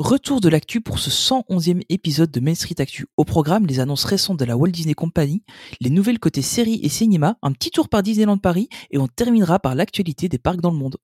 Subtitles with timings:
[0.00, 3.06] Retour de l'actu pour ce 111e épisode de Main Street Actu.
[3.16, 5.42] Au programme, les annonces récentes de la Walt Disney Company,
[5.80, 9.58] les nouvelles côté séries et cinéma, un petit tour par Disneyland Paris et on terminera
[9.58, 10.98] par l'actualité des parcs dans le monde.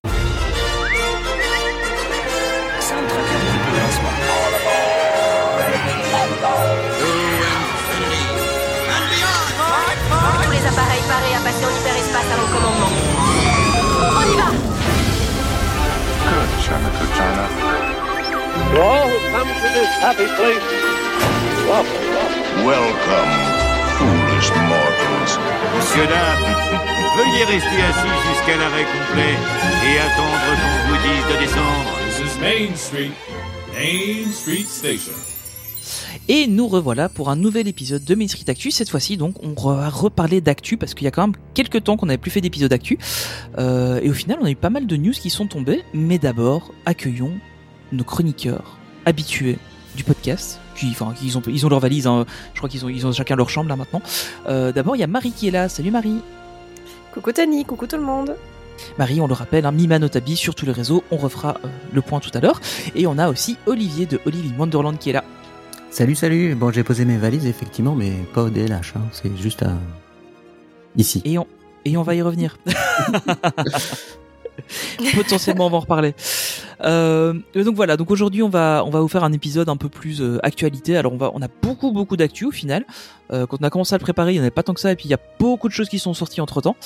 [18.75, 20.67] To all who come to this happy place,
[21.71, 23.33] welcome, welcome.
[23.99, 25.39] Foolish mortals.
[25.77, 26.57] Monsieur, dames,
[27.17, 29.35] veuillez rester assis jusqu'à l'arrêt complet
[29.87, 31.91] et attendre qu'on vous dise de descendre.
[32.09, 33.13] This is Main Street,
[33.75, 35.13] Main Street Station.
[36.27, 38.73] Et nous revoilà pour un nouvel épisode de Main Street Actu.
[38.73, 41.97] Cette fois-ci, donc, on va reparler d'actu parce qu'il y a quand même quelques temps
[41.97, 42.99] qu'on n'avait plus fait d'épisode d'actu.
[43.57, 45.83] Euh, et au final, on a eu pas mal de news qui sont tombées.
[45.93, 47.39] Mais d'abord, accueillons
[47.95, 48.77] nos chroniqueurs
[49.07, 49.59] habitués
[49.97, 50.61] du podcast.
[50.77, 52.07] Qui, enfin, ils ont, ils ont leur valise.
[52.09, 52.27] hein.
[52.53, 54.03] Je crois qu'ils ont, ils ont chacun leur chambre là maintenant.
[54.49, 55.69] Euh, d'abord, il y a Marie qui est là.
[55.69, 56.21] Salut Marie.
[57.13, 58.35] Coucou Tani, coucou tout le monde.
[58.99, 61.05] Marie, on le rappelle, hein, Mima Notabi sur tous les réseaux.
[61.13, 62.61] On refera euh, le point tout à l'heure.
[62.97, 65.23] Et on a aussi Olivier de Olivier Wonderland qui est là.
[65.91, 66.57] Salut, salut.
[66.57, 68.95] Bon, j'ai posé mes valises, effectivement, mais pas au DLH.
[68.97, 69.03] Hein.
[69.13, 69.75] C'est juste à...
[70.97, 71.23] ici.
[71.25, 71.47] Et on,
[71.85, 72.59] et on va y revenir.
[75.15, 76.15] Potentiellement, on va en reparler.
[76.83, 77.97] Euh, donc voilà.
[77.97, 80.97] Donc aujourd'hui, on va on va vous faire un épisode un peu plus euh, actualité.
[80.97, 82.85] Alors on va on a beaucoup beaucoup d'actu au final.
[83.33, 84.81] Euh, quand on a commencé à le préparer, il n'y en avait pas tant que
[84.81, 84.93] ça.
[84.93, 86.77] Et puis il y a beaucoup de choses qui sont sorties entre temps.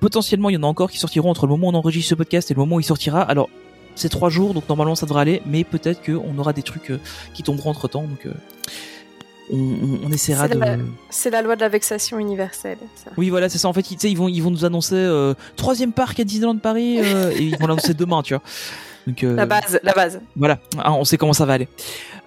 [0.00, 2.14] potentiellement, il y en a encore qui sortiront entre le moment où on enregistre ce
[2.14, 3.22] podcast et le moment où il sortira.
[3.22, 3.48] Alors
[3.96, 5.42] c'est trois jours, donc normalement ça devrait aller.
[5.46, 7.00] Mais peut-être qu'on aura des trucs euh,
[7.34, 8.02] qui tomberont entre temps.
[8.04, 8.32] Donc euh,
[9.52, 10.58] on, on- on essaiera C'est de.
[10.60, 10.76] la,
[11.10, 12.78] c'est la loi de la vexation universelle.
[13.04, 13.10] ça.
[13.16, 13.68] Oui, voilà, c'est ça.
[13.68, 16.98] En fait, ils, ils vont, ils vont nous annoncer euh, troisième parc à Disneyland Paris
[17.00, 18.42] euh, et ils vont l'annoncer demain, tu vois.
[19.06, 20.20] Donc, euh, La base, la base.
[20.34, 21.68] voilà, hein, on sait comment ça va aller.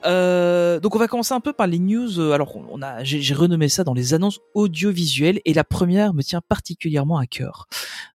[0.06, 2.20] Euh, donc, on va commencer un peu par les news.
[2.22, 6.14] Euh, Alors, on a, j'ai j'ai renommé ça dans les annonces audiovisuelles et la première
[6.14, 7.68] me tient particulièrement à cœur.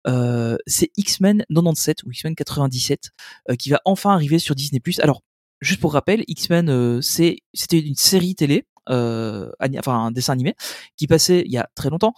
[0.06, 3.10] Euh, c'est X-Men 97 ou X-Men 97
[3.50, 4.80] euh, qui va enfin arriver sur Disney+.
[5.02, 5.22] Alors,
[5.62, 8.66] juste pour rappel, X-Men, euh, c'est c'était une série télé.
[8.88, 10.54] Euh, enfin un dessin animé
[10.96, 12.14] qui passait il y a très longtemps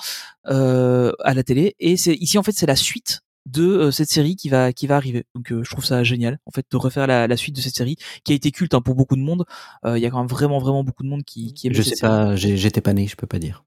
[0.49, 4.09] euh, à la télé et c'est ici en fait c'est la suite de euh, cette
[4.09, 6.77] série qui va qui va arriver donc euh, je trouve ça génial en fait de
[6.77, 9.21] refaire la, la suite de cette série qui a été culte hein, pour beaucoup de
[9.23, 9.45] monde
[9.85, 11.83] Euh, il y a quand même vraiment vraiment beaucoup de monde qui qui aime Je
[11.83, 12.13] cette sais série.
[12.13, 13.65] pas, j'étais pas né, je peux pas dire.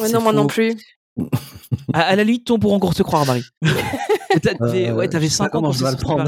[0.00, 0.76] Ouais, non, moi non plus.
[1.94, 3.44] à, à la limite on pourrait encore te croire Marie
[4.42, 6.24] T'avais- Euh, ouais t'avais je sais pas 5 ans quand je c'est le prendre.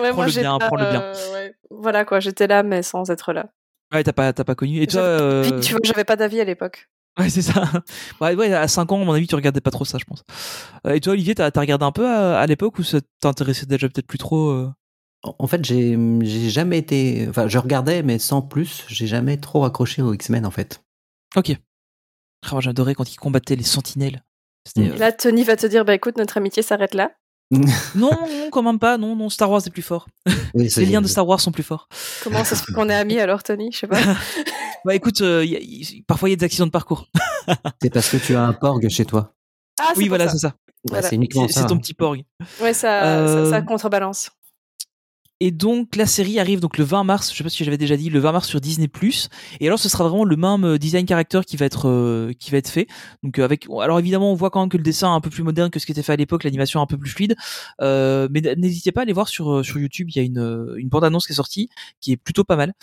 [0.00, 1.12] Ouais, Prends le bien, prends le bien.
[1.34, 1.54] ouais.
[1.70, 3.46] Voilà quoi, j'étais là mais sans être là.
[3.92, 5.22] Ouais t'as pas t'as pas connu et toi J'avais-
[5.54, 6.88] euh, tu vois, j'avais pas d'avis à l'époque.
[7.18, 7.62] ouais c'est ça
[8.20, 10.22] ouais, ouais à 5 ans à mon avis tu regardais pas trop ça je pense
[10.86, 13.66] Euh, et toi Olivier t'as as regardé un peu à, à l'époque ou ça t'intéressait
[13.66, 14.70] déjà peut-être plus trop euh?
[15.40, 17.26] En fait, j'ai j'ai jamais été.
[17.28, 18.84] Enfin, je regardais, mais sans plus.
[18.86, 20.80] J'ai jamais trop accroché aux X-Men, en fait.
[21.34, 21.56] ok
[22.48, 24.22] Ah, j'adorais quand ils combattaient les sentinelles
[24.76, 24.80] Mm.
[24.82, 27.10] euh, Là, Tony va te dire, bah écoute, notre amitié s'arrête là.
[27.50, 27.60] Non,
[27.94, 28.10] non,
[28.52, 28.98] quand même pas.
[28.98, 30.06] Non, non, Star Wars est plus fort.
[30.54, 31.88] Oui, Les liens de Star Wars sont plus forts.
[32.22, 33.70] Comment ça se fait qu'on est amis alors, Tony?
[33.72, 33.98] Je sais pas.
[34.84, 37.08] Bah écoute, euh, y a- y- parfois il y a des accidents de parcours.
[37.82, 39.34] C'est parce que tu as un Porg chez toi.
[39.80, 40.32] Ah, c'est oui, voilà, ça.
[40.32, 40.48] c'est ça.
[40.48, 40.54] Ouais,
[40.90, 41.08] Voilà.
[41.08, 41.60] C'est uniquement C'est ça.
[41.62, 41.78] c'est ton hein.
[41.78, 42.22] petit porg.
[42.62, 44.30] Ouais, ça, Euh, ça, ça contrebalance.
[45.40, 47.30] Et donc la série arrive donc le 20 mars.
[47.32, 48.90] Je sais pas si j'avais déjà dit le 20 mars sur Disney+.
[49.60, 52.50] Et alors ce sera vraiment le même euh, design character qui va être euh, qui
[52.50, 52.88] va être fait.
[53.22, 55.30] Donc euh, avec alors évidemment on voit quand même que le dessin est un peu
[55.30, 57.36] plus moderne que ce qui était fait à l'époque, l'animation un peu plus fluide.
[57.80, 60.08] Euh, mais n'hésitez pas à aller voir sur euh, sur YouTube.
[60.10, 61.68] Il y a une une bande annonce qui est sortie
[62.00, 62.74] qui est plutôt pas mal.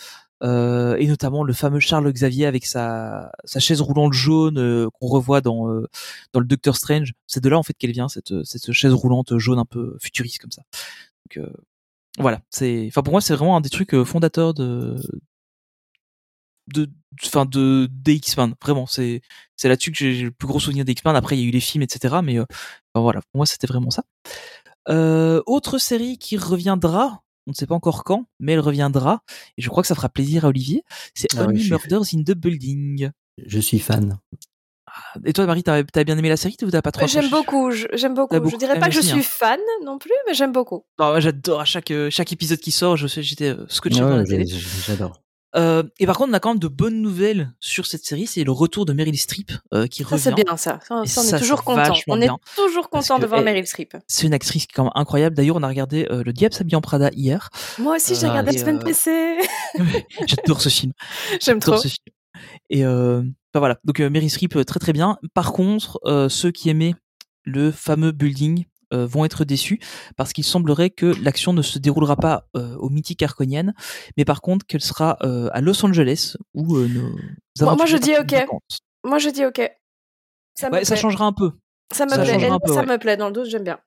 [0.42, 5.06] Euh, et notamment le fameux Charles Xavier avec sa sa chaise roulante jaune euh, qu'on
[5.06, 5.86] revoit dans euh,
[6.32, 7.12] dans le Doctor Strange.
[7.26, 10.38] C'est de là en fait qu'elle vient cette cette chaise roulante jaune un peu futuriste
[10.38, 10.62] comme ça.
[11.36, 11.46] Donc
[12.18, 14.96] voilà, c'est enfin pour moi c'est vraiment un des trucs euh, fondateurs de
[16.68, 16.88] de
[17.24, 18.86] enfin de des X-Men vraiment.
[18.86, 19.20] C'est
[19.56, 21.16] c'est là-dessus que j'ai le plus gros souvenir des X-Men.
[21.16, 22.44] Après il y a eu les films etc mais euh,
[22.94, 23.20] voilà.
[23.20, 24.04] Pour moi c'était vraiment ça.
[24.88, 29.22] Euh, autre série qui reviendra on ne sait pas encore quand mais elle reviendra
[29.56, 30.84] et je crois que ça fera plaisir à Olivier
[31.14, 33.10] c'est Ah Only Murders in the Building.
[33.44, 34.18] Je suis fan.
[35.24, 38.14] Et toi Marie t'as bien aimé la série ou t'as pas trop J'aime beaucoup, j'aime
[38.14, 38.34] beaucoup.
[38.36, 39.22] Beaucoup Je dirais pas que je aussi, suis hein.
[39.24, 40.84] fan non plus, mais j'aime beaucoup.
[40.98, 44.24] Non, j'adore à chaque euh, chaque épisode qui sort j'étais euh, scotché Ouais, devant la
[44.24, 45.22] télé J'adore.
[45.54, 48.26] Euh, et par contre, on a quand même de bonnes nouvelles sur cette série.
[48.26, 50.22] C'est le retour de Meryl Streep euh, qui Ça, revient.
[50.22, 50.80] c'est bien, ça.
[50.86, 51.94] Ça, Et ça, on ça, est toujours content.
[52.08, 53.96] On est toujours content de voir elle- Meryl Streep.
[54.06, 55.34] C'est une actrice qui est quand même incroyable.
[55.34, 57.48] D'ailleurs, on a regardé euh, Le Diable s'habille en Prada hier.
[57.78, 59.38] Moi aussi, j'ai regardé la semaine euh, passée.
[60.26, 60.92] J'adore ce film.
[61.40, 61.72] J'aime trop.
[61.72, 62.04] J'adore ce film.
[62.68, 63.22] Et euh,
[63.56, 63.78] enfin, voilà.
[63.84, 65.18] Donc euh, Meryl Streep euh, très très bien.
[65.34, 66.94] Par contre, euh, ceux qui aimaient
[67.44, 69.80] le fameux building euh, vont être déçus
[70.16, 73.72] parce qu'il semblerait que l'action ne se déroulera pas euh, au mythique Arconian,
[74.16, 77.10] mais par contre qu'elle sera euh, à Los Angeles où euh, nos
[77.60, 78.46] Moi- moi, je dis ok.
[79.04, 79.70] Moi, je dis ok.
[80.54, 81.52] Ça Ouais, changera un peu.
[81.92, 82.36] Ça me ça plaît.
[82.64, 82.86] peu, ça ouais.
[82.86, 83.16] me plaît.
[83.16, 83.78] Dans le doute, j'aime bien.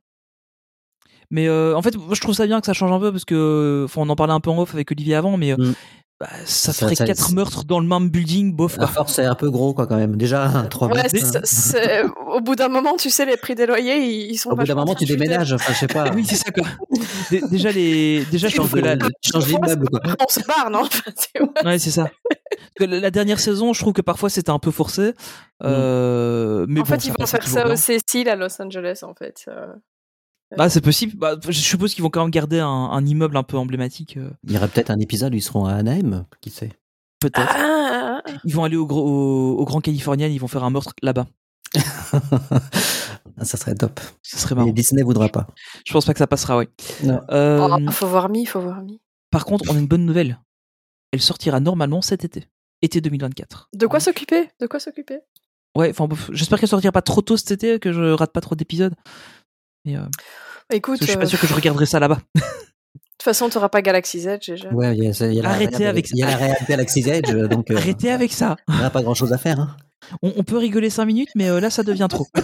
[1.32, 3.26] Mais euh, en fait, moi, je trouve ça bien que ça change un peu parce
[3.26, 5.74] que, enfin, on en parlait un peu en off avec Olivier avant, mais euh, Mm.
[6.20, 8.78] Bah, ça, Ça- ferait ça- quatre meurtres dans le même building, bof.
[8.78, 8.88] Quoi.
[8.88, 10.18] force, c'est un peu gros, quoi, quand même.
[10.18, 12.12] Déjà, trois Ouais, c'est- hein.
[12.34, 14.64] au bout d'un moment, tu sais, les prix des loyers, ils ils sont Au bout
[14.66, 15.54] d'un moment, tu déménages.
[15.54, 16.06] Enfin, je sais pas.
[16.16, 16.66] Oui, c'est ça quoi.
[17.32, 19.12] Dé- déjà les, déjà je trouve que la, quoi.
[19.34, 20.84] On se barre, non
[21.66, 21.80] ouais.
[21.80, 22.10] c'est ça.
[22.80, 25.14] La la dernière saison, je trouve que parfois c'était un peu forcé.
[25.64, 27.74] Euh, mais en bon, fait, ils vont faire ça bien.
[27.74, 29.46] au Cecil à Los Angeles, en fait.
[30.54, 30.56] Euh.
[30.58, 31.16] Ah, c'est possible.
[31.18, 34.30] Bah, je suppose qu'ils vont quand même garder un, un immeuble un peu emblématique, euh,
[34.46, 36.72] Il y aurait peut-être un épisode où ils seront à Anaheim, qui sait.
[37.20, 37.56] peut-être.
[37.56, 40.94] Ah, Ils vont aller au, gros- au, au Grand Californien, ils vont faire un meurtre
[41.02, 41.28] là-bas.
[43.42, 44.00] Ça serait top.
[44.22, 44.74] Ça serait Mais marrant.
[44.74, 45.48] Disney voudra pas.
[45.86, 46.62] Je pense pas que ça passera.
[47.04, 47.22] Non.
[47.32, 49.00] Euh, oh, faut voir mi, faut voir mi.
[49.32, 50.40] Par contre, on a une bonne nouvelle.
[51.14, 52.48] Elle sortira normalement cet été,
[52.82, 53.70] été 2024.
[53.74, 54.50] De quoi s'occuper?
[54.60, 55.20] De quoi s'occuper?
[55.76, 58.56] Ouais, enfin, j'espère qu'elle sortira pas trop tôt cet été, que je rate pas trop
[58.56, 58.94] d'épisodes.
[59.86, 60.02] Mais euh,
[60.72, 62.20] Écoute, parce que je suis euh, pas sûr que je regarderai ça là-bas.
[62.36, 64.70] de toute façon, t'auras pas Galaxy Z déjà.
[64.72, 66.14] Ouais, y a, y Arrêtez avec ça.
[66.16, 68.56] Il y a la réalité Galaxy's Edge, donc euh, Arrêtez avec ça.
[68.68, 69.60] il n'y a pas grand-chose à faire.
[69.60, 69.78] Hein.
[70.22, 72.28] On, on peut rigoler 5 minutes, mais euh, là, ça devient trop.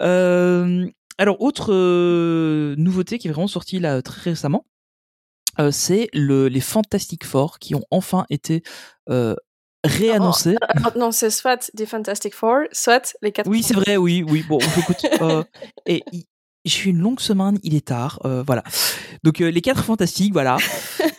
[0.00, 0.86] Euh,
[1.18, 4.64] alors, autre euh, nouveauté qui est vraiment sortie là très récemment,
[5.58, 8.62] euh, c'est le, les Fantastic Four qui ont enfin été
[9.10, 9.34] euh,
[9.84, 10.56] réannoncés.
[10.60, 13.48] Alors, non, c'est soit des Fantastic Four, soit les quatre.
[13.48, 14.44] Oui, c'est vrai, oui, oui.
[14.48, 15.06] Bon, on écoute.
[15.20, 15.42] euh,
[15.86, 16.02] et
[16.64, 18.62] j'ai eu une longue semaine, il est tard, euh, voilà.
[19.22, 20.56] Donc euh, les quatre fantastiques, voilà.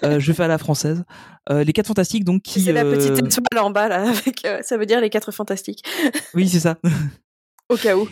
[0.03, 1.03] Euh, je fais à la française.
[1.47, 2.61] Les quatre fantastiques, donc qui.
[2.61, 5.83] C'est la petite étoile en bas là, avec, ça veut dire les quatre fantastiques.
[6.33, 6.77] Oui, c'est ça.
[7.69, 8.09] Au cas où.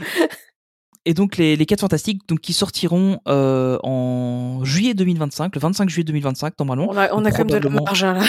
[1.06, 6.04] Et donc les, les quatre fantastiques, donc qui sortiront en juillet 2025, le 25 juillet
[6.04, 6.86] 2025 normalement.
[6.90, 8.26] On a, on a quand même de la marge hein, là.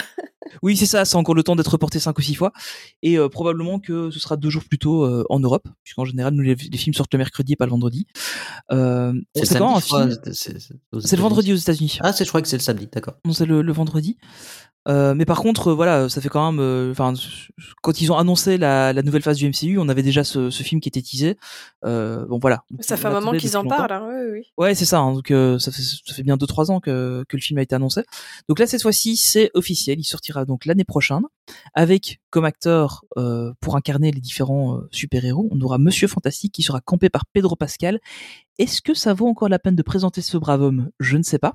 [0.62, 2.52] Oui, c'est ça, c'est encore le temps d'être reporté cinq ou six fois.
[3.02, 6.34] Et euh, probablement que ce sera deux jours plus tôt euh, en Europe, puisqu'en général,
[6.34, 8.06] nous, les, les films sortent le mercredi et pas le vendredi.
[8.72, 10.16] Euh, C'est quand un film
[10.92, 11.98] le vendredi aux États-Unis.
[12.00, 13.14] Ah, c'est, je crois que c'est le samedi, d'accord.
[13.24, 14.16] Non, c'est le, le vendredi.
[14.88, 16.60] Euh, mais par contre, euh, voilà, ça fait quand même.
[16.60, 17.12] euh, Enfin,
[17.82, 20.62] quand ils ont annoncé la, la nouvelle phase du MCU, on avait déjà ce, ce
[20.62, 21.36] film qui était teasé.
[21.84, 22.64] Euh, bon, voilà.
[22.80, 23.92] Ça fait un moment qu'ils en parlent.
[23.92, 24.08] Hein.
[24.10, 24.42] Oui, oui.
[24.56, 25.00] Ouais, c'est ça.
[25.00, 27.62] hein, donc euh, ça, fait, ça fait bien 2-3 ans que, que le film a
[27.62, 28.02] été annoncé.
[28.48, 30.00] Donc là, cette fois-ci, c'est officiel.
[30.00, 31.20] Il sortira donc l'année prochaine
[31.74, 36.80] avec comme acteur euh, pour incarner les différents super-héros, on aura Monsieur Fantastique qui sera
[36.80, 37.98] campé par Pedro Pascal.
[38.58, 40.90] Est-ce que ça vaut encore la peine de présenter ce brave homme?
[41.00, 41.54] Je ne sais pas.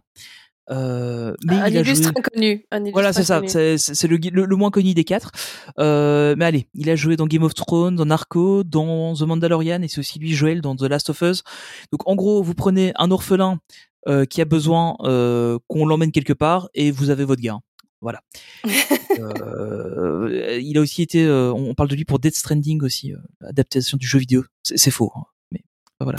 [0.71, 2.13] Euh, mais un il a illustre joué...
[2.17, 2.65] inconnu.
[2.71, 3.41] Un illustre Voilà, c'est ça.
[3.45, 5.31] C'est le, gui- le, le moins connu des quatre.
[5.79, 9.81] Euh, mais allez, il a joué dans Game of Thrones, dans Narco, dans The Mandalorian,
[9.81, 11.43] et c'est aussi lui Joel dans The Last of Us.
[11.91, 13.59] Donc en gros, vous prenez un orphelin
[14.07, 17.59] euh, qui a besoin euh, qu'on l'emmène quelque part, et vous avez votre gars.
[18.01, 18.21] Voilà.
[19.17, 23.17] Euh, il a aussi été, euh, on parle de lui pour Dead Stranding aussi, euh,
[23.47, 24.43] adaptation du jeu vidéo.
[24.63, 25.61] C'est faux, hein, mais
[26.01, 26.17] voilà.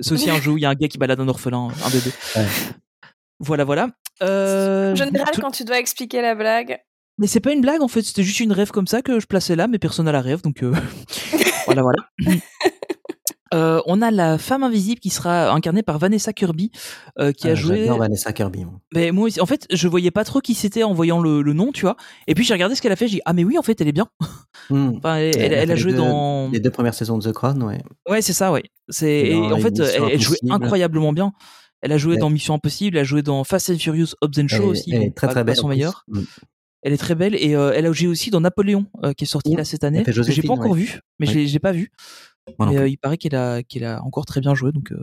[0.00, 1.90] C'est aussi un jeu où il y a un gars qui balade un orphelin, un
[1.90, 2.10] bébé.
[2.34, 2.46] Ouais.
[3.42, 3.88] Voilà, voilà.
[4.22, 6.78] Euh, En général, tout- quand tu dois expliquer la blague,
[7.18, 9.26] mais c'est pas une blague en fait, c'était juste une rêve comme ça que je
[9.26, 10.72] plaçais là, mais personne n'a la rêve, donc euh,
[11.66, 11.98] voilà, voilà.
[13.54, 16.70] Euh, on a la femme invisible qui sera incarnée par Vanessa Kirby,
[17.18, 17.80] euh, qui a Ah, joué.
[17.80, 18.64] J'adore Vanessa Kirby.
[18.64, 18.80] moi.
[18.94, 21.52] Mais moi, aussi- en fait, je voyais pas trop qui c'était en voyant le, le
[21.52, 21.98] nom, tu vois.
[22.26, 23.78] Et puis j'ai regardé ce qu'elle a fait, j'ai dit ah mais oui, en fait,
[23.82, 24.08] elle est bien.
[24.70, 24.92] Hmm.
[24.96, 26.48] Enfin, elle, Elle elle- a elle joué deux- dans.
[26.50, 27.82] Les deux premières saisons de The Crown, ouais.
[28.08, 28.62] Ouais, c'est ça, ouais.
[28.88, 31.34] C'est en fait, elle, elle jouait incroyablement bien.
[31.82, 32.18] Elle a joué Ouais.
[32.20, 34.92] dans Mission Impossible, elle a joué dans Fast and Furious Hobbs and Show Elle, aussi.
[34.92, 35.56] elle bon, est très très belle.
[35.56, 36.04] son meilleur.
[36.08, 36.22] Hmm.
[36.82, 39.26] Elle est très belle et euh, elle a joué aussi dans Napoléon euh, qui est
[39.26, 40.02] sorti là cette année.
[40.02, 40.80] Que J'ai pas encore ouais.
[40.80, 41.44] vu, mais je Ouais.
[41.44, 41.92] l'ai pas vu.
[42.58, 45.00] Mais euh, il paraît qu'elle a qu'elle a encore très bien joué, donc euh,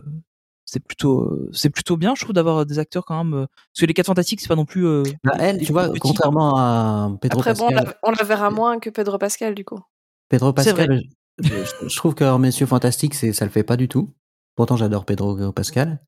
[0.66, 3.32] c'est plutôt euh, c'est plutôt bien, je trouve, d'avoir des acteurs quand même.
[3.34, 4.86] euh, parce que les quatre fantastiques, c'est pas non plus.
[4.86, 8.24] euh, Bah, elle, tu vois, contrairement à Pedro après, bon, on Pascal, la, on la
[8.24, 9.80] verra moins que Pedro Pascal, du coup.
[10.28, 10.52] Pedro.
[10.52, 11.02] Pascal,
[11.42, 11.48] je,
[11.88, 14.12] je- trouve que Monsieur Fantastique, ça le fait pas du tout.
[14.54, 15.98] Pourtant, j'adore Pedro Pascal.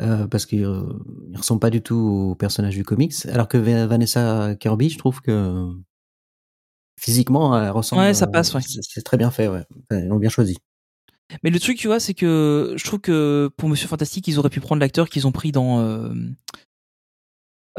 [0.00, 0.82] Euh, parce qu'il euh,
[1.28, 3.14] il ressemble pas du tout au personnage du comics.
[3.26, 5.68] Alors que Va- Vanessa Kirby, je trouve que
[6.98, 8.02] physiquement, elle ressemble.
[8.02, 8.60] Ouais, ça euh, passe, ouais.
[8.62, 9.64] C'est, très bien fait, ouais.
[9.90, 10.56] Enfin, ils l'ont bien choisi.
[11.42, 14.50] Mais le truc, tu vois, c'est que je trouve que pour Monsieur Fantastique, ils auraient
[14.50, 16.12] pu prendre l'acteur qu'ils ont pris dans euh,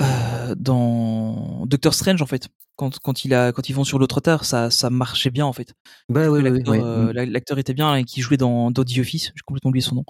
[0.02, 2.50] euh, dans Doctor Strange en fait.
[2.76, 5.54] Quand, quand il a quand ils vont sur l'autre terre, ça ça marchait bien en
[5.54, 5.76] fait.
[6.10, 6.80] Bah, oui, oui, oui, l'acteur, oui.
[6.82, 9.32] euh, l'acteur était bien et qui jouait dans, dans The Office.
[9.36, 10.06] J'ai complètement oublié son nom.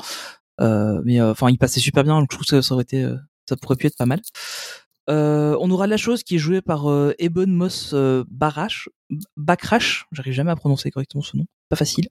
[0.62, 2.20] Euh, mais euh, enfin, il passait super bien.
[2.20, 3.16] Donc je trouve que ça, aurait été, euh,
[3.48, 4.22] ça pourrait pu être pas mal.
[5.10, 8.88] Euh, on aura la chose qui est jouée par euh, Ebon Moss euh, Barash,
[9.36, 10.06] Bakrash.
[10.12, 11.46] J'arrive jamais à prononcer correctement ce nom.
[11.70, 12.08] pas facile,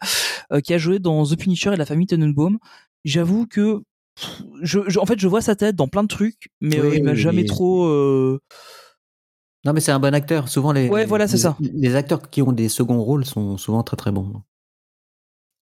[0.65, 2.59] qui a joué dans The Punisher et la famille Tenenbaum.
[3.05, 3.81] J'avoue que
[4.17, 6.97] pff, je, je- en fait, je vois sa tête dans plein de trucs, mais Oui,
[6.99, 7.89] il m'a oui, jamais mais- trop.
[9.65, 10.49] Non, mais c'est un bon acteur.
[10.49, 11.57] Souvent, les, Ouais, voilà, c'est ça.
[11.61, 14.43] Les acteurs qui ont des seconds rôles sont souvent très très bons.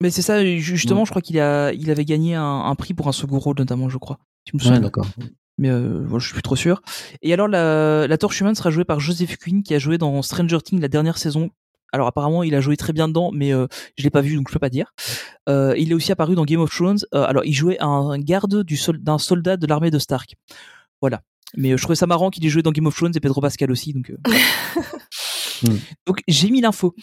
[0.01, 1.05] Mais c'est ça, justement, Mm.
[1.05, 3.89] je crois qu'il a, il avait gagné un, un prix pour un second rôle, notamment,
[3.89, 4.19] je crois.
[4.45, 4.79] Je me Ouais, souviens.
[4.81, 5.07] d'accord.
[5.57, 6.81] mais euh, voilà, je suis plus trop sûr.
[7.21, 10.21] Et alors, la, la Torche Humaine sera jouée par Joseph Quinn, qui a joué dans
[10.21, 11.49] Stranger Things la dernière saison.
[11.91, 13.65] Alors apparemment, il a joué très bien dedans, mais euh,
[13.97, 14.93] je l'ai pas vu, donc je peux pas dire.
[15.49, 16.99] Euh, il est aussi apparu dans Game of Thrones.
[17.15, 20.35] Euh, alors, il jouait un garde du sol- d'un soldat de l'armée de Stark.
[21.01, 21.21] Voilà.
[21.57, 23.41] Mais euh, je trouvais ça marrant qu'il ait joué dans Game of Thrones et Pedro
[23.41, 23.91] Pascal aussi.
[23.93, 24.13] Donc.
[25.61, 25.75] Hmm.
[26.07, 26.95] donc j'ai mis l'info.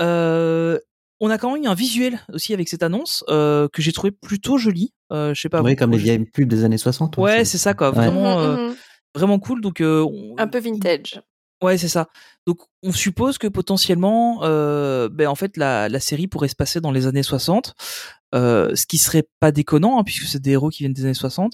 [0.00, 0.78] Euh,
[1.22, 4.10] on a quand même eu un visuel aussi avec cette annonce euh, que j'ai trouvé
[4.10, 4.92] plutôt joli.
[5.12, 5.62] Euh, je sais pas.
[5.62, 7.16] oui, comme les je- vieilles pubs des années 60.
[7.16, 7.88] Ouais, c'est ça quoi.
[7.90, 7.94] Ouais.
[7.96, 8.74] Vraiment, Mhm, euh, mhm.
[9.14, 9.60] vraiment cool.
[9.60, 11.20] Donc euh, on- Un peu vintage.
[11.62, 12.08] Ouais, c'est ça.
[12.46, 16.90] Donc on suppose que potentiellement, euh, ben en fait la, série pourrait se passer dans
[16.90, 17.74] les années 60,
[18.34, 21.14] euh, ce qui serait pas déconnant hein, puisque c'est des héros qui viennent des années
[21.14, 21.52] 60.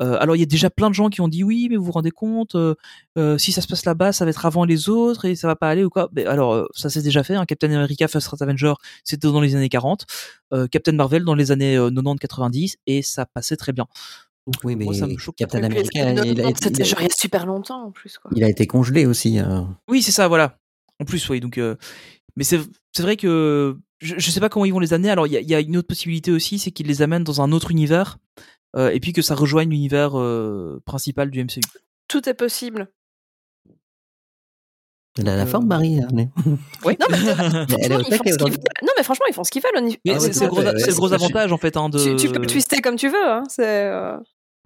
[0.00, 1.84] Euh, alors il y a déjà plein de gens qui ont dit oui, mais vous
[1.84, 2.74] vous rendez compte, euh,
[3.18, 5.56] euh, si ça se passe là-bas, ça va être avant les autres et ça va
[5.56, 6.08] pas aller ou quoi.
[6.12, 7.34] Ben, alors euh, ça s'est déjà fait.
[7.34, 8.72] Hein, Captain America First Avenger,
[9.04, 10.06] c'était dans les années 40.
[10.52, 13.86] Euh, Captain Marvel dans les années euh, 90-90 et ça passait très bien.
[14.52, 16.70] Donc, Oui, mais moi, ça me choque pas Captain America, il a, non, été- C'était
[16.70, 18.18] il a- genre il y a super longtemps en plus.
[18.18, 18.30] Quoi.
[18.34, 19.38] il a été congelé aussi.
[19.38, 19.60] euh.
[19.88, 20.56] Oui, c'est ça, voilà.
[21.00, 21.40] En plus, oui.
[21.40, 21.76] Donc, euh,
[22.36, 22.58] mais c'est
[22.98, 25.10] vrai que je, je sais pas comment ils vont les amener.
[25.10, 27.24] Alors, il y a, il y a une autre possibilité aussi, c'est qu'ils les amènent
[27.24, 28.18] dans un autre univers
[28.76, 31.60] euh, et puis que ça rejoigne l'univers euh, principal du MCU.
[32.08, 32.88] Tout est possible.
[35.18, 36.00] Elle a la forme, Marie.
[36.00, 36.28] hein, mais-
[36.84, 36.96] Oui.
[37.00, 37.16] Non, mais
[37.80, 38.60] Elle est au franchement, ils font ce qu'ils veulent.
[38.82, 39.76] Non, mais franchement, ils font ce qu'ils veulent.
[39.76, 40.48] au niveau- Mais Ah c'est le
[40.96, 41.98] gros, le avantage en fait hein, de.
[41.98, 43.28] Tu, tu peux twister comme tu veux.
[43.28, 43.42] Hein.
[43.48, 43.90] C'est.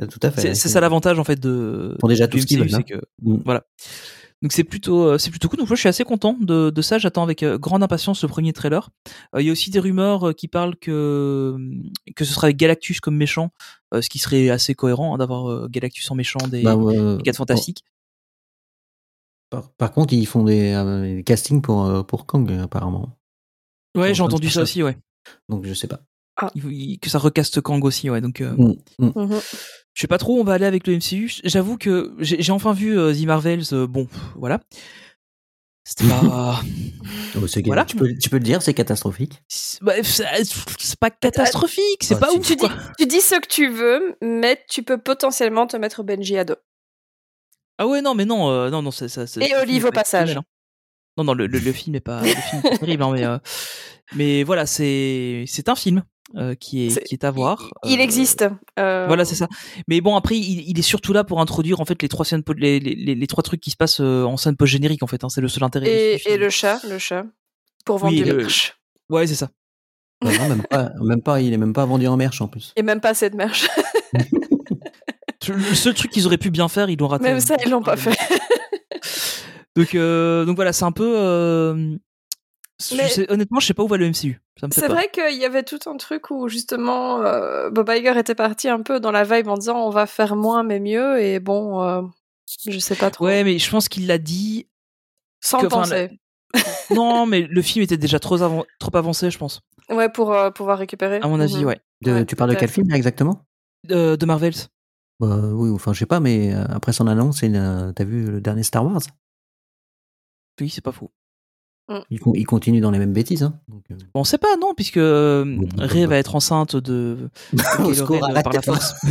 [0.02, 0.40] Euh, Tout à fait.
[0.40, 1.96] C'est ouais, c'est ça l'avantage en fait de.
[2.00, 2.82] Font déjà tout ce qu'ils veulent, c'est hein.
[2.82, 3.36] que Mm.
[3.44, 3.64] voilà.
[4.42, 5.58] Donc c'est plutôt euh, c'est plutôt cool.
[5.60, 6.98] Donc moi je suis assez content de, de ça.
[6.98, 8.90] J'attends avec euh, grande impatience le premier trailer.
[9.34, 11.56] Euh, Il y a aussi des rumeurs qui parlent que
[12.14, 13.50] que ce sera avec Galactus comme méchant,
[13.94, 17.16] euh, ce qui serait assez cohérent hein, d'avoir euh, Galactus en méchant des, Bah, euh,
[17.18, 17.84] des fantastiques.
[19.50, 23.16] Par, par contre, ils font des, euh, des castings pour, euh, pour Kang, apparemment.
[23.96, 24.98] Ouais, j'ai entendu ça aussi, ouais.
[25.48, 26.00] Donc, je sais pas.
[26.56, 28.20] Il- il- que ça recaste Kang aussi, ouais.
[28.20, 29.12] Donc, euh, Mm, mm.
[29.14, 29.40] mhm.
[29.94, 31.32] Je sais pas trop où on va aller avec le MCU.
[31.44, 33.62] J'avoue que j'ai enfin vu euh, The Marvels.
[33.72, 34.60] euh, bon, voilà.
[35.84, 36.60] C'était pas.
[37.36, 37.84] Oh, Voilà.
[37.84, 39.42] tu, peux, tu peux le dire, c'est catastrophique.
[39.48, 39.94] c'est bah,
[41.00, 42.46] pas catastrophique, c'est Ah, pas ouf.
[42.46, 42.70] Tu dis, quoi.
[42.96, 46.54] tu dis ce que tu veux, mais tu peux potentiellement te mettre Benji à dos.
[47.76, 50.36] Ah ouais, non, mais non, euh, non, non, ça, ça, Et Olive au pas passage.
[50.36, 50.44] hein.
[51.18, 53.24] Non, non, le, le, le film est pas, le film est pas terrible, hein, mais,
[53.24, 53.38] euh,
[54.14, 56.04] mais voilà, c'est un film
[56.36, 57.70] euh, qui est, C'est- qui est à voir.
[57.84, 58.46] Il Euh, existe.
[58.78, 59.46] euh, Voilà, c'est ça.
[59.88, 62.42] Mais bon, après, il, il est surtout là pour introduire en fait les trois scènes,
[62.56, 65.22] les, les, les, les trois trucs qui se passent en scène post générique en fait.
[65.24, 66.20] Hein, c'est le seul intérêt.
[66.26, 67.24] Et, le chat, le chat.
[67.84, 68.76] Pour vendre Oui, du le- merch.
[69.10, 69.50] Ouais, c'est ça.
[70.24, 72.72] Non, non, même, pas, même pas, il est même pas vendu en merch en plus.
[72.76, 73.68] Et même pas de merch.
[75.46, 77.24] Le seul truc qu'ils auraient pu bien faire, ils l'ont raté.
[77.24, 78.16] Même ça, ils l'ont pas fait.
[79.76, 81.98] Donc, euh, donc voilà, c'est un peu.
[82.80, 84.40] Je Mais- sais- honnêtement, je sais pas où va le MCU.
[84.70, 88.68] C'est vrai qu'il y avait tout un truc où justement euh, Bob Iger était parti
[88.68, 91.82] un peu dans la vibe en disant on va faire moins mais mieux et bon
[91.82, 92.02] euh,
[92.66, 93.26] je sais pas trop.
[93.26, 94.68] Ouais, mais je pense qu'il l'a dit.
[95.40, 96.10] Sans que- le penser.
[96.90, 99.60] Non, mais le film était déjà trop, avan- trop avancé, je pense.
[99.90, 101.18] Ouais pour euh, pouvoir récupérer.
[101.20, 101.64] À mon avis, Mhm.
[101.64, 101.80] ouais.
[102.02, 103.44] De- Ouais, tu parles de quel film là, exactement?
[103.84, 104.54] De, de Marvels.
[105.20, 108.84] Bah, Oui, enfin, je sais pas, mais après son annonce, t'as vu le dernier Star
[108.86, 109.00] Wars?
[110.60, 111.10] Oui, c'est pas faux.
[112.10, 113.42] Il, con- il continue dans les mêmes bêtises.
[113.42, 113.54] Hein.
[113.68, 116.08] Donc, euh, on sait pas, non, puisque euh, Bon, bah, Rey bah.
[116.10, 117.62] va être enceinte de, de
[118.02, 118.94] Ren, euh, par la force.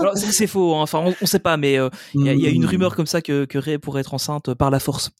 [0.00, 0.82] Alors, c'est c'est faux, hein.
[0.82, 2.66] enfin, on, on sait pas, mais euh, il y, a- il y a une Mm.
[2.66, 5.10] rumeur comme ça que, que Rey pourrait être enceinte par la force.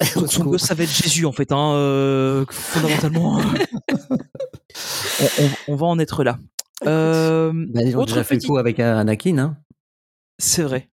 [0.14, 3.38] Donc, son gosse, ça va être Jésus, en fait, hein, euh, fondamentalement.
[5.20, 6.38] on, on- on va en être là.
[6.86, 9.56] Euh, Bah, ils ont déjà fait le coup avec euh, Anakin, hein,
[10.38, 10.88] C'est vrai.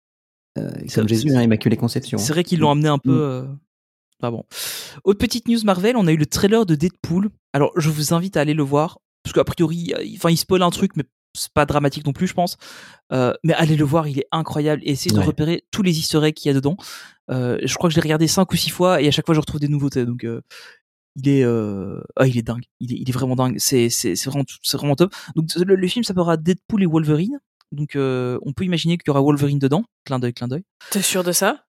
[0.59, 2.19] Euh, C'est- comme Jésus, Immaculée Conception.
[2.19, 3.11] C'est vrai qu'ils l'ont amené un peu.
[3.13, 3.21] Mm.
[3.21, 3.43] euh,
[4.21, 4.45] Enfin bon.
[5.05, 7.29] Autre petite news Marvel, on a eu le trailer de Deadpool.
[7.53, 10.71] Alors je vous invite à aller le voir parce qu'a priori, enfin il spoil un
[10.71, 12.57] truc, mais c'est pas dramatique non plus, je pense.
[13.13, 15.27] Euh, mais allez le voir, il est incroyable et essayez de Ouais.
[15.27, 16.79] repérer tous les Easter eggs qu'il y a dedans.
[17.31, 19.35] Euh, je crois que je l'ai regardé cinq ou six fois et à chaque fois
[19.35, 20.07] je retrouve des nouveautés.
[20.07, 20.41] Donc euh,
[21.17, 22.65] il est, ah, il est dingue.
[22.81, 23.57] Il est, il est vraiment dingue.
[23.59, 25.15] C'est, c'est, c'est vraiment, c'est vraiment top.
[25.35, 27.39] Donc le, le film s'appellera Deadpool et Wolverine.
[27.73, 29.85] Donc euh, on peut imaginer qu'il y aura Wolverine dedans.
[30.05, 30.65] Clin d'œil, clin d'œil.
[30.91, 31.65] T'es sûr de ça?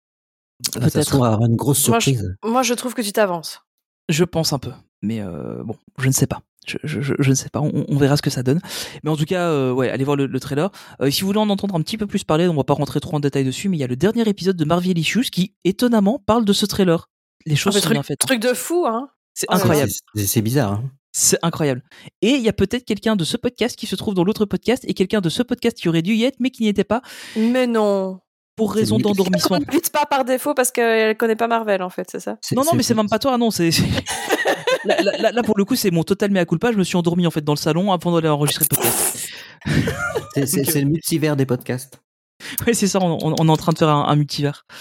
[0.76, 1.06] Ah, peut-être.
[1.08, 2.36] trouve, avoir une grosse Moi, je- surprise.
[2.44, 3.62] Moi je trouve que tu t'avances.
[4.10, 6.42] Je pense un peu, mais euh, bon, je ne sais pas.
[6.66, 7.62] Je, je, je, je ne sais pas.
[7.62, 8.60] On, on verra ce que ça donne.
[9.04, 10.70] Mais en tout cas, euh, ouais, allez voir le, le trailer.
[11.02, 13.00] Euh, si vous voulez en entendre un petit peu plus parler, on va pas rentrer
[13.00, 15.54] trop en détail dessus, mais il y a le dernier épisode de Marvel Issues qui,
[15.64, 17.10] étonnamment, parle de ce trailer.
[17.46, 18.22] Les Ah, choses mais sont truc, bien faites.
[18.24, 18.28] hein.
[18.28, 19.10] truc de fou hein.
[19.34, 19.56] C'est là.
[19.58, 19.92] incroyable.
[20.16, 20.74] C'est- C'est bizarre.
[20.74, 20.92] hein.
[21.20, 21.82] C'est incroyable.
[22.22, 24.84] Et il y a peut-être quelqu'un de ce podcast qui se trouve dans l'autre podcast
[24.88, 27.02] et quelqu'un de ce podcast qui aurait dû y être mais qui n'y était pas
[27.36, 28.20] Mais non.
[28.56, 29.58] pour raison d'endormissement.
[29.60, 32.38] N'invite pas par défaut parce qu'elle connaît pas Marvel en fait, c'est ça?
[32.56, 33.50] Non, non, mais c'est même pas toi, non.
[33.50, 33.70] C'est
[34.86, 36.72] là, là- là- là, pour le coup, c'est mon total mea culpa.
[36.72, 39.28] Je me suis endormi en fait dans le salon avant d'aller enregistrer le podcast.
[40.36, 42.00] C'est- C'est c'est le multivers des podcasts.
[42.68, 43.00] Oui, c'est ça.
[43.02, 44.66] On, on- on est en train de faire un, un multivers.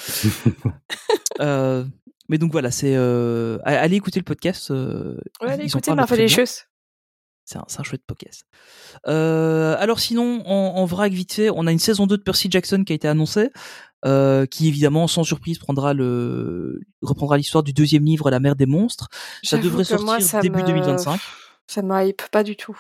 [1.41, 1.85] Euh,
[2.29, 4.71] mais donc voilà, c'est euh, allez écouter le podcast.
[4.71, 6.63] euh, Ouais, allez, parlent Marvel choses.
[7.45, 8.45] C'est un, chouette podcast.
[9.07, 12.49] Euh, alors sinon, en, en vrac vite fait, on a une saison 2 de Percy
[12.51, 13.51] Jackson qui a été annoncée,
[14.05, 18.67] euh, qui évidemment, sans surprise, prendra le reprendra l'histoire du deuxième livre, La mer des
[18.67, 19.09] monstres.
[19.45, 21.21] Ça devrait sortir moi, ça début me- 2025.
[21.69, 22.77] Ça me hype pas du tout.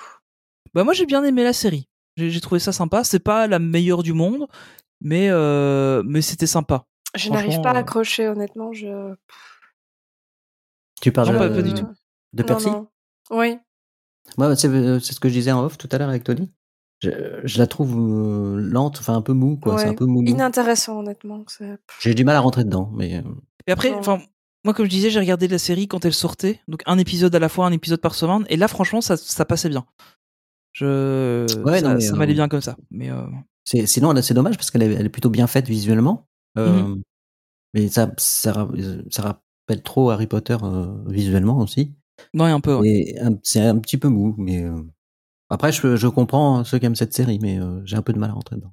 [0.75, 1.89] Bah moi j'ai bien aimé la série.
[2.17, 3.05] J'ai trouvé ça sympa.
[3.05, 4.49] C'est pas la meilleure du monde,
[5.01, 5.31] mais
[6.05, 6.87] mais c'était sympa.
[7.17, 8.73] Je n'arrive pas à euh, accrocher, honnêtement.
[8.73, 9.15] Je...
[11.01, 11.87] Tu parles Non, de, pas- pas du tout.
[12.33, 12.89] de Percy non.
[13.31, 13.59] Oui.
[14.39, 16.51] Moi, c'est euh, c'est ce que je disais en off tout à l'heure avec Tony.
[17.01, 17.11] Je,
[17.45, 19.79] je la trouve euh, lente, enfin un peu mou, quoi.
[19.79, 20.23] C'est un peu mou.
[20.25, 21.45] Inintéressant, honnêtement.
[21.49, 23.23] c'est- J'ai du mal à rentrer dedans, mais
[23.67, 24.21] Et après, enfin
[24.65, 27.39] moi comme je disais, j'ai regardé la série quand elle sortait, donc un épisode à
[27.39, 29.87] la fois, un épisode par semaine, et là franchement ça, ça passait bien.
[30.73, 32.77] Je Ouais, ça, ça euh, m'allait bien comme ça.
[32.91, 33.23] Mais euh,
[33.65, 36.27] c'est sinon c'est dommage parce qu'elle est, elle est plutôt bien faite visuellement.
[36.59, 37.03] Euh, Mhm.
[37.75, 38.69] Mais ça, ça, ra-
[39.11, 41.95] ça rappelle trop Harry Potter euh, visuellement aussi.
[42.35, 42.75] ouais un peu.
[42.77, 43.15] Ouais.
[43.43, 44.81] C'est un petit peu mou, mais euh,
[45.51, 48.19] après je, je comprends ceux qui aiment cette série, mais euh, j'ai un peu de
[48.19, 48.73] mal à rentrer dedans.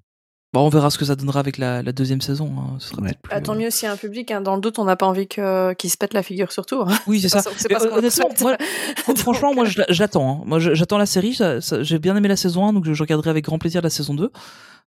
[0.54, 2.54] Bon, on verra ce que ça donnera avec la, la deuxième saison.
[2.60, 2.76] hein.
[2.80, 3.08] Ce sera Ouais.
[3.10, 4.30] peut-être plus, Ah, tant euh, mieux s'il y a un public.
[4.30, 4.40] hein.
[4.40, 6.82] Dans le doute, on n'a pas envie que- qu'il se pète la figure surtout.
[6.82, 6.96] hein.
[7.08, 7.42] Oui, c'est ça.
[7.42, 7.50] pas-
[7.80, 8.58] pas euh, honnêtement, moi,
[9.18, 10.42] franchement, moi, j'attends.
[10.42, 10.44] hein.
[10.46, 11.36] Moi, j'attends la série.
[11.82, 14.14] J'ai bien aimé la saison 1, donc je, je regarderai avec grand plaisir la saison
[14.14, 14.32] 2.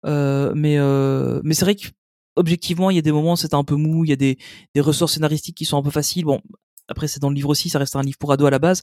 [0.07, 1.75] Euh, mais euh, mais c'est vrai
[2.41, 4.03] qu'objectivement, il y a des moments, c'est un peu mou.
[4.05, 4.37] Il y a des,
[4.75, 6.25] des ressorts scénaristiques qui sont un peu faciles.
[6.25, 6.41] Bon,
[6.87, 7.69] après, c'est dans le livre aussi.
[7.69, 8.81] Ça reste un livre pour ados à la base.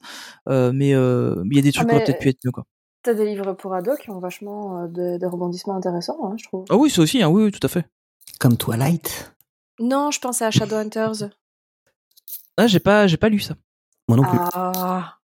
[0.48, 2.64] Euh, mais euh, il y a des trucs qui auraient peut-être pu être mieux, quoi.
[3.02, 6.44] T'as des livres pour ados qui ont vachement euh, de- des rebondissements intéressants, hein, je
[6.48, 6.64] trouve.
[6.68, 7.22] Ah oui, c'est aussi.
[7.22, 7.86] Hein, oui, oui, tout à fait.
[8.40, 9.34] Comme Twilight.
[9.80, 11.30] Non, je pense à Shadowhunters.
[12.56, 13.54] Ah, j'ai pas, j'ai pas lu ça.
[14.08, 14.38] Moi non plus.
[14.52, 15.18] Ah,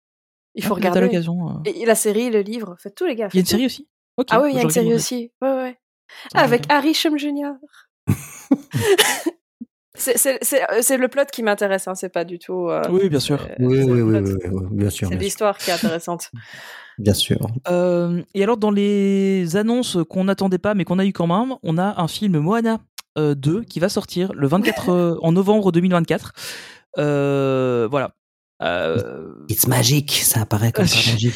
[0.55, 1.01] il Ah, faut à regarder.
[1.01, 1.49] l'occasion.
[1.51, 1.53] euh.
[1.65, 3.29] Et, la série, le livre, faites tous les gars.
[3.33, 3.67] Il y a une série tout.
[3.67, 3.89] aussi.
[4.31, 5.33] Ah oui, il y a une série aussi.
[5.41, 5.79] Ouais, ouais.
[6.35, 6.65] Avec.
[6.71, 7.53] Harry Shum Jr.
[9.95, 12.69] c'est, euh, c'est le plot qui m'intéresse, hein, c'est pas du tout.
[12.69, 13.41] euh, Oui, bien sûr.
[13.43, 15.09] euh, Oui, c'est oui, oui, oui, oui, bien sûr.
[15.09, 16.31] C'est l'histoire qui est intéressante.
[16.99, 17.39] Bien sûr.
[17.69, 21.57] Euh, et alors, dans les annonces qu'on n'attendait pas, mais qu'on a eu quand même,
[21.63, 22.79] on a un film Moana
[23.19, 26.33] euh, 2 qui va sortir le 24 euh, en novembre 2024.
[26.99, 28.13] Euh, voilà.
[28.63, 31.33] Euh, It's magic, ça apparaît comme magie.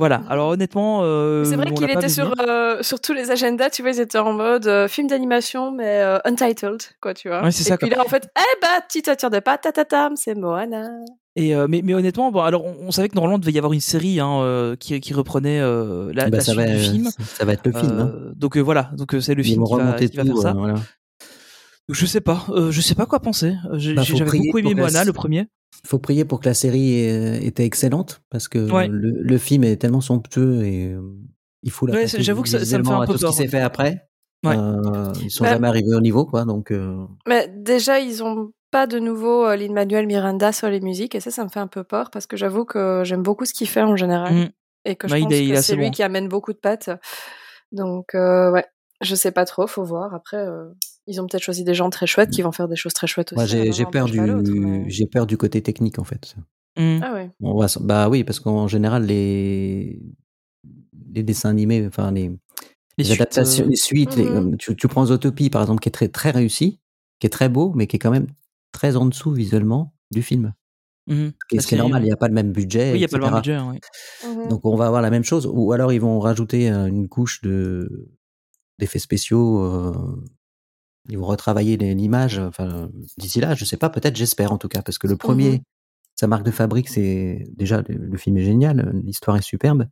[0.00, 0.22] Voilà.
[0.28, 3.92] Alors, honnêtement, euh, c'est vrai qu'il était sur, euh, sur tous les agendas, tu vois,
[3.92, 7.44] ils étaient en mode euh, film d'animation, mais euh, untitled, quoi, tu vois.
[7.44, 7.98] Ouais, c'est Et ça, puis quoi.
[7.98, 10.88] là, en fait, eh bah, petite voiture de pas, tatatam, c'est Moana.
[11.36, 13.58] Et euh, mais, mais honnêtement, bon, alors on, on savait que normalement il devait y
[13.58, 16.76] avoir une série hein, euh, qui, qui reprenait euh, la, Bah, la suite va, du
[16.78, 17.08] film.
[17.36, 17.98] ça va être le film.
[18.00, 18.12] hein.
[18.34, 20.32] Donc euh, voilà, donc c'est le Ils film qui va, remonter qui va tout.
[20.32, 20.48] faire ça.
[20.50, 20.74] euh, voilà.
[21.88, 23.54] Je sais pas, euh, je sais pas quoi penser.
[23.74, 25.46] J'ai- Bah, J'avais beaucoup aimé Moana le premier.
[25.86, 28.88] Faut prier pour que la série euh, était excellente parce que Ouais.
[28.88, 31.00] le, le film est tellement somptueux et euh,
[31.62, 33.24] il faut la Ouais, j'avoue que ça- ça me fait un à peu tout ce
[33.24, 34.06] peur, qui s'est fait après.
[34.44, 34.56] Ouais.
[34.56, 38.52] Euh, ils sont Bah- jamais arrivés au niveau quoi donc euh, Mais déjà, ils ont
[38.70, 41.66] pas de nouveau euh, Lin-Manuel Miranda sur les musiques, et ça, ça me fait un
[41.66, 44.48] peu peur, parce que j'avoue que j'aime beaucoup ce qu'il fait en général, Mm.
[44.84, 45.90] et que je il pense il est que c'est lui bon.
[45.90, 46.88] qui amène beaucoup de pattes.
[47.72, 48.64] Donc, euh, ouais,
[49.00, 50.14] je sais pas trop, faut voir.
[50.14, 50.68] Après, euh,
[51.10, 53.32] ils ont peut-être choisi des gens très chouettes qui vont faire des choses très chouettes
[53.32, 53.46] aussi.
[53.46, 56.36] j'ai hein, j'ai peur du mais- j'ai peur du côté technique en fait.
[56.78, 57.00] Mm.
[57.02, 57.30] Ah ouais.
[57.42, 60.00] On va s- bah oui parce qu'en général les
[61.12, 62.38] les dessins animés enfin les, Les
[62.98, 64.34] les suites, adaptations euh, les suites les- Mhm.
[64.34, 66.78] comme tu, tu prends Zootopie par exemple qui est très très réussi
[67.18, 68.28] qui est très beau mais qui est quand même
[68.72, 70.54] très en dessous visuellement du film
[71.08, 71.32] mhm.
[71.52, 72.92] Et La ce qui est normal, il n'y a pas le même budget.
[72.92, 73.58] Oui, il y a pas le même budget.
[73.58, 73.78] oui.
[74.28, 74.48] Mhm.
[74.48, 77.40] Donc on va avoir la même chose, ou alors ils vont rajouter euh, une couche
[77.42, 78.08] de
[78.78, 79.58] d'effets spéciaux.
[79.64, 79.92] euh,
[81.08, 82.38] ils vont retravailler l'image.
[82.38, 83.88] Enfin, d'ici là, je sais pas.
[83.90, 85.58] Peut-être, j'espère en tout cas, parce que le premier, Mhm.
[86.16, 89.86] sa marque de fabrique, c'est déjà le, le film est génial, l'histoire est superbe,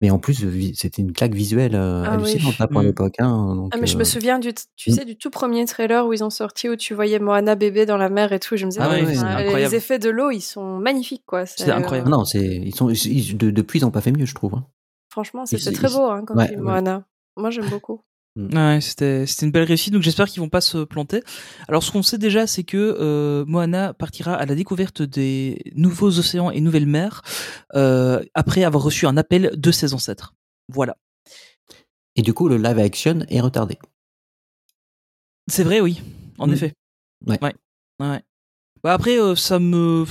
[0.00, 2.22] mais en plus c'était une claque visuelle euh, Ah oui.
[2.30, 2.86] hallucinante là, pour Mm.
[2.86, 3.14] l'époque.
[3.18, 4.94] Hein, Ah, mais je euh, me souviens du, tu Mm.
[4.94, 7.96] sais, du tout premier trailer où ils ont sorti, où tu voyais Moana bébé dans
[7.98, 8.56] la mer et tout.
[8.56, 11.44] Je me disais, Ah enfin, c'est les- effets de l'eau, ils sont magnifiques, quoi.
[11.46, 12.08] C'est incroyable.
[12.08, 14.54] euh, non, c'est ils sont ils- de- depuis ils ont pas fait mieux, je trouve.
[14.54, 14.64] hein.
[15.10, 16.64] franchement, c'était très beau, hein, ouais, film, ouais.
[16.66, 17.04] Moana.
[17.36, 18.00] Moi, j'aime beaucoup.
[18.36, 21.22] Ouais, c'était c'était une belle réussite, donc j'espère qu'ils vont pas se planter.
[21.66, 26.18] Alors, ce qu'on sait déjà, c'est que euh, Moana partira à la découverte des nouveaux
[26.18, 27.22] océans et nouvelles mers
[27.74, 30.34] euh, après avoir reçu un appel de ses ancêtres.
[30.68, 30.96] Voilà.
[32.14, 33.76] Et du coup, le live action est retardé.
[35.50, 36.00] C'est vrai, oui,
[36.38, 36.52] en Mm.
[36.52, 36.74] effet.
[37.26, 37.38] Ouais.
[37.42, 37.54] Ouais.
[38.00, 38.22] ouais.
[38.84, 40.04] Bah après, euh, ça me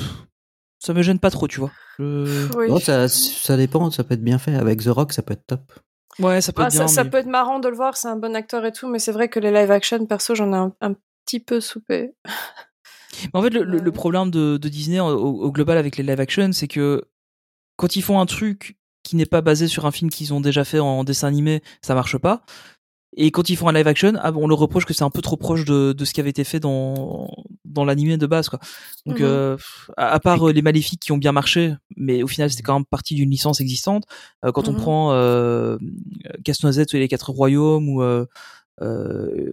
[0.79, 1.71] ça me gêne pas trop, tu vois.
[1.97, 2.69] Je- Oui.
[2.69, 4.53] Non, ça, ça dépend, ça peut être bien fait.
[4.55, 5.71] Avec The Rock, ça peut être top.
[6.19, 6.87] Ouais, ça peut Ah, être bien.
[6.87, 8.99] ça mais- peut être marrant de le voir, c'est un bon acteur et tout, mais
[8.99, 12.13] c'est vrai que les live action, perso, j'en ai un, un petit peu soupé.
[13.23, 16.19] Mais en fait, le, le problème de, de Disney au, au global avec les live
[16.19, 17.03] action, c'est que
[17.75, 20.63] quand ils font un truc qui n'est pas basé sur un film qu'ils ont déjà
[20.65, 22.43] fait en dessin animé, ça marche pas.
[23.19, 25.21] Et quand ils font un live action, ah, on leur reproche que c'est un peu
[25.21, 27.27] trop proche de, de ce qui avait été fait dans,
[27.65, 28.47] dans l'animé de base.
[28.47, 28.59] Quoi.
[29.07, 29.25] Donc, Mhm.
[29.25, 29.57] euh,
[29.97, 32.75] à, à part euh, les Maléfiques qui ont bien marché, mais au final, c'était quand
[32.75, 34.03] même partie d'une licence existante.
[34.45, 34.77] euh, quand on Mhm.
[34.77, 35.77] prend euh,
[36.43, 38.03] Casse-Noisette et les Quatre Royaumes ou
[38.81, 39.51] euh,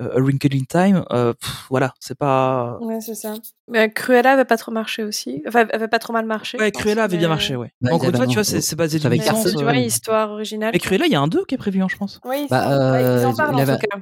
[0.00, 2.78] euh, A Wrinkle in Time, euh, pff, voilà, c'est pas.
[2.80, 3.34] Ouais, c'est ça.
[3.68, 5.42] Mais Cruella avait pas trop marché aussi.
[5.48, 6.58] Enfin, avait pas trop mal marché.
[6.58, 7.70] Ouais, Cruella avait bien marché, ouais.
[7.82, 8.98] Ouais, Encore une fois, tu vois, c'est basé.
[9.00, 10.70] Carson, Tu euh, vois, histoire originale.
[10.72, 12.20] Mais Cruella, il y a un 2 qui est prévu, hein, je pense.
[12.24, 13.98] Oui, Bah, c'est- ouais, ils en euh, parlent il en avait- tout cas.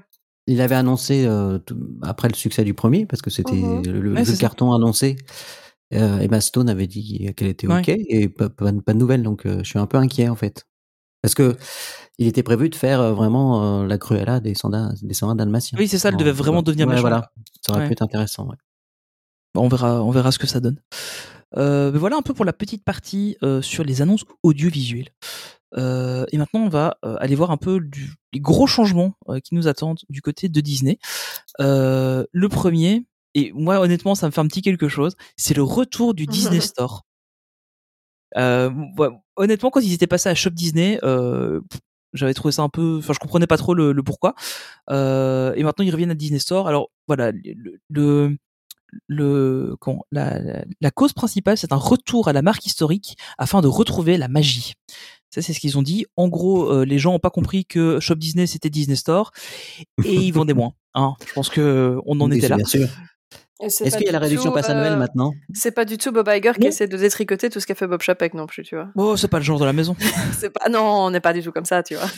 [0.46, 3.86] Il avait annoncé euh, tout- après le succès du premier, parce que c'était Mhm.
[3.86, 4.40] le, le Ouais, c'est ça.
[4.40, 5.16] carton annoncé.
[5.94, 7.78] Euh, Emma Stone avait dit qu'elle était Ouais.
[7.80, 10.34] ok et pas, pas, pas de nouvelles, donc euh, je suis un peu inquiet en
[10.34, 10.66] fait,
[11.24, 11.56] parce que
[12.18, 15.78] il était prévu de faire euh, vraiment euh, la Cruella des soldats des soldats dalmatiens.
[15.78, 17.30] Oui, c'est ça, elle devait vraiment devenir ouais, voilà,
[17.62, 17.86] ça aurait Ouais.
[17.86, 18.46] pu être intéressant.
[18.46, 18.56] Ouais.
[19.54, 20.78] Bon, on verra, on verra ce que ça donne.
[21.56, 25.08] Euh, mais voilà un peu pour la petite partie euh, sur les annonces audiovisuelles.
[25.78, 29.40] Euh, et maintenant, on va euh, aller voir un peu du, les gros changements euh,
[29.40, 30.98] qui nous attendent du côté de Disney.
[31.62, 35.62] Euh, le premier, et moi honnêtement, ça me fait un petit quelque chose, c'est le
[35.62, 37.04] retour du Disney Store.
[38.36, 38.68] Euh,
[39.36, 41.60] honnêtement, quand ils étaient passés à Shop Disney, euh,
[42.12, 44.34] j'avais trouvé ça un peu, enfin, je comprenais pas trop le, le pourquoi.
[44.90, 46.68] Euh, et maintenant, ils reviennent à Disney Store.
[46.68, 47.32] Alors voilà,
[47.90, 48.36] le,
[49.08, 49.76] le
[50.12, 54.16] la, la, la cause principale, c'est un retour à la marque historique afin de retrouver
[54.16, 54.74] la magie.
[55.30, 56.06] Ça, c'est ce qu'ils ont dit.
[56.16, 59.32] En gros, euh, les gens ont pas compris que Shop Disney c'était Disney Store
[60.04, 60.74] et ils vendaient moins.
[60.94, 61.14] Hein.
[61.26, 62.56] Je pense que on en était là.
[62.56, 62.88] Bien sûr.
[63.60, 65.32] Est-ce qu'il y a la du réduction tout, passe annuelle euh, maintenant?
[65.52, 68.02] C'est pas du tout Bob Iger qui essaie de détricoter tout ce qu'a fait Bob
[68.02, 68.88] Chapek non plus, tu vois.
[68.96, 69.94] Oh, c'est pas le genre de la maison.
[70.36, 72.08] C'est pas, non, on n'est pas du tout comme ça, tu vois.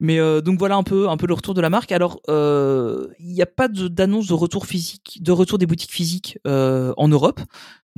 [0.00, 1.92] Mais euh, donc voilà un peu, un peu le retour de la marque.
[1.92, 5.92] Alors, euh, il n'y a pas de- d'annonce de, retour physique, de retour des boutiques
[5.92, 7.40] physiques euh, en Europe.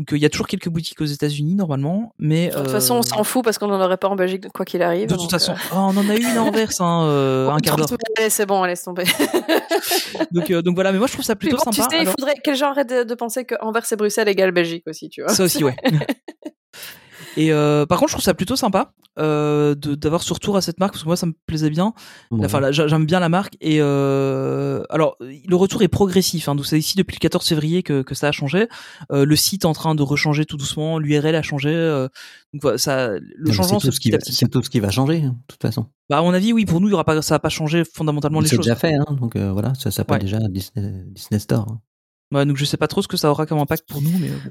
[0.01, 2.73] Donc euh, il y a toujours quelques boutiques aux États-Unis normalement, mais De toute euh,
[2.73, 5.11] façon, on s'en fout parce qu'on n'en aurait pas en Belgique quoi qu'il arrive.
[5.11, 7.59] De toute façon, euh, oh, on en a eu une à Anvers, hein, euh, un
[7.59, 7.87] quart d'heure.
[8.31, 9.05] C'est bon, laisse tomber.
[10.33, 11.89] Donc, donc voilà, mais moi je trouve ça plutôt bon, sympa.
[11.89, 13.97] tu sais, il Alors, faudrait que les gens arrêtent de, de penser que Anvers et
[13.97, 15.35] Bruxelles égale Belgique aussi, tu vois.
[15.35, 15.77] ça aussi, ouais.
[17.37, 20.61] Et euh, par contre, je trouve ça plutôt sympa euh, de- d'avoir ce retour à
[20.62, 21.93] cette marque parce que moi ça me plaisait bien.
[22.31, 22.45] Ouais.
[22.45, 26.49] Enfin, j'aime bien la marque et euh, alors le retour est progressif.
[26.49, 28.69] Hein, donc c'est ici depuis le 14 février que, que ça a changé.
[29.12, 30.99] Euh, le site est en train de rechanger tout doucement.
[30.99, 31.71] L'URL a changé.
[31.75, 32.09] euh,
[32.53, 34.81] donc voilà, ça, le changement c'est c'est tout ce qui va- c'est tout ce qui
[34.81, 35.87] va changer, hein, de toute façon.
[36.09, 37.85] Bah, à mon avis, oui, pour nous, il y aura pas, ça va pas changer
[37.85, 38.64] fondamentalement les C'est choses.
[38.64, 40.23] déjà fait, hein, donc euh, voilà, ça s'appelle Ouais.
[40.23, 41.66] déjà Disney, Disney Store.
[41.71, 41.81] hein.
[42.33, 44.11] Ouais, donc je sais pas trop ce que ça aura comme impact pour nous.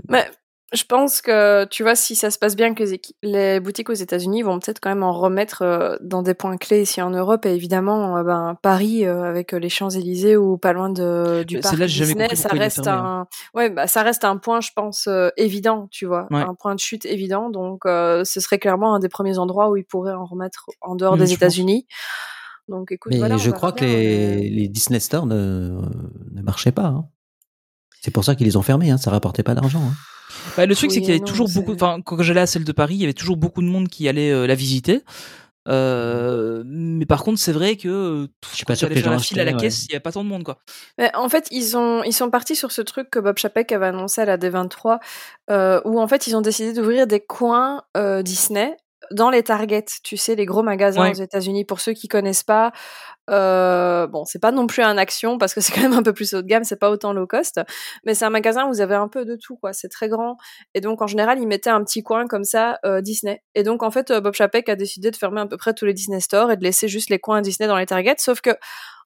[0.10, 0.30] Mais
[0.72, 2.84] je pense que, tu vois, si ça se passe bien, que
[3.24, 6.84] les, boutiques aux États-Unis vont peut-être quand même en remettre euh, dans des points clés
[6.84, 7.46] ici en Europe.
[7.46, 11.76] Et évidemment, euh, ben, Paris, euh, avec les Champs-Élysées ou pas loin de, du parc
[11.76, 13.28] Disney, ça reste, fermé, un...
[13.56, 16.28] ouais, bah, ça reste un point, je pense, euh, évident, tu vois.
[16.30, 16.42] Ouais.
[16.42, 17.50] Un point de chute évident.
[17.50, 20.96] Donc, euh, ce serait clairement un des premiers endroits où ils pourraient en remettre en
[20.96, 21.34] dehors Mm, des.
[21.34, 21.88] États-Unis.
[22.68, 25.80] Donc, écoute, Mais voilà, je crois que les Disney Store ne,
[26.32, 26.86] ne marchaient pas.
[26.86, 27.08] hein.
[28.02, 29.82] C'est pour ça qu'ils les ont fermés, hein, ça rapportait pas d'argent.
[29.82, 29.94] hein.
[30.56, 31.74] Bah, le truc, Oui c'est qu'il y et avait non, toujours beaucoup.
[31.74, 34.08] Enfin, quand j'allais à celle de Paris, il y avait toujours beaucoup de monde qui
[34.08, 35.04] allait euh, la visiter.
[35.68, 38.96] Euh, mais par contre, c'est vrai que euh, Je suis pas sûr tu que allais
[38.96, 40.44] les faire gens la file à la caisse, il y avait pas tant de monde,
[40.44, 40.58] quoi.
[40.98, 43.88] Mais en fait, ils ont ils sont partis sur ce truc que Bob Chapek avait
[43.88, 45.00] annoncé à la D23,
[45.52, 48.76] euh, où en fait ils ont décidé d'ouvrir des coins euh, Disney
[49.12, 51.12] dans les Target, tu sais, les gros magasins Ouais.
[51.12, 51.66] aux États-Unis.
[51.66, 52.72] Pour ceux qui connaissent pas,
[53.30, 56.14] euh, bon, c'est pas non plus un action parce que c'est quand même un peu
[56.14, 57.60] plus haut de gamme, c'est pas autant low cost,
[58.06, 59.74] mais c'est un magasin où vous avez un peu de tout, quoi.
[59.74, 60.38] C'est très grand
[60.74, 63.42] et donc en général ils mettaient un petit coin comme ça euh, Disney.
[63.56, 65.86] Et donc en fait euh, Bob Chapek a décidé de fermer à peu près tous
[65.86, 68.52] les Disney Stores et de laisser juste les coins Disney dans les Target, sauf que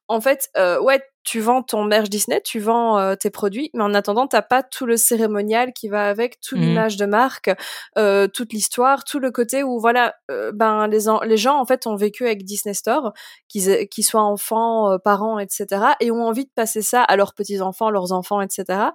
[0.08, 3.82] en fait, euh, ouais, tu vends ton merch Disney, tu vends euh, tes produits, mais
[3.82, 6.64] en attendant, t'as pas tout le cérémonial qui va avec, toute Mhm.
[6.66, 7.50] l'image de marque,
[7.96, 11.86] euh, toute l'histoire, tout le côté où voilà, euh, ben les, les gens en fait
[11.86, 13.12] ont vécu avec Disney Store,
[13.48, 17.32] qu'ils qu'ils soient enfants, euh, parents, etc., et ont envie de passer ça à leurs
[17.34, 18.90] petits enfants, leurs enfants, etc.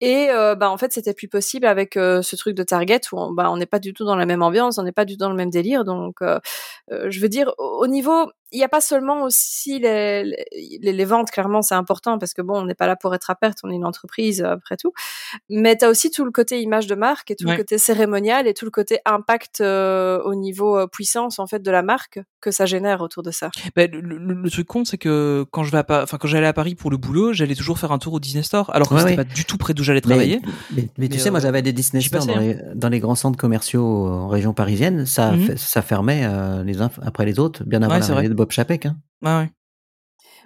[0.00, 3.18] Et euh, bah, en fait, c'était plus possible avec euh, ce truc de Target où
[3.20, 5.14] on bah, on n'est pas du tout dans la même ambiance, on n'est pas du
[5.14, 5.84] tout dans le même délire.
[5.84, 6.38] Donc, euh,
[6.92, 11.04] euh, je veux dire, au niveau il n'y a pas seulement aussi les, les, les
[11.04, 13.58] ventes, clairement, c'est important parce que bon, on n'est pas là pour être à perte,
[13.64, 14.92] on est une entreprise euh, après tout.
[15.50, 17.52] Mais tu as aussi tout le côté image de marque et tout Ouais.
[17.52, 21.62] le côté cérémonial et tout le côté impact euh, au niveau euh, puissance en fait
[21.62, 23.50] de la marque que ça génère autour de ça.
[23.76, 26.52] Bah, le, le- le truc con, c'est que quand je vais enfin quand j'allais à
[26.52, 29.00] Paris pour le boulot, j'allais toujours faire un tour au Disney Store, alors que Ouais,
[29.00, 29.16] c'était ouais.
[29.16, 30.40] pas du tout près d'où j'allais travailler.
[30.44, 32.88] Mais, mais, mais Mais, tu sais, moi j'avais des Disney Store passais, dans, les, dans
[32.88, 35.04] les grands centres commerciaux en région parisienne.
[35.06, 38.86] Ça, fait- ça fermait euh, les uns après les autres, bien avant Ouais, Bob Chapek.
[38.86, 38.96] Hein.
[39.22, 39.50] Ouais.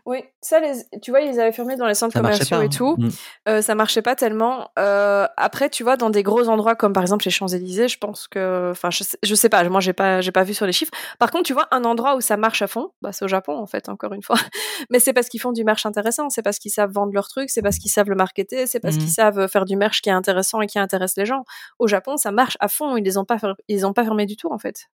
[0.05, 2.63] Oui, ça, les, tu vois, ils avaient fermé dans les centres Ça commerciaux pas.
[2.65, 2.71] et hein.
[2.71, 2.97] tout.
[2.99, 3.09] Mm.
[3.49, 4.69] Euh, ça marchait pas tellement.
[4.77, 7.99] Euh, après, tu vois, dans des gros endroits comme par exemple les Champs Élysées, je
[7.99, 9.63] pense que, enfin, je, sais- je sais pas.
[9.69, 10.91] Moi, j'ai pas, j'ai pas vu sur les chiffres.
[11.21, 13.57] Par contre, tu vois, un endroit où ça marche à fond, bah, c'est au Japon
[13.57, 14.35] en fait, encore une fois.
[14.91, 17.51] Mais c'est parce qu'ils font du merch intéressant, c'est parce qu'ils savent vendre leurs trucs,
[17.51, 20.13] c'est parce qu'ils savent le marketer, c'est parce qu'ils savent faire du merch qui est
[20.13, 21.45] intéressant et qui intéresse les gens.
[21.79, 22.97] Au Japon, ça marche à fond.
[22.97, 23.37] Ils les ont pas,
[23.69, 24.89] ils ont pas fermé du tout en fait.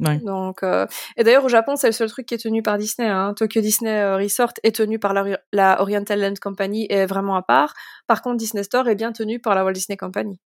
[0.00, 0.18] Ouais.
[0.18, 0.86] Donc, euh,
[1.16, 3.08] et d'ailleurs, au Japon, c'est le seul truc qui est tenu par Disney.
[3.08, 3.34] Hein.
[3.34, 7.42] Tokyo Disney Resort est tenu par la, la Oriental Land Company et est vraiment à
[7.42, 7.74] part.
[8.06, 10.40] Par contre, Disney Store est bien tenu par la Walt Disney Company.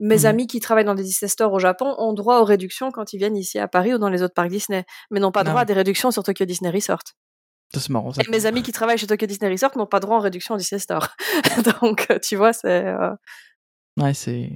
[0.00, 0.26] Mes Mhm.
[0.26, 3.18] amis qui travaillent dans des Disney Store au Japon ont droit aux réductions quand ils
[3.18, 5.64] viennent ici à Paris ou dans les autres parcs Disney, mais n'ont pas droit à
[5.64, 7.02] des réductions sur Tokyo Disney Resort.
[7.74, 8.12] C'est marrant.
[8.12, 8.22] Ça.
[8.26, 10.58] Et mes amis qui travaillent chez Tokyo Disney Resort n'ont pas droit en réduction au
[10.58, 11.08] Disney Store.
[11.82, 12.84] Donc, euh, tu vois, c'est.
[12.86, 13.10] euh,
[13.98, 14.50] Ouais, c'est.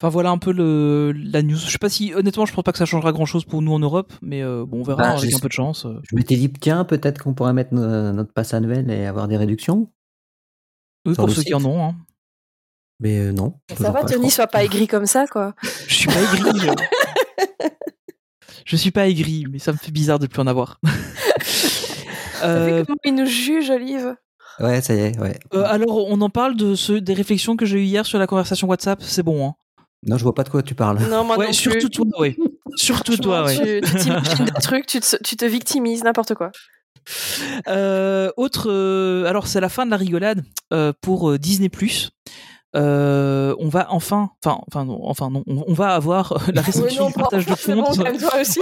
[0.00, 1.56] Enfin voilà un peu le la news.
[1.56, 3.72] Je sais pas si honnêtement, je pense pas que ça changera grand chose pour nous
[3.72, 5.86] en Europe, mais euh, bon, on verra Bah, avec un peu de chance.
[5.86, 6.00] euh.
[6.10, 9.36] Je m'étais dit, tiens, peut-être qu'on pourrait mettre no- notre passe annuel et avoir des
[9.36, 9.90] réductions.
[11.06, 11.68] Oui, Sur pour ceux qui en site.
[11.68, 11.84] ont.
[11.84, 11.94] Hein.
[13.00, 13.54] Mais euh, non.
[13.76, 15.54] Ça va, pas, Tony, sois pas aigri comme ça, quoi.
[15.88, 16.58] Je suis pas aigri.
[16.60, 17.68] je...
[18.64, 20.80] je suis pas aigri, mais ça me fait bizarre de plus en avoir.
[22.42, 24.16] Euh, comment il nous juge, Olive
[24.60, 25.38] Ouais, ça y est, ouais.
[25.54, 28.26] euh, alors, on en parle de ce, des réflexions que j'ai eues hier sur la
[28.26, 29.00] conversation WhatsApp.
[29.02, 29.54] C'est bon, hein.
[30.06, 30.98] Non, je vois pas de quoi tu parles.
[31.08, 31.90] Non, moi ouais, non surtout plus.
[31.90, 32.36] toi, ouais.
[32.76, 33.80] Surtout toi, ouais.
[33.80, 36.50] Tu t'imagines des trucs, tu te, tu te victimises, n'importe quoi.
[37.68, 41.70] Euh, autre, euh, alors c'est la fin de la rigolade euh, pour euh, Disney
[42.76, 47.04] Euh, on va enfin, enfin, enfin, non, enfin non, on, on va avoir la restriction
[47.04, 48.60] non, du partage de bon, aussi.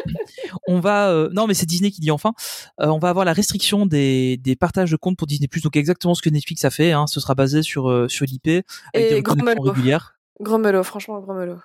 [0.68, 2.32] on va, euh, non mais c'est Disney qui dit enfin,
[2.80, 6.14] Euh, on va avoir la restriction des, des partages de comptes pour Disney donc exactement
[6.14, 6.92] ce que Netflix a fait.
[6.92, 8.46] Hein, ce sera basé sur euh, sur l'IP
[8.94, 9.62] avec Et des melot.
[9.62, 10.19] régulières.
[10.40, 11.58] Melot, franchement, melot.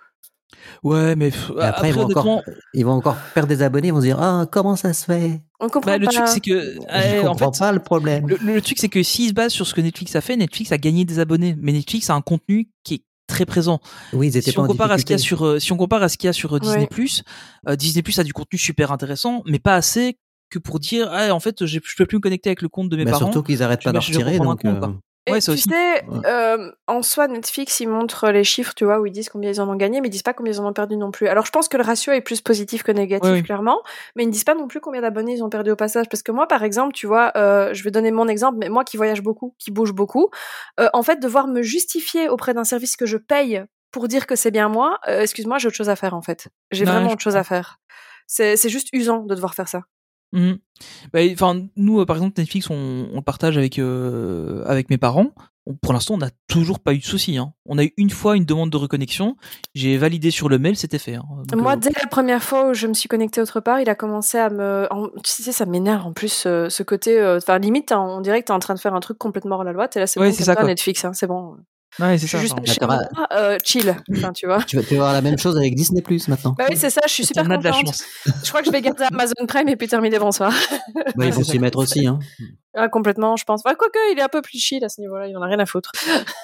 [0.83, 2.41] Ouais, mais Et après, ils, vont encore,
[2.73, 3.87] ils vont encore perdre des abonnés.
[3.89, 5.41] Ils vont se dire, ah, comment ça se fait?
[5.59, 6.11] On comprend bah, le pas.
[6.11, 8.27] truc c'est que Je euh, en comprends fait, pas le problème.
[8.27, 10.71] Le, le truc, c'est que s'ils se basent sur ce que Netflix a fait, Netflix
[10.71, 11.55] a gagné des abonnés.
[11.59, 13.79] Mais Netflix a un contenu qui est très présent.
[14.13, 15.59] Oui, ils étaient Si pas on en compare à ce qu'il y a sur, euh,
[15.59, 16.87] si on compare à ce qu'il y a sur euh, Disney+,
[17.67, 20.17] euh, Disney+, a du contenu super intéressant, mais pas assez
[20.51, 22.89] que pour dire, ah, en fait, j'ai- je peux plus me connecter avec le compte
[22.89, 23.25] de mes Mais parents.
[23.25, 24.37] surtout qu'ils arrêtent je pas d'en je retirer.
[24.37, 24.87] Donc, compte, euh,
[25.27, 25.67] Et Ouais, tu aussi.
[25.69, 29.49] sais, euh, en soi, Netflix, ils montrent les chiffres, tu vois, où ils disent combien
[29.49, 31.27] ils en ont gagné, mais ils disent pas combien ils en ont perdu non plus.
[31.27, 33.41] Alors, je pense que le ratio est plus positif que négatif, oui.
[33.43, 33.81] clairement,
[34.15, 36.07] mais ils ne disent pas non plus combien d'abonnés ils ont perdu au passage.
[36.09, 38.83] Parce que moi, par exemple, tu vois, euh, je vais donner mon exemple, mais moi
[38.83, 40.29] qui voyage beaucoup, qui bouge beaucoup,
[40.79, 44.35] euh, en fait, devoir me justifier auprès d'un service que je paye pour dire que
[44.35, 46.49] c'est bien moi, excuse-moi, j'ai autre chose à faire, en fait.
[46.71, 47.79] J'ai vraiment autre chose à faire.
[48.27, 49.81] C'est juste usant de devoir faire ça.
[50.35, 50.57] Mhm.
[51.13, 54.97] Bah, Enfin, nous, euh, par exemple, Netflix, on, on le partage avec euh, avec mes
[54.97, 55.31] parents.
[55.67, 57.37] On- pour l'instant, on n'a toujours pas eu de soucis.
[57.37, 57.53] Hein.
[57.65, 59.35] On a eu une fois une demande de reconnexion.
[59.73, 61.15] J'ai validé sur le mail, c'était fait.
[61.15, 61.23] hein.
[61.47, 63.89] Donc, Moi, euh, dès la première fois où je me suis connectée autre part, il
[63.89, 64.87] a commencé à me.
[64.91, 67.19] en- Tu sais, ça m'énerve en plus, euh, ce côté.
[67.25, 69.63] Enfin, limite, en- on dirait que t'es en train de faire un truc complètement hors
[69.63, 69.87] la loi.
[69.87, 70.61] T'es là, c'est Ouais, bon, c'est ça.
[70.63, 71.55] Netflix, hein, c'est bon.
[71.99, 72.39] Ouais, c'est ça.
[72.39, 72.99] juste chez moi,
[73.33, 73.95] euh, chill.
[74.11, 74.63] Enfin, tu vois.
[74.63, 76.55] tu vas, tu vas avoir la même chose avec Disney Plus maintenant.
[76.57, 77.85] Bah oui, c'est ça, je suis super de la contente.
[77.87, 78.03] chance.
[78.43, 80.53] Je crois que je vais garder Amazon Prime et puis terminer bonsoir.
[81.15, 81.51] Bah, ils vont ça.
[81.51, 82.07] s'y mettre aussi.
[82.07, 82.19] Hein.
[82.77, 83.61] Ah, complètement, je pense.
[83.65, 85.59] Enfin, quoique, il est un peu plus chill à ce niveau-là, il en a rien
[85.59, 85.91] à foutre.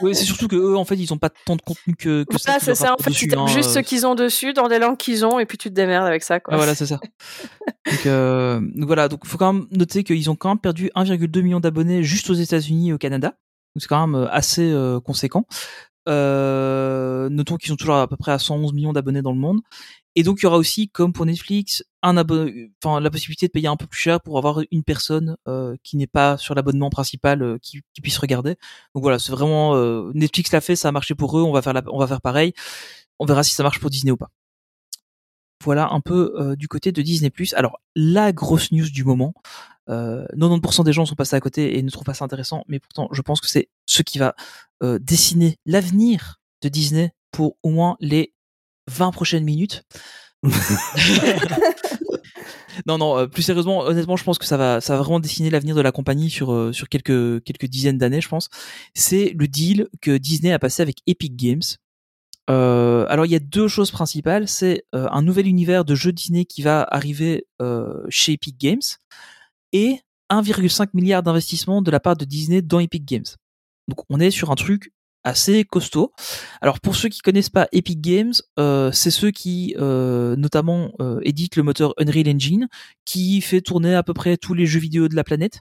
[0.02, 2.38] Oui, c'est surtout que eux, en fait, ils ont pas tant de contenu que, que
[2.38, 4.68] Voilà, qu'ils c'est ça, en fait, dessus, hein, juste euh, ce qu'ils ont dessus, dans
[4.68, 6.54] les langues qu'ils ont, et puis tu te démerdes avec ça, quoi.
[6.54, 7.00] Ah, voilà, c'est ça.
[7.86, 11.42] donc, euh, donc voilà, donc faut quand même noter qu'ils ont quand même perdu 1,2
[11.42, 13.34] million d'abonnés juste aux États-Unis et au Canada.
[13.76, 14.74] Donc c'est quand même assez
[15.06, 15.46] conséquent.
[16.08, 19.62] Notons qu'ils sont toujours à peu près à 111 millions d'abonnés dans le monde.
[20.16, 23.68] Et donc il y aura aussi, comme pour Netflix, un enfin la possibilité de payer
[23.70, 27.42] un peu plus cher pour avoir une personne euh, qui n'est pas sur l'abonnement principal
[27.42, 28.56] euh, qui, qui puisse regarder.
[28.94, 31.62] Donc voilà, c'est vraiment euh, Netflix l'a fait, ça a marché pour eux, on va
[31.62, 32.54] faire la- on va faire pareil.
[33.20, 34.32] On verra si ça marche pour Disney ou pas.
[35.64, 37.32] Voilà un peu du côté de Disney+.
[37.56, 39.34] Alors la grosse news du moment,
[39.90, 42.80] euh, 90% des gens sont passés à côté et ne trouvent pas ça intéressant, mais
[42.80, 44.36] pourtant je pense que c'est ce qui va
[44.84, 48.34] euh, dessiner l'avenir de Disney pour au moins les
[48.88, 49.84] 20 prochaines minutes.
[52.88, 55.50] non, non, euh, plus sérieusement, honnêtement, je pense que ça va, ça va vraiment dessiner
[55.50, 58.50] l'avenir de la compagnie sur, euh, sur quelques, quelques dizaines d'années, je pense.
[58.94, 61.62] C'est le deal que Disney a passé avec Epic Games.
[62.50, 66.12] Euh, alors il y a deux choses principales, c'est euh, un nouvel univers de jeux
[66.12, 68.82] Disney qui va arriver euh, chez Epic Games
[69.74, 73.26] et 1,5 milliard d'investissement de la part de Disney dans Epic Games.
[73.88, 74.92] Donc on est sur un truc
[75.24, 76.14] assez costaud.
[76.62, 81.20] Alors pour ceux qui connaissent pas Epic Games, euh, c'est ceux qui euh, notamment euh,
[81.24, 82.68] éditent le moteur Unreal Engine,
[83.06, 85.60] qui fait tourner à peu près tous les jeux vidéo de la planète,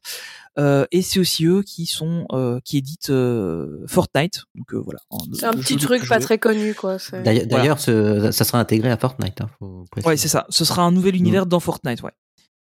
[0.58, 4.44] Euh, et c'est aussi eux qui sont euh, qui éditent euh, Fortnite.
[4.56, 4.98] Donc euh, voilà.
[5.34, 6.96] C'est un petit truc pas très connu, quoi.
[7.22, 8.32] D'ailleurs, Voilà.
[8.32, 9.40] ça sera intégré à Fortnite.
[9.42, 9.84] Hein, faut.
[10.04, 10.46] Ouais, c'est ça.
[10.48, 12.12] Ce sera un nouvel univers dans Fortnite, ouais.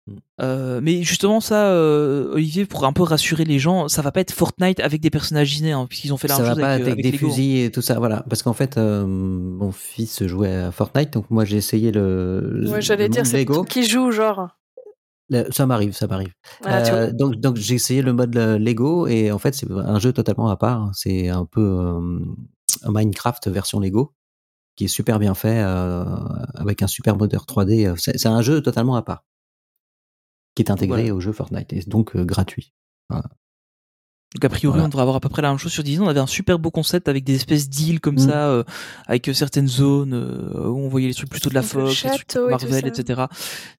[0.09, 0.17] Mm.
[0.41, 4.21] Euh, mais justement, ça, euh, Olivier, pour un peu rassurer les gens, ça va pas
[4.21, 6.63] être Fortnite avec des personnages Disney, hein, puisqu'ils ont fait la ça même va chose
[6.63, 7.29] pas avec, avec, euh, avec des Lego.
[7.29, 8.25] fusils et tout ça, voilà.
[8.29, 12.65] Parce qu'en fait, euh, mon fils jouait à Fortnite, donc moi j'ai essayé le.
[12.69, 13.65] Ouais, j'allais dire, c'est Lego.
[13.65, 14.49] qui joue, genre.
[15.51, 16.33] Ça m'arrive, ça m'arrive.
[16.65, 20.13] Ah, Euh, donc, donc j'ai essayé le mode Lego et en fait c'est un jeu
[20.15, 20.91] totalement à part.
[20.95, 22.19] C'est un peu euh,
[22.83, 24.15] un Minecraft version Lego
[24.75, 26.05] qui est super bien fait euh,
[26.55, 27.95] avec un super moteur 3D.
[27.99, 29.25] C'est c'est un jeu totalement à part
[30.59, 31.15] qui est intégré Voilà.
[31.15, 32.73] au jeu Fortnite et donc euh, gratuit.
[34.35, 34.85] Donc a priori, Voilà.
[34.85, 36.05] on devrait avoir à peu près la même chose sur Disney.
[36.05, 38.29] On avait un super beau concept avec des espèces d'îles comme Mm.
[38.29, 38.63] ça, euh,
[39.07, 42.11] avec euh, certaines zones euh, où on voyait les trucs plutôt de la Fox, les
[42.11, 43.23] trucs château et tout Marvel, etc.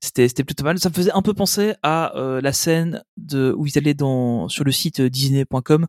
[0.01, 0.79] C'était c'était plutôt pas mal.
[0.79, 4.49] Ça me faisait un peu penser à euh, la scène de où ils allaient dans
[4.49, 5.85] sur le site Disney.com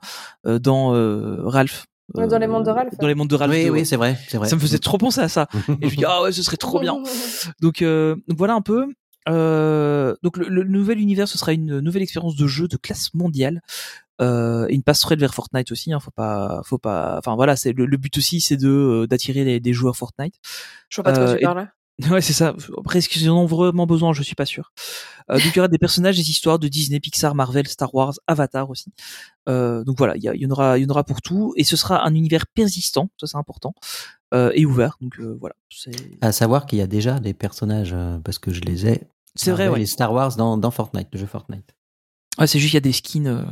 [0.46, 1.86] euh, dans euh, Ralph.
[2.12, 2.92] Dans les mondes de Ralph.
[3.00, 3.52] Dans les mondes de Ralph.
[3.52, 4.48] oui, 2, oui, c'est vrai, c'est vrai.
[4.48, 5.46] Ça me faisait trop penser à ça.
[5.80, 6.96] Et je me dis ah ouais, ce serait trop bien.
[7.62, 8.88] Donc, euh, donc voilà un peu.
[9.28, 13.12] Euh, donc le, le nouvel univers, ce sera une nouvelle expérience de jeu de classe
[13.14, 13.60] mondiale.
[14.20, 15.92] Euh, une passerelle vers Fortnite aussi.
[15.92, 17.16] Hein, faut pas, faut pas.
[17.18, 20.34] Enfin voilà, c'est le, le but aussi, c'est de euh, d'attirer des joueurs Fortnite.
[20.88, 21.68] Je vois pas de quoi Euh, tu et- parles.
[22.10, 22.54] Ouais, c'est ça.
[22.78, 24.14] Après, est-ce qu'ils en ont vraiment besoin?
[24.14, 24.72] Je suis pas sûr.
[25.30, 28.14] Euh, donc il y aura des personnages, des histoires de Disney, Pixar, Marvel, Star Wars,
[28.26, 28.90] Avatar aussi.
[29.50, 31.64] Euh, donc voilà, il y, y en aura, il y en aura pour tout, et
[31.64, 34.19] ce sera un univers persistant, ça c'est important, euh,
[34.54, 34.96] et ouvert.
[35.00, 35.54] Donc euh, voilà,
[36.20, 39.02] À savoir qu'il y a déjà des personnages euh, parce que je les ai.
[39.34, 39.68] c'est vrai.
[39.68, 39.82] Ouais.
[39.82, 41.74] et Star Wars dans, dans Fortnite, le jeu Fortnite.
[42.38, 43.26] Ouais, c'est juste il y a des skins.
[43.26, 43.42] euh,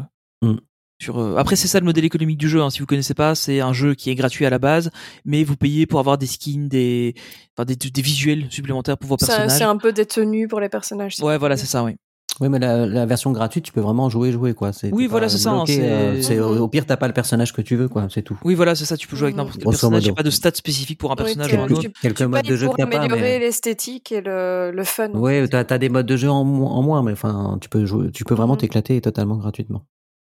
[0.40, 0.58] Mm.
[1.02, 2.62] sur, euh, Après, c'est ça le modèle économique du jeu.
[2.62, 2.70] Hein.
[2.70, 4.90] Si vous connaissez pas, c'est un jeu qui est gratuit à la base,
[5.24, 7.14] mais vous payez pour avoir des skins, des,
[7.56, 9.58] enfin, des, des visuels supplémentaires pour vos C'est personnages.
[9.58, 11.16] c'est un peu des tenues pour les personnages.
[11.20, 11.96] Ouais, voilà, c'est ça, oui.
[12.40, 14.72] Oui, mais la, la version gratuite, tu peux vraiment jouer, jouer quoi.
[14.72, 17.12] C'est- Oui, voilà, c'est ça, hein, c'est- euh, c'est- au, au pire, t'as pas le
[17.12, 18.06] personnage que tu veux, quoi.
[18.10, 18.38] C'est tout.
[18.44, 18.96] Oui, voilà, c'est ça.
[18.96, 20.04] Tu peux jouer avec n'importe quel personnage.
[20.04, 20.14] Modo.
[20.14, 21.80] pas de stats spécifiques pour un personnage ou un autre.
[21.82, 24.70] tu- Quelques tu modes de jeu pour que t'as pas, améliorer mais- l'esthétique et le,
[24.72, 25.10] le fun.
[25.14, 27.84] Oui, t'as as des modes de jeu en, mo- en moins, mais enfin, tu peux
[27.86, 28.58] jouer, tu peux vraiment Mhm.
[28.60, 29.84] t'éclater totalement gratuitement.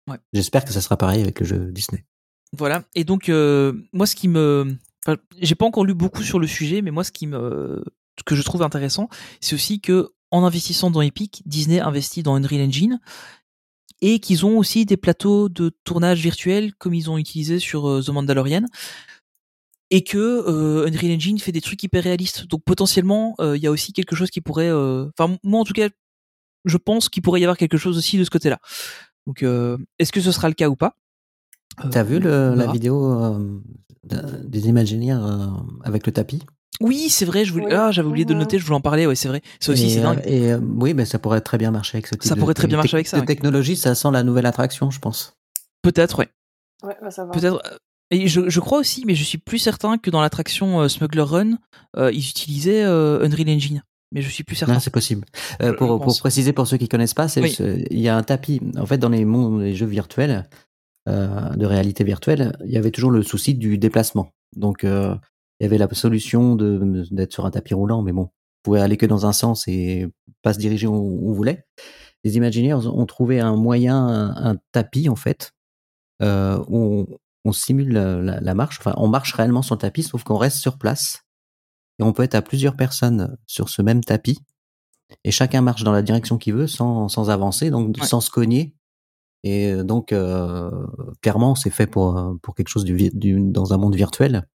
[0.09, 0.17] Ouais.
[0.33, 2.05] J'espère que ça sera pareil avec le jeu Disney.
[2.55, 2.83] Voilà.
[2.93, 4.75] Et donc, euh, moi, ce qui me,
[5.07, 7.83] enfin, j'ai pas encore lu beaucoup sur le sujet, mais moi, ce qui me,
[8.19, 9.09] ce que je trouve intéressant,
[9.41, 12.99] c'est aussi que en investissant dans Epic, Disney investit dans Unreal Engine
[14.01, 18.01] et qu'ils ont aussi des plateaux de tournage virtuels comme ils ont utilisé sur euh,
[18.01, 18.63] The Mandalorian
[19.91, 22.47] et que euh, Unreal Engine fait des trucs hyper réalistes.
[22.47, 25.63] Donc potentiellement, euh, il y a aussi quelque chose qui pourrait, euh, enfin moi en
[25.63, 25.89] tout cas,
[26.65, 28.59] je pense qu'il pourrait y avoir quelque chose aussi de ce côté-là.
[29.27, 29.43] Donc
[29.99, 30.95] est-ce que ce sera le cas ou pas?
[31.91, 33.13] T'as vu le- la vidéo
[34.03, 35.19] de- des Imagineers
[35.83, 36.41] avec le tapis?
[36.81, 37.45] Oui, c'est vrai.
[37.45, 37.73] Je voulais, Oui.
[37.73, 38.41] ah, j'avais oublié de le Mhm.
[38.43, 38.59] noter.
[38.59, 39.05] Je voulais en parler.
[39.07, 39.41] Ouais, c'est vrai.
[39.59, 40.19] Ça aussi, Et, c'est dingue.
[40.19, 42.39] euh, Et euh, oui, mais ça pourrait très bien marcher avec ce type Ça de-
[42.39, 43.25] pourrait très bien marcher avec ça, de ouais.
[43.27, 45.35] technologie, ça sent la nouvelle attraction, je pense.
[45.81, 46.29] Peut-être, ouais.
[46.83, 47.31] Ouais, bah, ça va.
[47.31, 47.61] Peut-être.
[47.71, 47.77] euh,
[48.11, 51.23] Et je, je crois aussi, mais je suis plus certain que dans l'attraction euh, Smuggler
[51.23, 51.57] Run,
[51.97, 53.83] euh, ils utilisaient euh, Unreal Engine.
[54.11, 54.73] Mais je suis plus certain.
[54.75, 55.25] Non, c'est possible.
[55.63, 57.49] Euh, pour, pour préciser pour ceux qui connaissent pas, c'est Oui.
[57.51, 58.61] ce- il y a un tapis.
[58.77, 60.47] En fait, dans les mondes, les jeux virtuels
[61.09, 64.29] euh, de réalité virtuelle, il y avait toujours le souci du déplacement.
[64.55, 65.15] Donc, euh,
[65.59, 68.31] il y avait la solution de d'être sur un tapis roulant, mais bon, vous
[68.63, 70.07] pouvez aller que dans un sens et
[70.41, 70.93] pas se diriger où
[71.29, 71.65] on voulait.
[72.23, 75.51] Les Imagineers ont trouvé un moyen, un, un tapis en fait,
[76.21, 77.07] euh, où on,
[77.45, 78.79] on simule la, la- la marche.
[78.79, 81.21] Enfin, on marche réellement sur le tapis, sauf qu'on reste sur place
[81.99, 84.39] et on peut être à plusieurs personnes sur ce même tapis
[85.23, 88.05] et chacun marche dans la direction qu'il veut sans, sans avancer, donc Ouais.
[88.07, 88.75] sans se cogner.
[89.43, 90.71] Et donc, euh,
[91.21, 94.47] clairement, c'est fait pour, pour quelque chose du, du- dans un monde virtuel.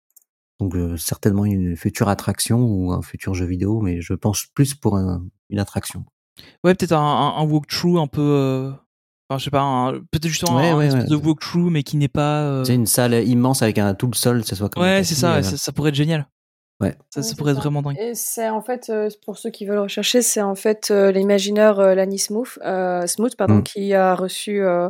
[0.61, 4.75] Donc, euh, certainement une future attraction ou un futur jeu vidéo, mais je pense plus
[4.75, 6.05] pour un- une attraction.
[6.65, 8.21] Ouais, peut-être un, walkthrough un peu.
[8.21, 8.71] euh,
[9.29, 9.93] Enfin, je sais pas.
[10.11, 11.09] Peut-être justement Ouais, un ouais, espèce ouais.
[11.11, 12.43] de walkthrough, mais qui n'est pas.
[12.43, 15.15] euh, C'est une salle immense avec un tout le sol, ça soit comme Ouais, c'est
[15.15, 15.43] ça.
[15.43, 16.27] Ça pourrait être génial.
[16.81, 16.97] Ouais.
[17.11, 17.97] Ça, pourrait être vraiment dingue.
[17.99, 21.79] Et c'est en fait, euh, pour ceux qui veulent rechercher, c'est en fait euh, l'imagineur
[21.79, 23.63] euh, Lanny Smooth, euh, Smooth pardon, Mm.
[23.65, 24.89] qui a reçu, euh,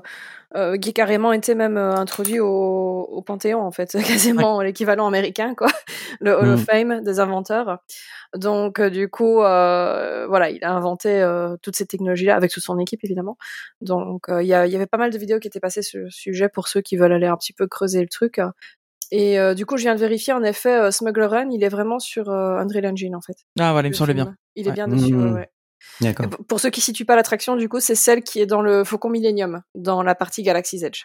[0.57, 3.93] euh, qui a carrément été même euh, introduit au, au Panthéon, en fait,
[4.37, 5.69] quasiment l'équivalent américain, quoi,
[6.21, 6.65] le Hall of Mm.
[6.65, 7.79] Fame des inventeurs.
[8.37, 12.63] Donc, euh, du coup, euh, voilà, il a inventé euh, toutes ces technologies-là avec toute
[12.63, 13.37] son équipe, évidemment.
[13.81, 16.11] Donc, euh, il y, y avait pas mal de vidéos qui étaient passées sur le
[16.11, 18.41] sujet pour ceux qui veulent aller un petit peu creuser le truc.
[19.13, 21.69] Et euh, du coup, je viens de vérifier, en effet, euh, Smuggler Run, il est
[21.69, 23.35] vraiment sur euh, Unreal Engine, en fait.
[23.59, 24.35] Ah voilà, il me semblait bien.
[24.57, 24.75] Il est Ouais.
[24.75, 25.35] bien dessus, ouais, Mhm.
[25.35, 25.49] ouais.
[26.01, 26.29] D'accord.
[26.29, 28.85] Pour- Pour ceux qui situent pas l'attraction, du coup, c'est celle qui est dans le
[28.85, 31.03] Faucon Millennium, dans la partie Galaxy's Edge.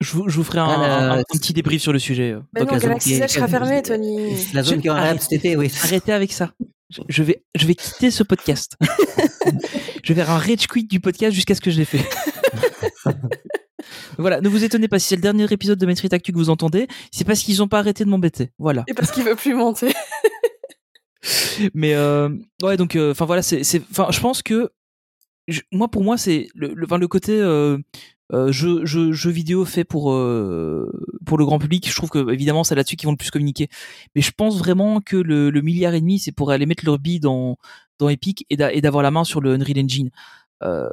[0.00, 2.32] Je vous, je vous ferai un, Ah, la- un- un petit débrief sur le sujet.
[2.32, 2.40] euh.
[2.54, 4.34] Mais Donc, non, Galaxy's Edge sera fermée, Tony.
[4.52, 5.72] La zone Je- qui en cet été, oui.
[5.84, 6.52] Arrêtez avec ça.
[6.90, 8.76] Je- Je vais, je vais quitter ce podcast.
[10.04, 12.04] je vais faire un rage quit du podcast jusqu'à ce que je l'ai fait.
[14.18, 16.50] voilà, ne vous étonnez pas si c'est le dernier épisode de Street Actu que vous
[16.50, 18.50] entendez, c'est parce qu'ils n'ont pas arrêté de m'embêter.
[18.58, 18.84] Voilà.
[18.88, 19.92] Et parce qu'il veut plus monter.
[21.74, 22.28] Mais euh,
[22.62, 24.70] ouais, donc, enfin voilà, c'est, enfin, je pense que
[25.48, 27.78] je- moi, pour moi, c'est le, le, côté euh,
[28.32, 30.90] euh, jeu, jeu, jeu vidéo fait pour euh,
[31.26, 31.88] pour le grand public.
[31.88, 33.68] Je trouve que évidemment, c'est là-dessus qu'ils vont le plus communiquer.
[34.16, 36.98] Mais je pense vraiment que le, le milliard et demi, c'est pour aller mettre leur
[36.98, 37.56] bille dans
[37.98, 40.10] dans Epic et, d'a- et d'avoir la main sur le Unreal Engine.
[40.64, 40.88] Euh,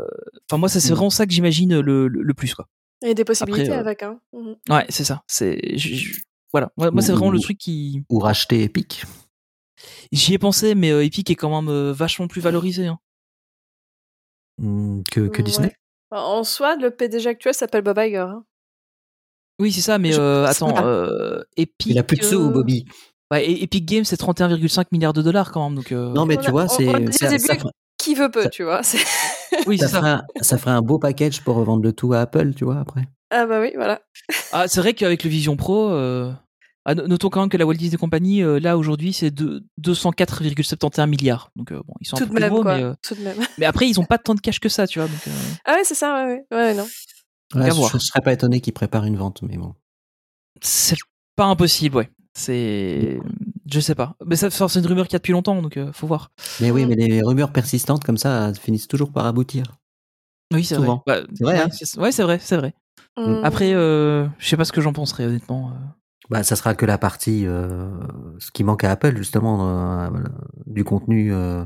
[0.50, 0.96] Enfin, moi, ça c'est Mm.
[0.96, 2.68] vraiment ça que j'imagine le, le, le plus, quoi.
[3.02, 4.20] Il y a des possibilités Après, euh, avec, hein.
[4.34, 4.56] Mhm.
[4.70, 5.24] Ouais, c'est ça.
[5.28, 6.22] C'est je- je-
[6.52, 6.72] voilà.
[6.78, 9.04] Moi, moi, c'est vraiment le truc qui Ou racheter Epic.
[10.12, 12.88] j'y ai pensé, mais euh, Epic est quand même euh, vachement plus valorisé.
[12.88, 13.00] Hein.
[14.58, 15.44] Hmm, que, que Ouais.
[15.44, 15.74] Disney.
[16.12, 18.18] En soi, le PDG actuel s'appelle Bob Iger.
[18.18, 18.44] hein.
[19.60, 21.88] Oui, c'est ça, mais Je euh, attends, euh, Epic.
[21.88, 22.86] Il a plus de sous, euh, Bobby.
[23.32, 25.76] Ouais, et Epic Games, c'est 31,5 milliards de dollars quand même.
[25.78, 27.56] Donc, euh, Non, mais tu vois, c'est on début, ça
[27.98, 28.82] Qui veut peu, Ça- tu vois.
[28.84, 29.06] c'est-
[29.68, 29.98] oui, ça ça.
[30.00, 32.80] ferait un- ça ferait un beau package pour revendre le tout à Apple, tu vois,
[32.80, 33.04] après.
[33.32, 34.02] Ah bah oui, voilà.
[34.52, 36.32] Ah, c'est vrai qu'avec le Vision Pro, euh,
[36.86, 39.64] ah, no- notons quand même que la Walt Disney Company, euh, là aujourd'hui, c'est de
[39.78, 41.52] 204,71 milliards.
[41.56, 42.78] Donc, euh, bon, ils sont un Tout peu de plus même, gros, quoi.
[42.78, 43.38] mais, euh, Tout de même.
[43.58, 45.08] mais après, ils ont pas tant de cash que ça, tu vois.
[45.08, 45.32] Donc, euh,
[45.66, 46.58] Ah ouais, c'est ça, ouais, ouais.
[46.58, 46.88] Ouais, non.
[47.56, 49.74] Ouais, je, je serais pas étonné qu'ils préparent une vente, mais bon.
[50.62, 50.98] c'est
[51.36, 52.10] pas impossible, ouais.
[52.34, 53.20] C'est.
[53.72, 54.16] Je sais pas.
[54.26, 56.32] Mais ça, c'est une rumeur qu'il y a depuis longtemps, donc euh, faut voir.
[56.62, 59.64] Mais oui, mais les rumeurs persistantes comme ça finissent toujours par aboutir.
[60.54, 61.04] Oui, c'est Souvent.
[61.06, 61.22] vrai.
[61.22, 61.70] Bah, C'est vrai, ouais, hein.
[61.72, 62.74] c'est- ouais, c'est vrai, c'est vrai.
[63.18, 63.42] Mm.
[63.44, 65.70] Après, euh, je sais pas ce que j'en penserais, honnêtement.
[65.70, 65.74] euh.
[66.30, 67.90] Bah, ça sera que la partie, euh,
[68.40, 69.68] ce qui manque à Apple, justement,
[70.06, 70.10] euh,
[70.68, 71.64] du contenu euh,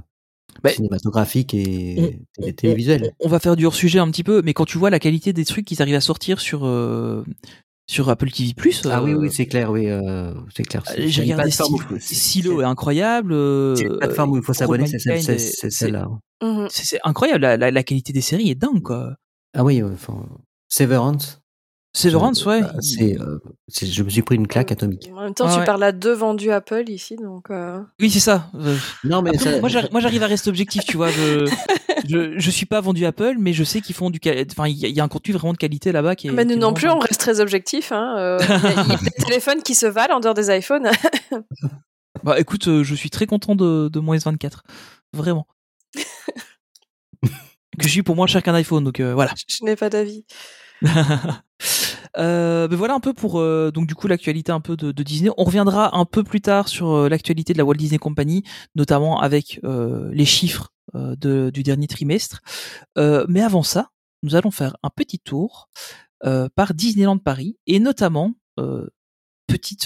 [0.63, 3.11] Bah, cinématographique et on- télé- on- télévisuel.
[3.19, 5.31] On va faire du hors sujet un petit peu, mais quand tu vois la qualité
[5.33, 7.23] des trucs qu'ils arrivent à sortir sur euh,
[7.93, 8.53] sur Apple TV+,
[8.89, 10.83] Ah oui, euh, oui, c'est clair, oui, euh, c'est clair.
[10.97, 11.51] J'ai regardé
[11.99, 13.33] Silo, est incroyable.
[13.33, 16.07] euh, C'est une plateforme où il faut s'abonner, c'est celle-là.
[16.41, 16.67] Mhm.
[16.69, 19.15] C'est incroyable, la, la, la qualité des séries est dingue, quoi.
[19.55, 20.25] Ah oui, euh, enfin,
[20.67, 21.42] Severance.
[21.95, 22.61] Severance, ouais.
[22.61, 23.37] Bah, c'est, euh,
[23.67, 25.11] c'est- je me suis pris une claque atomique.
[25.15, 25.65] En même temps, Ah tu ouais.
[25.65, 27.51] parles à deux vendus Apple ici, donc.
[27.51, 28.49] euh, Oui, c'est ça.
[28.55, 31.09] Euh, Non, mais Après, ça- moi, j'arri- moi, j'arrive à rester objectif, tu vois.
[31.11, 31.45] Je,
[32.09, 34.19] je, je suis pas vendu Apple, mais je sais qu'ils font du.
[34.51, 36.31] Enfin, il y, a- il y a un contenu vraiment de qualité là-bas qui est.
[36.31, 37.91] Mais qui nous est non plus, on reste très objectif.
[37.91, 38.15] Hein.
[38.17, 38.39] euh,
[38.87, 40.89] Il y a- des téléphones qui se valent en dehors des iPhones.
[42.23, 44.59] Bah, écoute, euh, je suis très content de, de mon S24.
[45.13, 45.45] Vraiment.
[47.77, 49.33] que je suis pour moins cher qu'un iPhone, donc euh, voilà.
[49.47, 50.23] Je n'ai pas d'avis.
[52.17, 55.31] Euh, ben voilà un peu pour euh, donc du coup l'actualité un peu de, Disney.
[55.37, 58.43] On reviendra un peu plus tard sur euh, l'actualité de la Walt Disney Company,
[58.75, 62.41] notamment avec les chiffres du dernier trimestre.
[62.97, 63.89] Mais avant ça,
[64.21, 65.69] nous allons faire un petit tour
[66.55, 68.33] par Disneyland Paris et notamment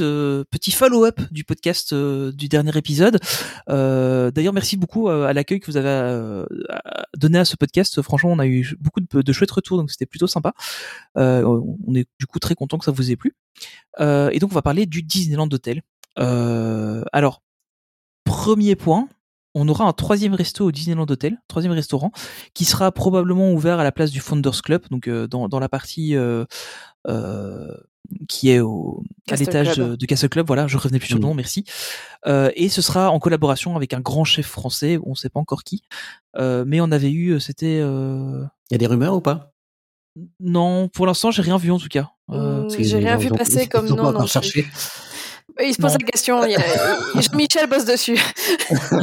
[0.01, 3.19] euh, petit follow-up du podcast euh, du dernier épisode.
[3.69, 6.45] Euh, D'ailleurs, merci beaucoup à l'accueil que vous avez
[7.15, 8.01] donné à ce podcast.
[8.01, 10.53] Franchement, on a eu beaucoup de, chouettes retours, donc c'était plutôt sympa.
[11.15, 13.35] On est du coup très content que ça vous ait plu.
[13.99, 15.81] Et donc, on va parler du Disneyland Hotel.
[16.15, 17.41] Alors,
[18.25, 19.07] premier point.
[19.59, 22.11] On aura un troisième resto au Disneyland Hotel, troisième restaurant,
[22.53, 26.15] qui sera probablement ouvert à la place du Founders Club, donc dans, la partie
[28.29, 29.91] qui est au, à l'étage Club.
[29.91, 30.47] de, de Castle Club.
[30.47, 31.27] Voilà, je revenais plus sur le Mhm.
[31.29, 31.65] nom, merci.
[32.25, 35.39] Euh, et ce sera en collaboration avec un grand chef français, on ne sait pas
[35.39, 35.81] encore qui,
[36.37, 39.51] euh, mais on avait eu, c'était euh, Il y a des rumeurs ou pas?
[40.39, 42.09] Non, pour l'instant, j'ai rien vu en tout cas.
[42.31, 44.11] Euh, Mm, Parce que J'ai rien vu passer ils comme non.
[44.11, 44.65] non cherché.
[45.63, 45.97] Il se pose Non.
[46.01, 46.43] la question.
[46.45, 48.17] il y a- Jean-Michel bosse dessus.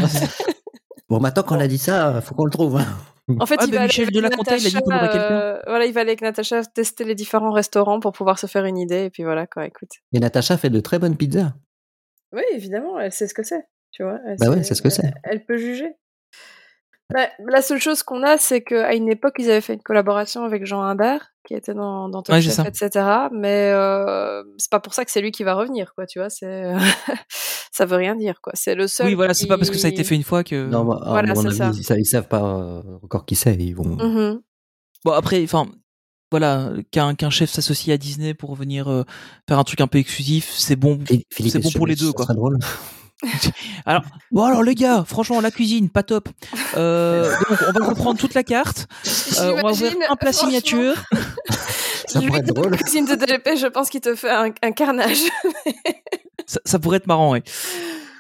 [1.08, 2.76] Bon, maintenant qu'on a dit ça, faut qu'on le trouve.
[2.78, 2.86] hein.
[3.40, 5.04] En fait, Ah, il bah, va aller Michel avec Delaconta, il a dit qu'on Natacha,
[5.04, 5.34] aurait quelqu'un.
[5.34, 8.64] euh, Voilà, il va aller avec Natacha tester les différents restaurants pour pouvoir se faire
[8.66, 9.04] une idée.
[9.04, 9.90] Et puis voilà, quoi, écoute.
[10.12, 11.54] Et Natacha fait de très bonnes pizzas.
[12.32, 13.64] Oui, évidemment, elle sait ce que c'est.
[13.92, 15.10] Tu vois, Bah ouais, c'est ce que c'est.
[15.22, 15.94] Elle peut juger.
[17.12, 20.42] Bah, la seule chose qu'on a, c'est qu'à une époque, ils avaient fait une collaboration
[20.44, 22.88] avec Jean Imbert, qui était dans, dans Top Ouais, Chef, etc.
[23.30, 26.06] Mais euh, c'est pas pour ça que c'est lui qui va revenir, quoi.
[26.06, 26.72] Tu vois, c'est
[27.72, 28.52] ça veut rien dire, quoi.
[28.56, 29.06] C'est le seul.
[29.06, 30.66] oui, voilà, c'est pas parce que ça a été fait une fois que.
[30.66, 31.94] Non, à Voilà, mon c'est avis, ça.
[31.96, 33.54] ils, ils savent pas euh, encore qui c'est.
[33.54, 33.84] Ils vont.
[33.84, 34.40] Mhm.
[35.04, 35.66] Bon, après, enfin,
[36.30, 39.04] voilà, qu'un chef s'associe à Disney pour venir euh,
[39.46, 40.98] faire un truc un peu exclusif, c'est bon.
[41.30, 42.24] C'est bon pour les deux, ça quoi.
[42.24, 42.58] serait drôle.
[43.86, 46.28] Alors, bon, alors les gars, franchement, la cuisine, pas top.
[46.76, 48.86] Euh, donc, on va reprendre toute la carte.
[49.40, 50.94] Euh, on va ouvrir un plat signature.
[52.06, 52.70] Ça Lui, pourrait être drôle.
[52.70, 55.18] la cuisine de DLP, je pense qu'il te fait un, un carnage.
[56.46, 57.42] Ça, ça pourrait être marrant, ouais.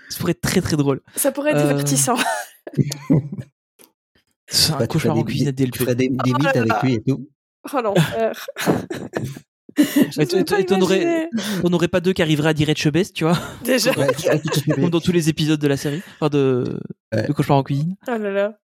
[0.08, 1.00] Ça pourrait être très très drôle.
[1.16, 2.16] Ça pourrait être Euh, divertissant.
[4.48, 5.78] C'est un Bah, cauchemar en des- cuisine à des- Tu DLP.
[5.84, 7.28] ferais des, des Oh avec lui et tout.
[7.72, 8.46] Oh l'enfer.
[10.68, 11.28] T'en aurais-.
[11.62, 13.92] On n'aurait pas deux qui arriveraient à dire Etchebest, tu vois, Déjà.
[14.74, 16.78] Comme dans tous les épisodes de la série, enfin de,
[17.14, 17.26] Ouais.
[17.26, 17.96] de Cauchemar en cuisine.
[18.08, 18.58] Oh là là.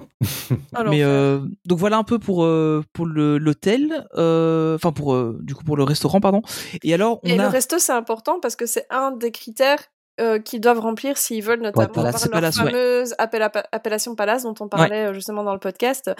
[0.76, 5.38] Oh, Mais euh, donc voilà un peu pour euh, pour l'hôtel, euh, enfin pour euh,
[5.42, 6.42] du coup pour le restaurant pardon.
[6.82, 9.78] Et alors on Et a le resto, c'est important parce que c'est un des critères
[10.20, 12.22] euh, qu'ils doivent remplir s'ils veulent notamment palace.
[12.24, 12.64] leur palace, ouais.
[12.66, 16.10] fameuse appella- appellation palace dont on parlait euh, justement dans le podcast.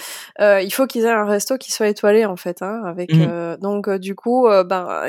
[0.40, 2.62] Euh, il faut qu'ils aient un resto qui soit étoilé en fait.
[2.62, 3.26] Hein, avec Mhm.
[3.28, 5.04] euh, donc euh, du coup, euh, ben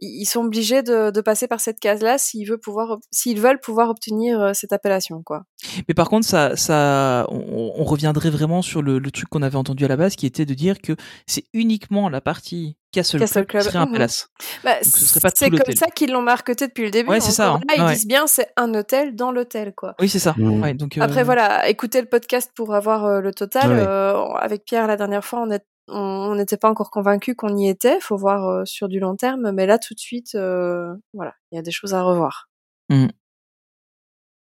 [0.00, 3.90] ils sont obligés de, de passer par cette case-là s'ils veulent pouvoir s'ils veulent pouvoir
[3.90, 5.44] obtenir euh, cette appellation quoi.
[5.88, 9.56] Mais par contre, ça, ça, on, on reviendrait vraiment sur le, le truc qu'on avait
[9.56, 13.46] entendu à la base, qui était de dire que c'est uniquement la partie Castle, Castle
[13.46, 13.92] Club, Club, qui serait un mhm.
[13.92, 14.28] palace.
[14.64, 17.08] Bah, Donc ce serait pas c'est comme ça qu'ils l'ont marketé depuis le début.
[17.08, 17.64] Ouais, c'est ça, Encore hein.
[17.68, 17.94] Là, ils Ouais.
[17.94, 19.94] disent bien c'est un hôtel dans l'hôtel quoi.
[19.98, 20.34] Oui, c'est ça.
[20.38, 23.70] Ouais, donc, euh, Après voilà, écoutez le podcast pour avoir euh, le total.
[23.70, 23.84] Ouais.
[23.86, 27.68] Euh, avec Pierre la dernière fois, on est- on n'était pas encore convaincu qu'on y
[27.68, 28.00] était.
[28.00, 31.56] Faut voir euh, sur du long terme, mais là tout de suite, euh, voilà, il
[31.56, 32.48] y a des choses à revoir.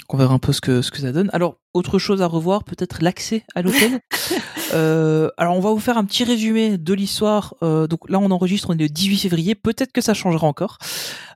[0.08, 1.30] On verra un peu ce que, ce que ça donne.
[1.32, 4.00] Alors, autre chose à revoir, peut-être l'accès à l'hôtel.
[4.74, 7.54] Euh, alors, on va vous faire un petit résumé de l'histoire.
[7.60, 9.54] Donc là, on enregistre, on est le 18 février.
[9.54, 10.78] Peut-être que ça changera encore.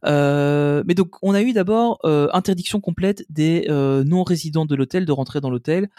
[0.05, 1.99] Mais donc, on a eu d'abord
[2.32, 3.66] interdiction complète des
[4.07, 5.90] non-résidents de l'hôtel de rentrer dans l'hôtel.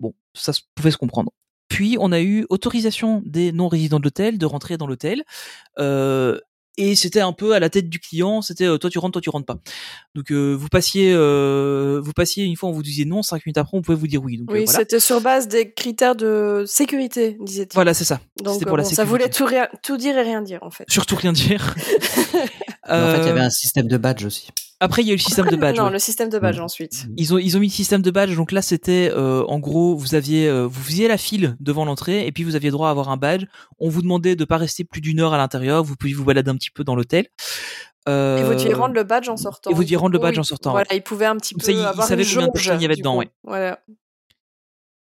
[0.00, 1.32] Bon, ça se- pouvait se comprendre.
[1.68, 5.24] Puis, on a eu autorisation des non-résidents de l'hôtel de rentrer dans l'hôtel.
[5.78, 6.38] Euh,
[6.78, 9.22] et c'était un peu à la tête du client, c'était euh, toi tu rentres, toi
[9.22, 9.56] tu rentres pas.
[10.14, 13.56] Donc euh, vous passiez, euh, vous passiez une fois on vous disait non, cinq minutes
[13.56, 14.36] après on pouvait vous dire oui.
[14.36, 14.80] Donc euh, Oui, voilà.
[14.80, 17.74] c'était sur base des critères de sécurité, disait-il.
[17.74, 18.20] Voilà, c'est ça.
[18.42, 19.48] Donc la ça voulait tout,
[19.82, 20.84] tout dire et rien dire en fait.
[20.88, 21.74] Surtout rien dire.
[22.88, 24.48] En fait, il y avait Euh, un système de badge aussi.
[24.78, 25.78] Après il y a eu le système de badge.
[25.78, 25.90] non, ouais.
[25.90, 26.64] le système de badge Mm.
[26.64, 27.06] ensuite.
[27.16, 28.36] Ils ont ils ont mis le système de badge.
[28.36, 32.26] Donc là c'était euh, en gros vous aviez euh, vous faisiez la file devant l'entrée
[32.26, 33.44] et puis vous aviez droit à avoir un badge.
[33.78, 35.82] On vous demandait de pas rester plus d'une heure à l'intérieur.
[35.82, 37.26] Vous pouviez vous balader un petit peu dans l'hôtel.
[38.08, 39.70] Euh, Et vous deviez rendre le badge en sortant.
[39.70, 41.66] et vous deviez rendre le badge en sortant, Voilà, ils pouvaient un petit Comme peu
[41.66, 43.18] ça, ils- ils avoir savaient une combien de personnes il y avait dedans, coup.
[43.20, 43.30] ouais.
[43.44, 43.80] Voilà.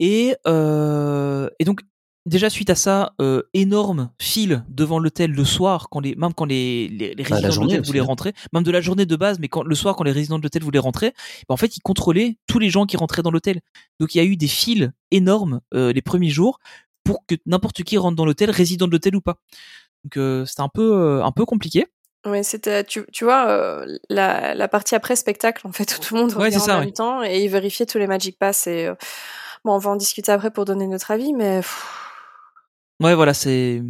[0.01, 1.81] Et, euh, et donc,
[2.27, 6.45] déjà suite à ça, euh, énorme file devant l'hôtel le soir, quand les, même quand
[6.45, 8.05] les, les, les Bah, résidents de l'hôtel voulaient hein.
[8.05, 10.43] rentrer, même de la journée de base, mais quand, le soir, quand les résidents de
[10.43, 11.13] l'hôtel voulaient rentrer,
[11.49, 13.61] bah, en fait, ils contrôlaient tous les gens qui rentraient dans l'hôtel.
[14.01, 16.59] Donc, il y a eu des files énormes euh, les premiers jours
[17.05, 19.39] pour que n'importe qui rentre dans l'hôtel, résident de l'hôtel ou pas.
[20.05, 21.87] Donc, euh, c'était un peu, euh, un peu compliqué.
[22.25, 26.15] Oui, c'était, tu, tu vois, euh, la, la partie après spectacle, en fait, où tout
[26.15, 26.85] le monde Ouais, revient c'est ça, en ouais.
[26.85, 28.95] même temps et ils vérifiaient tous les Magic Pass et euh,
[29.65, 31.85] bon, on va en discuter après pour donner notre avis, mais pff,
[33.01, 33.83] Ouais, voilà, c'est.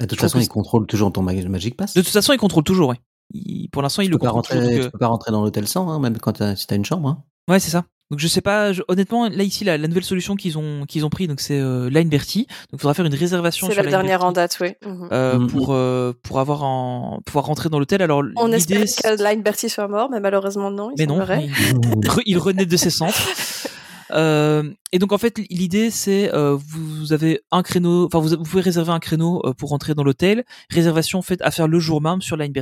[0.00, 1.94] De toute façon, que ils contrôlent toujours ton Mag- Magic Pass.
[1.94, 3.00] De toute façon, ils contrôlent toujours, ouais.
[3.32, 4.82] Ils- pour l'instant, tu le peux pas contrôlent rentrer, toujours.
[4.82, 6.84] donc, tu peux pas rentrer dans l'hôtel sans, hein, même quand t'as, si t'as une
[6.84, 7.08] chambre.
[7.08, 7.24] Hein.
[7.48, 7.84] Ouais, c'est ça.
[8.12, 11.04] Donc je sais pas, je- honnêtement, là ici la, la nouvelle solution qu'ils ont qu'ils
[11.04, 12.46] ont pris, donc c'est euh, Line Bertie.
[12.70, 14.74] Donc il faudra faire une réservation c'est sur la dernière en date, oui.
[14.86, 15.08] Mhm.
[15.10, 15.46] euh, Mhm.
[15.48, 18.02] pour euh, pour avoir en pouvoir rentrer dans l'hôtel.
[18.02, 20.90] Alors On espère que Line Bertie soit mort, mais malheureusement non.
[20.90, 23.18] Il mais non, il, il renaît de ses centres.
[24.12, 28.42] Euh, et donc en fait l'idée c'est euh, vous avez un créneau, enfin vous, vous
[28.44, 30.44] pouvez réserver un créneau euh, pour rentrer dans l'hôtel.
[30.70, 32.52] Réservation faite à faire le jour même sur Line.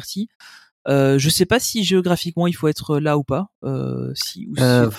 [0.86, 3.48] Euh, je sais pas si géographiquement il faut être là ou pas.
[3.64, 4.90] Euh, si, ou si- Euh,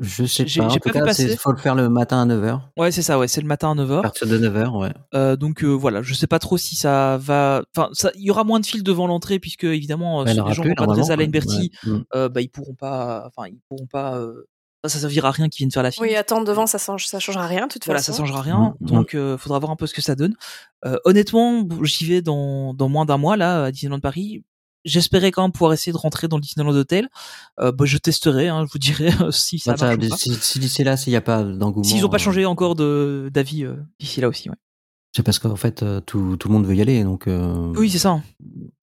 [0.00, 0.64] je sais pas.
[0.66, 2.60] En tout pas cas, il faut le faire le matin à 9h.
[2.76, 3.98] Ouais c'est ça, ouais c'est le matin à 9h.
[3.98, 4.92] À partir de 9h, ouais.
[5.14, 7.64] Euh, donc euh, voilà, je sais pas trop si ça va.
[7.76, 10.54] Enfin, il y aura moins de files devant l'entrée puisque évidemment, euh, Bah, en les
[10.54, 11.26] gens plus, vont pas à.
[11.26, 11.92] Bertie, Ouais.
[11.92, 12.04] Mm.
[12.14, 13.24] euh, bah ils pourront pas.
[13.26, 14.14] Enfin, ils pourront pas.
[14.84, 16.02] Ça, ça servira à rien qu'ils viennent faire la file.
[16.02, 18.24] Oui, attendre devant, ça change, ça changera rien, de toute Voilà, ça façon.
[18.24, 18.74] changera rien.
[18.80, 20.34] Donc, euh, faudra voir un peu ce que ça donne.
[20.84, 24.44] Euh, honnêtement, j'y vais dans, dans moins d'un mois là à Disneyland Paris.
[24.84, 27.08] J'espérais quand même pouvoir essayer de rentrer dans le Disneyland Hotel.
[27.58, 30.16] Euh, bah, je testerai, hein, je vous dirai si ça Bah, ça, marche ou pas.
[30.16, 31.82] si, si d'ici là, s'il n'y a pas d'engouement.
[31.82, 34.48] S'ils ont pas euh, changé encore de d'avis euh, d'ici là aussi.
[34.48, 34.54] Ouais.
[35.16, 37.02] C'est parce qu'en fait, euh, tout, tout le monde veut y aller.
[37.02, 38.20] Donc, euh, Oui, c'est ça.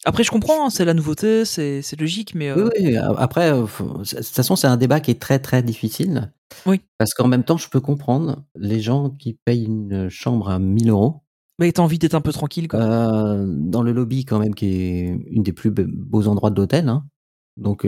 [0.04, 4.04] Après, je comprends, hein, c'est la nouveauté, c'est logique, mais euh, Oui, après, faut- de
[4.04, 6.34] toute façon, c'est un débat qui est très, très difficile.
[6.66, 6.82] Oui.
[6.98, 10.90] Parce qu'en même temps, je peux comprendre les gens qui payent une chambre à 1000
[10.90, 11.22] euros.
[11.60, 12.68] mais t'as envie d'être un peu tranquille.
[12.68, 12.80] Quoi.
[12.80, 16.60] euh, dans le lobby, quand même, qui est une des plus be- beaux endroits de
[16.60, 16.90] l'hôtel.
[16.90, 17.06] hein.
[17.58, 17.86] Donc,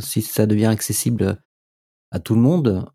[0.00, 1.42] si ça devient accessible
[2.10, 2.86] à tout le monde,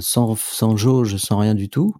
[0.00, 1.94] sans, sans jauge, sans rien du tout,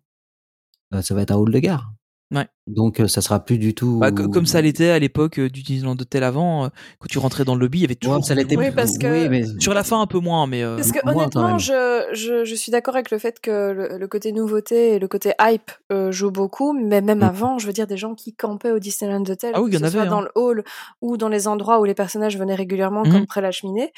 [1.00, 1.92] ça va être un hall de gare.
[2.32, 2.48] Ouais.
[2.74, 3.98] Donc euh, ça sera plus du tout.
[3.98, 6.68] Bah, co- comme ça l'était à l'époque du Disneyland Hotel avant, euh,
[6.98, 8.16] quand tu rentrais dans le lobby, il y avait toujours.
[8.16, 10.46] Ouais, ça l'était Oui, plus- parce que- oui, mais Sur la fin, un peu moins,
[10.46, 10.62] mais.
[10.62, 14.08] euh, Parce que honnêtement, je, je, je suis d'accord avec le fait que le, le
[14.08, 17.22] côté nouveauté et le côté hype euh, jouent beaucoup, mais même Mm.
[17.24, 19.80] avant, je veux dire, des gens qui campaient au Disneyland Hotel, Ah oui, que il
[19.80, 20.28] y en ce soit avait, dans hein.
[20.34, 20.64] le hall
[21.02, 23.92] ou dans les endroits où les personnages venaient régulièrement, comme près la cheminée,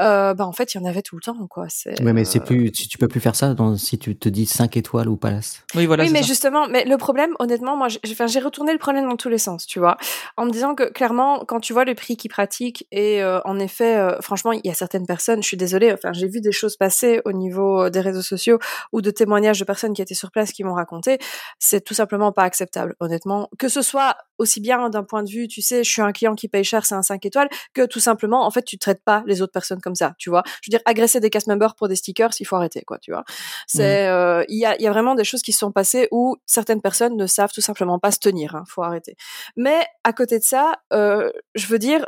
[0.00, 1.66] euh, bah en fait, il y en avait tout le temps, quoi.
[1.68, 4.16] C'est, Ouais, mais c'est euh, plus, tu, tu peux plus faire ça dans, si tu
[4.16, 5.62] te dis 5 étoiles ou palace.
[5.74, 6.02] Oui, voilà.
[6.02, 6.26] oui, c'est mais ça.
[6.28, 9.38] justement, mais le problème, honnêtement, moi, j'ai enfin, j'ai retourné le problème dans tous les
[9.38, 9.96] sens, tu vois,
[10.36, 13.58] en me disant que clairement, quand tu vois le prix qu'ils pratiquent, et euh, en
[13.58, 16.52] effet, euh, franchement, il y a certaines personnes, je suis désolée, enfin, j'ai vu des
[16.52, 18.58] choses passer au niveau euh, des réseaux sociaux
[18.92, 21.18] ou de témoignages de personnes qui étaient sur place qui m'ont raconté,
[21.58, 25.48] c'est tout simplement pas acceptable, honnêtement, que ce soit aussi bien d'un point de vue,
[25.48, 28.00] tu sais, je suis un client qui paye cher, c'est un 5 étoiles, que tout
[28.00, 30.42] simplement, en fait, tu traites pas les autres personnes comme ça, tu vois.
[30.62, 33.12] Je veux dire, agresser des cast members pour des stickers, il faut arrêter, quoi, tu
[33.12, 33.24] vois.
[33.66, 36.36] C'est, euh, il y a, y a vraiment des choses qui se sont passées où
[36.46, 39.16] certaines personnes ne savent tout simplement pas se tenir, hein, faut arrêter.
[39.56, 42.04] Mais à côté de ça, euh, je veux dire,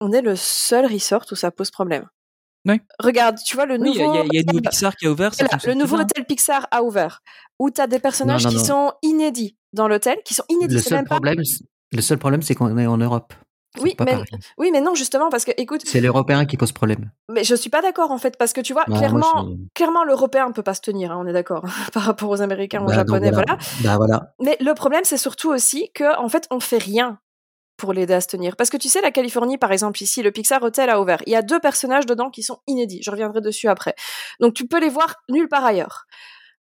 [0.00, 2.08] on est le seul resort où ça pose problème.
[2.66, 2.80] Ouais.
[2.98, 4.24] Regarde, tu vois le Oui, il nouveau.
[4.24, 5.32] il y, a- y Pixar qui a ouvert.
[5.32, 7.20] Ça le nouveau hôtel Pixar a ouvert,
[7.60, 8.88] où tu as des personnages Non, non, qui non.
[8.88, 10.74] sont inédits dans l'hôtel, qui sont inédits.
[10.74, 11.38] Le c'est seul pas- problème,
[11.92, 13.34] le seul problème, c'est qu'on est en Europe.
[13.80, 14.24] Oui, mais, pareil.
[14.58, 17.10] oui, mais non, justement, parce que, écoute, C'est l'Européen qui pose problème.
[17.28, 19.68] mais je suis pas d'accord en fait, parce que tu vois, moi, clairement, je suis-
[19.74, 22.86] clairement, l'Européen peut pas se tenir, hein, on est d'accord, par rapport aux Américains, aux
[22.86, 23.56] Bah, donc Japonais, voilà.
[23.56, 23.58] voilà.
[23.82, 24.34] Bah voilà.
[24.40, 27.18] Mais le problème, c'est surtout aussi que, en fait, on fait rien
[27.76, 28.54] pour l'aider à se tenir.
[28.54, 31.20] Parce que tu sais, la Californie, par exemple, ici, le Pixar Hotel a ouvert.
[31.26, 33.00] Il y a deux personnages dedans qui sont inédits.
[33.02, 33.96] Je reviendrai dessus après.
[34.38, 36.04] Donc, tu peux les voir nulle part ailleurs.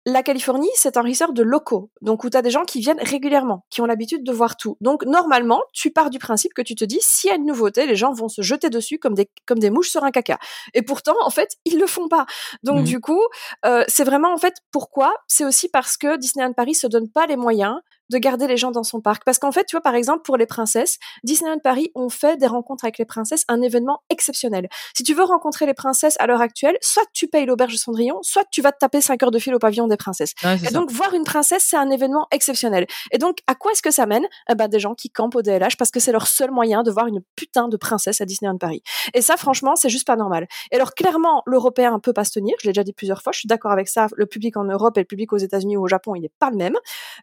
[0.04, 3.00] La Californie, c'est un resort de locaux, donc où tu as des gens qui viennent
[3.00, 4.76] régulièrement, qui ont l'habitude de voir tout.
[4.80, 7.86] Donc normalement, tu pars du principe que tu te dis, s'il y a une nouveauté,
[7.86, 10.38] les gens vont se jeter dessus comme des, comme des mouches sur un caca.
[10.74, 12.26] Et pourtant, en fait, ils le font pas.
[12.64, 12.84] Donc Mhm.
[12.84, 13.20] du coup,
[13.64, 15.14] euh, c'est vraiment en fait pourquoi?
[15.28, 17.76] C'est aussi parce que Disneyland Paris se donne pas les moyens
[18.12, 19.24] de garder les gens dans son parc.
[19.24, 22.46] Parce qu'en fait, tu vois, par exemple, pour les princesses, Disneyland Paris ont fait des
[22.46, 24.68] rencontres avec les princesses un événement exceptionnel.
[24.96, 28.18] Si tu veux rencontrer les princesses à l'heure actuelle, soit tu payes l'auberge de Cendrillon,
[28.22, 30.34] soit tu vas te taper 5 heures de fil au pavillon des princesses.
[30.44, 30.70] Ouais, Et ça.
[30.70, 32.86] donc, voir une princesse, c'est un événement exceptionnel.
[33.10, 34.24] Et donc, à quoi est-ce que ça mène?
[34.48, 36.90] Eh ben, Des gens qui campent au DLH parce que c'est leur seul moyen de
[36.90, 38.82] voir une putain de princesse à Disneyland Paris.
[39.14, 40.46] Et ça, franchement, c'est juste pas normal.
[40.70, 42.54] Et alors, clairement, l'Européen peut pas se tenir.
[42.60, 43.32] Je l'ai déjà dit plusieurs fois.
[43.32, 44.06] Je suis d'accord avec ça.
[44.16, 46.50] Le public en Europe et le public aux États-Unis ou au Japon, il n'est pas
[46.50, 46.76] le même.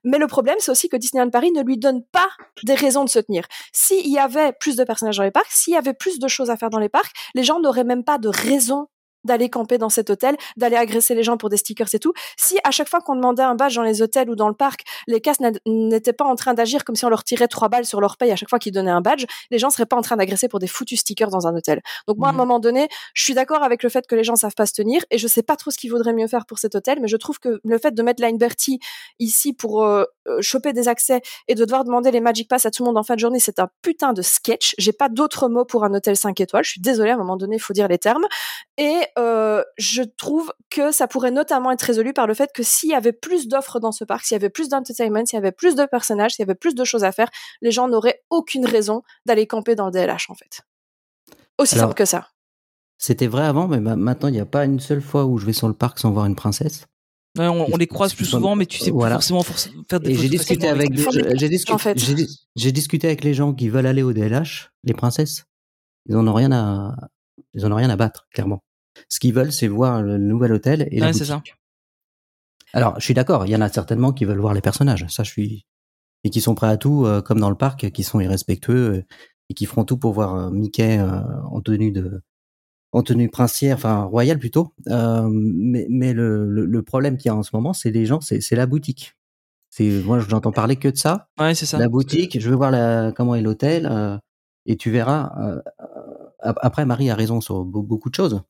[0.04, 2.30] Mais le problème, c'est que Disneyland Paris ne lui donne pas
[2.64, 3.46] des raisons de se tenir.
[3.74, 6.50] S'il y avait plus de personnages dans les parcs, s'il y avait plus de choses
[6.50, 8.88] à faire dans les parcs, les gens n'auraient même pas de raison
[9.24, 12.14] d'aller camper dans cet hôtel, d'aller agresser les gens pour des stickers et tout.
[12.38, 14.82] Si à chaque fois qu'on demandait un badge dans les hôtels ou dans le parc,
[15.08, 18.02] les casses n'étaient pas en train d'agir comme si on leur tirait trois balles sur
[18.02, 20.18] leur paye à chaque fois qu'ils donnaient un badge, les gens seraient pas en train
[20.18, 21.82] d'agresser pour des foutus stickers dans un hôtel.
[22.08, 22.38] Donc moi, à un Mhm.
[22.38, 25.04] moment donné, je suis d'accord avec le fait que les gens savent pas se tenir
[25.12, 27.18] et je sais pas trop ce qu'il vaudrait mieux faire pour cet hôtel, mais je
[27.18, 28.80] trouve que le fait de mettre Line Bertie
[29.20, 32.72] ici pour euh, euh, choper des accès et de devoir demander les Magic Pass à
[32.72, 34.76] tout le monde en fin de journée, c'est un putain de sketch.
[34.78, 36.64] J'ai pas d'autres mots pour un hôtel 5 étoiles.
[36.64, 38.26] Je suis désolée, à un moment donné, il faut dire les termes.
[38.78, 42.90] Et euh, je trouve que ça pourrait notamment être résolu par le fait que s'il
[42.90, 45.52] y avait plus d'offres dans ce parc, s'il y avait plus d'entertainment, s'il y avait
[45.52, 47.30] plus de personnages, s'il y avait plus de choses à faire,
[47.62, 50.62] les gens n'auraient aucune raison d'aller camper dans le DLH en fait.
[51.58, 52.28] Aussi Alors, simple que ça.
[52.98, 55.46] C'était vrai avant, mais ma- maintenant, il n'y a pas une seule fois où je
[55.46, 56.86] vais sur le parc sans voir une princesse.
[57.38, 59.16] Ouais, on, on les croise plus souvent, mais tu sais Voilà.
[59.16, 60.92] plus forcément forc- faire des j'ai discuté avec,
[61.36, 61.98] j'ai discuté, en fait.
[63.06, 65.46] avec les gens qui veulent aller au DLH, les princesses.
[66.08, 66.96] Ils en ont rien à,
[67.54, 68.64] ils en ont rien à battre, clairement.
[69.08, 71.56] Ce qu'ils veulent, c'est voir le nouvel hôtel et la Ouais, c'est boutique.
[72.74, 73.46] Alors, je suis d'accord.
[73.46, 75.06] Il y en a certainement qui veulent voir les personnages.
[75.10, 75.66] Ça, je suis
[76.24, 79.06] et qui sont prêts à tout, euh, comme dans le parc, qui sont irrespectueux
[79.50, 82.22] et qui feront tout pour voir euh, Mickey euh, en tenue de,
[82.92, 84.74] en tenue princière, enfin royale plutôt.
[84.90, 88.06] Euh, mais mais le, le, le problème qu'il y a en ce moment, c'est les
[88.06, 89.16] gens, c'est la boutique.
[89.72, 91.30] C'est moi, j'entends parler que de ça.
[91.40, 91.80] Ouais, c'est ça.
[91.80, 94.20] La boutique, je veux voir la, comment est l'hôtel,
[94.66, 95.32] et tu verras.
[96.40, 98.42] après, Marie a raison sur be- beaucoup de choses.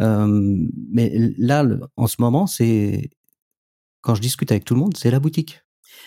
[0.00, 1.64] Euh, mais là,
[1.96, 3.10] en ce moment, c'est
[4.02, 5.60] quand je discute avec tout le monde, c'est la boutique.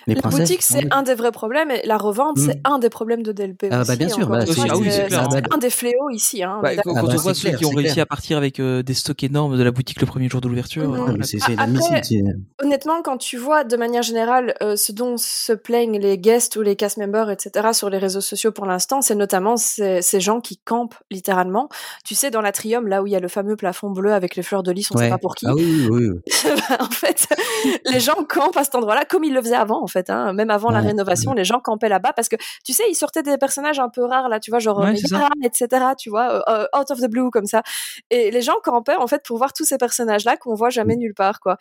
[0.08, 0.88] Les La boutique, c'est ouais.
[0.92, 2.46] un des vrais problèmes et la revente, Mm.
[2.48, 4.88] c'est un des problèmes de DLP Ah, bah, bien sûr, encore bah, c'est- ah oui,
[4.90, 6.44] c'est un des fléaux ici.
[6.44, 6.94] Hein, on Bah, quand d'accord.
[6.94, 8.04] quand Ah bah, on voit ceux clair, qui ont réussi clair.
[8.04, 10.94] à partir avec euh, des stocks énormes de la boutique le premier jour de l'ouverture,
[10.94, 12.22] euh, Ah, c'est c'est-
[12.64, 16.62] Honnêtement, quand tu vois de manière générale euh, ce dont se plaignent les guests ou
[16.62, 20.42] les cast members, etc., sur les réseaux sociaux pour l'instant, c'est notamment ces, ces gens
[20.42, 21.70] qui campent littéralement.
[22.06, 24.44] Tu sais, dans l'atrium, là où il y a le fameux plafond bleu avec les
[24.44, 25.06] fleurs de lys, on ne Ouais.
[25.06, 25.46] sait pas pour qui.
[25.48, 26.20] Ah oui, oui, oui.
[26.80, 27.28] en fait,
[27.92, 29.81] les gens campent à cet endroit-là, comme ils le faisaient avant.
[29.82, 30.34] En fait, hein.
[30.34, 33.24] même avant la Ouais, rénovation, les gens campaient là-bas parce que tu sais, ils sortaient
[33.24, 34.92] des personnages un peu rares là, tu vois, genre Ouais, euh.
[34.94, 35.86] Megara, etc.
[35.98, 37.64] Tu vois, euh, euh, out of the blue comme ça.
[38.10, 41.14] Et les gens campaient en fait pour voir tous ces personnages-là qu'on voit jamais nulle
[41.14, 41.58] part quoi.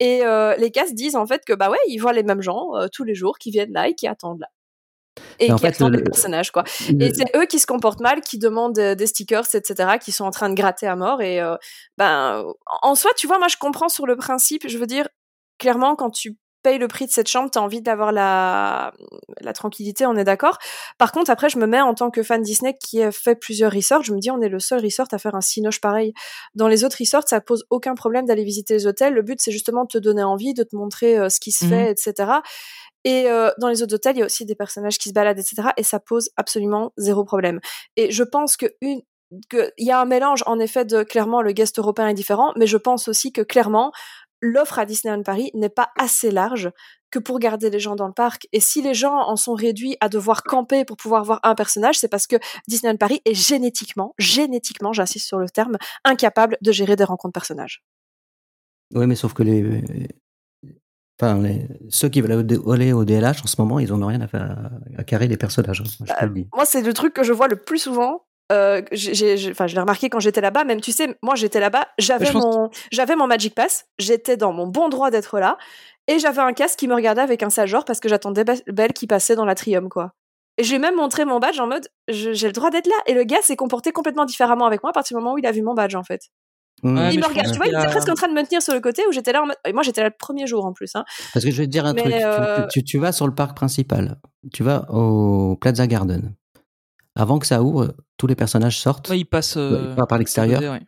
[0.00, 2.74] Et euh, les castes disent en fait que bah ouais, ils voient les mêmes gens
[2.76, 4.48] euh, tous les jours qui viennent là et qui attendent là.
[5.38, 6.64] Et en qui fait, attendent le- les personnages quoi.
[6.88, 10.24] Le- Et c'est eux qui se comportent mal, qui demandent des stickers, etc., qui sont
[10.24, 11.22] en train de gratter à mort.
[11.22, 11.56] Et euh,
[11.98, 12.44] ben,
[12.82, 14.68] en soi, tu vois, moi, je comprends sur le principe.
[14.68, 15.06] Je veux dire,
[15.58, 18.92] clairement, quand tu payes le prix de cette chambre, t'as envie d'avoir la,
[19.40, 20.58] la tranquillité, on est d'accord.
[20.98, 23.70] Par contre, après, je me mets en tant que fan Disney qui a fait plusieurs
[23.72, 26.12] resorts, je me dis, on est le seul resort à faire un cinoche pareil.
[26.56, 29.14] Dans les autres resorts, ça pose aucun problème d'aller visiter les hôtels.
[29.14, 31.64] Le but, c'est justement de te donner envie, de te montrer euh, ce qui se
[31.64, 31.70] Mhm.
[31.70, 32.32] fait, etc.
[33.04, 35.38] Et euh, dans les autres hôtels, il y a aussi des personnages qui se baladent,
[35.38, 35.68] etc.
[35.76, 37.60] Et ça pose absolument zéro problème.
[37.96, 39.02] Et je pense que une
[39.50, 42.68] qu'il y a un mélange, en effet, de clairement le guest européen est différent, mais
[42.68, 43.90] je pense aussi que clairement
[44.44, 46.70] l'offre à Disneyland Paris n'est pas assez large
[47.10, 48.46] que pour garder les gens dans le parc.
[48.52, 51.96] Et si les gens en sont réduits à devoir camper pour pouvoir voir un personnage,
[51.98, 52.36] c'est parce que
[52.68, 57.82] Disneyland Paris est génétiquement, génétiquement, j'insiste sur le terme, incapable de gérer des rencontres personnages.
[58.94, 59.82] Oui, mais sauf que les,
[61.20, 64.20] enfin, les- ceux qui veulent aller au DLH en ce moment, ils en ont rien
[64.20, 65.80] à faire à, à carrer les personnages.
[65.80, 66.48] hein, je te le dis.
[66.54, 68.26] Moi, c'est le truc que je vois le plus souvent.
[68.52, 70.64] Euh, j'ai- j'ai- j'ai- enfin, je l'ai remarqué quand j'étais là-bas.
[70.64, 74.52] Même, tu sais, moi, j'étais là-bas, j'avais je mon, j'avais mon Magic Pass, j'étais dans
[74.52, 75.56] mon bon droit d'être là,
[76.08, 78.62] et j'avais un casque qui me regardait avec un sale genre parce que j'attendais Be-
[78.70, 80.12] Belle qui passait dans l'atrium, quoi.
[80.58, 82.94] Et j'ai même montré mon badge en mode, je- j'ai le droit d'être là.
[83.06, 85.46] Et le gars s'est comporté complètement différemment avec moi à partir du moment où il
[85.46, 86.20] a vu mon badge, en fait.
[86.82, 86.98] Mmh.
[86.98, 88.74] Ouais, il me regarde, tu vois, il était presque en train de me tenir sur
[88.74, 90.72] le côté où j'étais là en mode, et moi, j'étais là le premier jour en
[90.74, 91.04] plus, hein.
[91.32, 92.14] Parce que je vais te dire un Mais, truc.
[92.14, 94.18] Tu- euh, Tu, tu vas sur le parc principal.
[94.52, 96.34] Tu vas au Plaza Garden.
[97.16, 99.08] Avant que ça ouvre, tous les personnages sortent.
[99.08, 100.60] Ouais, il passe euh, pas par l'extérieur.
[100.72, 100.80] ouais.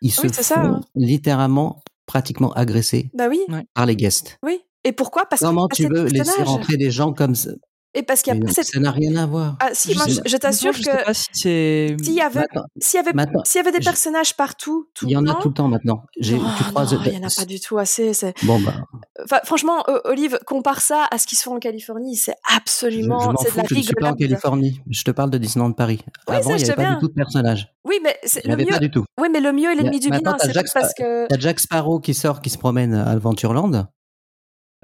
[0.00, 0.80] Ils se Oui, ça, font hein.
[0.94, 3.40] littéralement, pratiquement agressés Bah oui,
[3.74, 4.38] par les guests.
[4.42, 4.60] oui.
[4.86, 5.24] Et pourquoi?
[5.24, 7.50] Parce Comment tu veux laisser rentrer des gens comme ça?
[7.96, 8.66] Et parce qu'il y a cette...
[8.66, 9.56] Ça n'a rien à voir.
[9.60, 10.28] Ah si, Je moi, sais je, pas.
[10.28, 11.96] je t'assure que Je pas si c'est.
[12.02, 12.44] s'il y avait
[12.80, 13.12] s'il y avait
[13.44, 15.68] s'il y avait des je- personnages partout tout il y en a tout le temps
[15.68, 16.04] maintenant.
[16.18, 16.92] J'ai- Oh, tu croises.
[16.92, 18.74] non, il y en a pas du tout assez c'est Bon, bah,
[19.22, 22.52] enfin, franchement euh, Olive compare ça à ce qui se fait en Californie c'est je,
[22.52, 24.80] je absolument m'en c'est de la je ne suis pas en Californie.
[24.90, 26.00] Je te parle de Disneyland Paris.
[26.28, 26.94] Oui, Avant, ça, il je n'y avait pas bien.
[26.94, 27.72] du tout de personnages.
[27.84, 29.04] oui mais c'est Il n'y le avait mieux pas du tout.
[29.20, 32.12] oui mais le mieux est l'ennemi du bien c'est parce que T'as Jack Sparrow qui
[32.14, 33.86] sort, qui se promène à Adventureland.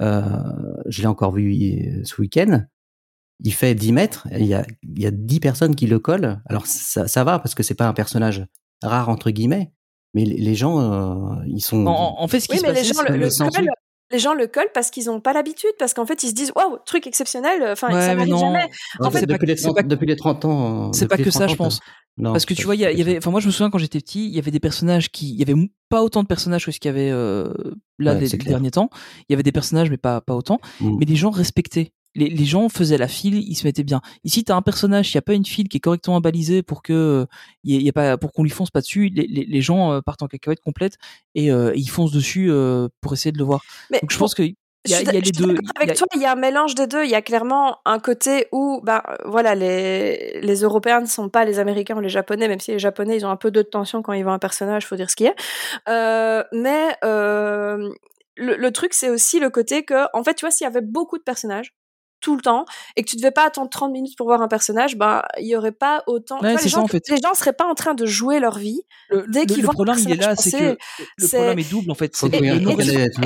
[0.01, 0.23] Euh,
[0.87, 1.53] je l'ai encore vu
[2.05, 2.63] ce week-end.
[3.43, 4.27] Il fait 10 mètres.
[4.33, 6.41] et Il y a, il y a 10 personnes qui le collent.
[6.47, 8.45] Alors ça, ça va parce que c'est pas un personnage
[8.83, 9.73] rare entre guillemets.
[10.15, 11.87] Mais les les gens, euh, ils sont.
[11.87, 13.31] En, en fait, ce qui oui se mais les passait, gens c'est le, que- le
[13.31, 13.69] sens- collent
[14.13, 16.51] les gens le collent parce qu'ils n'ont pas l'habitude parce qu'en fait ils se disent
[16.57, 18.69] waouh truc exceptionnel enfin Ouais, ça n'arrive jamais
[18.99, 20.89] En En fait, fait, depuis, les c'est 30, pas- depuis les 30 ans.
[20.89, 21.81] euh, C'est pas que les ça, 30 je pense.
[22.17, 24.01] Non, Parce que tu vois, il y, avait, enfin moi je me souviens quand j'étais
[24.01, 25.55] petit, il y avait des personnages qui, il y avait
[25.89, 27.53] pas autant de personnages que ce qu'il y avait euh,
[28.01, 28.91] là Ouais, les, les derniers temps.
[29.29, 30.59] Il y avait des personnages mais pas pas autant.
[30.81, 30.97] Mm.
[30.99, 31.93] Mais les gens respectaient.
[32.15, 34.01] Les, les gens faisaient la file, ils se mettaient bien.
[34.25, 36.83] Ici, t'as un personnage, il y a pas une file qui est correctement balisée pour
[36.83, 37.27] que euh,
[37.65, 39.09] y ait- pas pour qu'on lui fonce pas dessus.
[39.15, 40.97] Les, les, les gens euh, partent en cacahuète complète
[41.35, 43.61] et euh, ils foncent dessus euh, pour essayer de le voir.
[43.91, 44.43] mais Donc je pense que
[44.87, 45.53] il y a, Je y les deux.
[45.57, 47.05] y Avec a- toi, il y a un mélange des deux.
[47.05, 51.45] Il y a clairement un côté où, ben, voilà, les, les Européens ne sont pas
[51.45, 54.01] les Américains ou les Japonais, même si les Japonais, ils ont un peu de tension
[54.01, 55.35] quand ils voient un personnage, faut dire ce qu'il y a.
[55.91, 57.91] Euh, mais euh,
[58.37, 60.81] le, le truc, c'est aussi le côté que, en fait, tu vois, s'il y avait
[60.81, 61.75] beaucoup de personnages
[62.21, 62.65] tout le temps
[62.97, 65.57] et que tu devais pas attendre 30 minutes pour voir un personnage, ben il y
[65.57, 66.39] aurait pas autant.
[66.39, 67.03] tu Ouais, les, ça, gens, en fait.
[67.09, 69.63] les gens seraient pas en train de jouer leur vie le, dès le- qu'ils le
[69.63, 70.79] voient un problème il est là, personnage c'est que
[71.17, 72.17] le problème est double en fait.
[72.23, 72.29] Le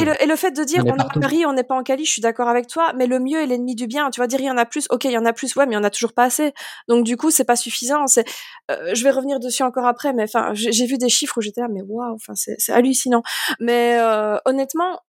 [0.00, 1.20] Et le, et le fait de dire On est on est à partout.
[1.20, 3.46] Paris, on n'est pas en Cali, je suis d'accord avec toi, mais le mieux est
[3.46, 4.10] l'ennemi du bien.
[4.10, 5.66] Tu vas dire il y en a plus, ok, il y en a plus, ouais,
[5.66, 6.52] mais il y en a toujours pas assez.
[6.88, 8.06] Donc du coup, c'est pas suffisant.
[8.06, 8.24] C'est,
[8.70, 11.60] euh, je vais revenir dessus encore après, mais enfin, j'ai vu des chiffres où j'étais
[11.60, 13.22] là, mais waouh, enfin, c'est c'est hallucinant.
[13.60, 15.00] Mais euh, honnêtement,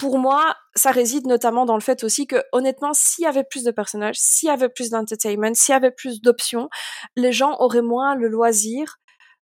[0.00, 3.64] pour moi, ça réside notamment dans le fait aussi que, honnêtement, s'il y avait plus
[3.64, 6.70] de personnages, s'il y avait plus d'entertainment, s'il y avait plus d'options,
[7.16, 8.96] les gens auraient moins le loisir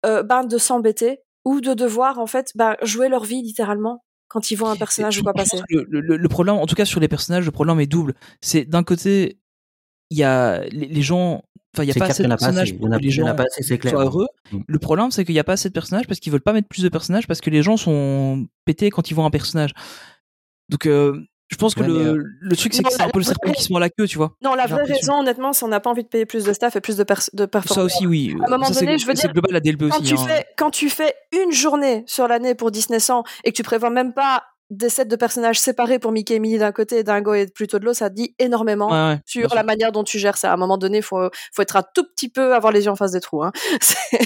[0.07, 4.49] euh, ben, de s'embêter ou de devoir, en fait, ben, jouer leur vie littéralement quand
[4.49, 5.59] ils voient un personnage ou quoi passer.
[5.69, 8.15] Le, le- le problème, en tout cas sur les personnages, le problème est double.
[8.41, 9.39] C'est d'un côté,
[10.09, 11.43] il y a les, les gens,
[11.75, 13.35] enfin il y a pas assez de personnages Il y pour que les gens
[13.89, 14.27] soient heureux.
[14.51, 14.59] Mm.
[14.67, 16.67] Le problème, c'est qu'il n'y a pas assez de personnages parce qu'ils veulent pas mettre
[16.67, 19.71] plus de personnages parce que les gens sont pétés quand ils voient un personnage.
[20.69, 21.19] Donc euh,
[21.51, 23.25] je pense que Ouais, le, mais, euh, le truc c'est que c'est un peu le
[23.25, 24.33] serpent qui se mord la queue, tu vois.
[24.43, 26.75] Non, la vraie raison, honnêtement, c'est on n'a pas envie de payer plus de staff
[26.75, 27.85] et plus de, pers- de Ça performance.
[27.85, 28.35] aussi, oui.
[28.41, 30.13] À un moment Ça, donné, je veux c'est dire, global la DLB quand aussi.
[30.13, 30.25] tu hein.
[30.27, 31.13] fais quand tu fais
[31.43, 35.05] une journée sur l'année pour Disney 100 et que tu prévois même pas des sets
[35.05, 37.97] de personnages séparés pour Mickey et Minnie d'un côté et Dingo et plutôt de l'autre,
[37.97, 40.51] ça dit énormément Ouais, ouais, sur la manière dont tu gères ça.
[40.51, 42.95] À un moment donné, faut faut être un tout petit peu avoir les yeux en
[42.95, 43.43] face des trous.
[43.43, 43.51] Hein.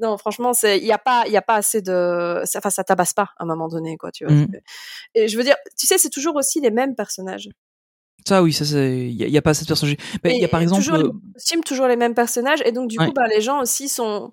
[0.00, 2.82] Non, franchement, c'est il y a pas il y a pas assez de enfin ça
[2.82, 4.34] tabasse pas à un moment donné quoi, tu vois.
[4.34, 4.48] Mhm.
[5.14, 7.48] Et je veux dire, tu sais, c'est toujours aussi les mêmes personnages.
[8.26, 9.08] Ça, oui, ça, c'est.
[9.08, 9.96] Il y, a pas assez de personnages.
[10.22, 10.80] Mais il y a par exemple.
[10.80, 13.06] toujours les euh, toujours les mêmes personnages, et donc du Ouais.
[13.06, 14.32] coup, bah, les gens aussi sont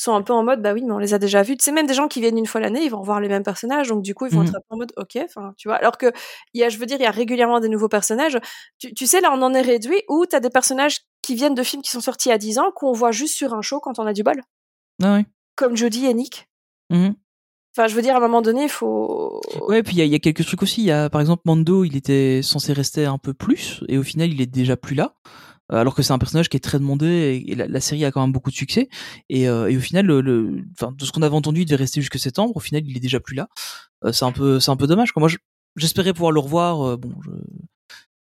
[0.00, 1.56] sont un peu en mode, bah oui, mais on les a déjà vus.
[1.60, 3.88] C'est même des gens qui viennent une fois l'année, ils vont voir les mêmes personnages,
[3.88, 4.46] donc du coup, ils vont Mhm.
[4.46, 5.76] être un peu en mode, ok, enfin, tu vois.
[5.76, 6.12] Alors que,
[6.54, 8.38] il y a, je veux dire, il y a régulièrement des nouveaux personnages.
[8.78, 11.62] Tu, tu sais, là, on en est réduit où t'as des personnages qui viennent de
[11.64, 14.06] films qui sont sortis a 10 ans, qu'on voit juste sur un show quand on
[14.06, 14.40] a du bol.
[15.02, 15.26] Ah ouais.
[15.56, 16.48] Comme Jodie et Nick.
[16.90, 17.14] Mhm.
[17.76, 19.40] Enfin, je veux dire, à un moment donné, il faut.
[19.68, 20.80] Ouais, puis il y, y a quelques trucs aussi.
[20.82, 24.02] Il y a par exemple Mando, il était censé rester un peu plus, et au
[24.02, 25.14] final, il est déjà plus là.
[25.72, 28.20] Euh, Alors que c'est un personnage qui est très demandé et, la, série a quand
[28.20, 28.88] même beaucoup de succès.
[29.28, 30.62] Et, euh, et au final, le, le-
[30.92, 32.56] de ce qu'on avait entendu, il devait rester jusque septembre.
[32.56, 33.48] Au final, il est déjà plus là.
[34.04, 35.12] Euh, c'est un peu, c'est un peu dommage.
[35.12, 35.20] Quoi.
[35.20, 35.38] Moi, je-
[35.76, 36.98] j'espérais pouvoir le revoir.
[36.98, 37.14] bon,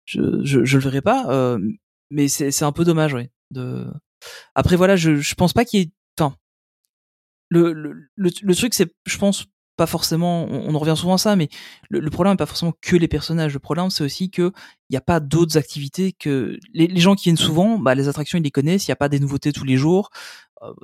[0.06, 1.58] je, je, je, le verrai pas,
[2.12, 3.30] mais c'est, un peu dommage, ouais.
[3.52, 3.86] De...
[4.56, 6.36] Après, voilà, je, je pense pas qu'il y ait, enfin,
[7.50, 9.46] le, le, le, le truc, c'est, je pense,
[9.80, 11.48] pas forcément, on, en revient souvent à ça, mais
[11.90, 13.54] le, problème n'est pas forcément que les personnages.
[13.54, 14.52] Le problème, c'est aussi que
[14.90, 18.10] il n'y a pas d'autres activités que les, les gens qui viennent souvent, bah, les
[18.10, 18.88] attractions, ils les connaissent.
[18.88, 20.10] Il n'y a pas des nouveautés tous les jours.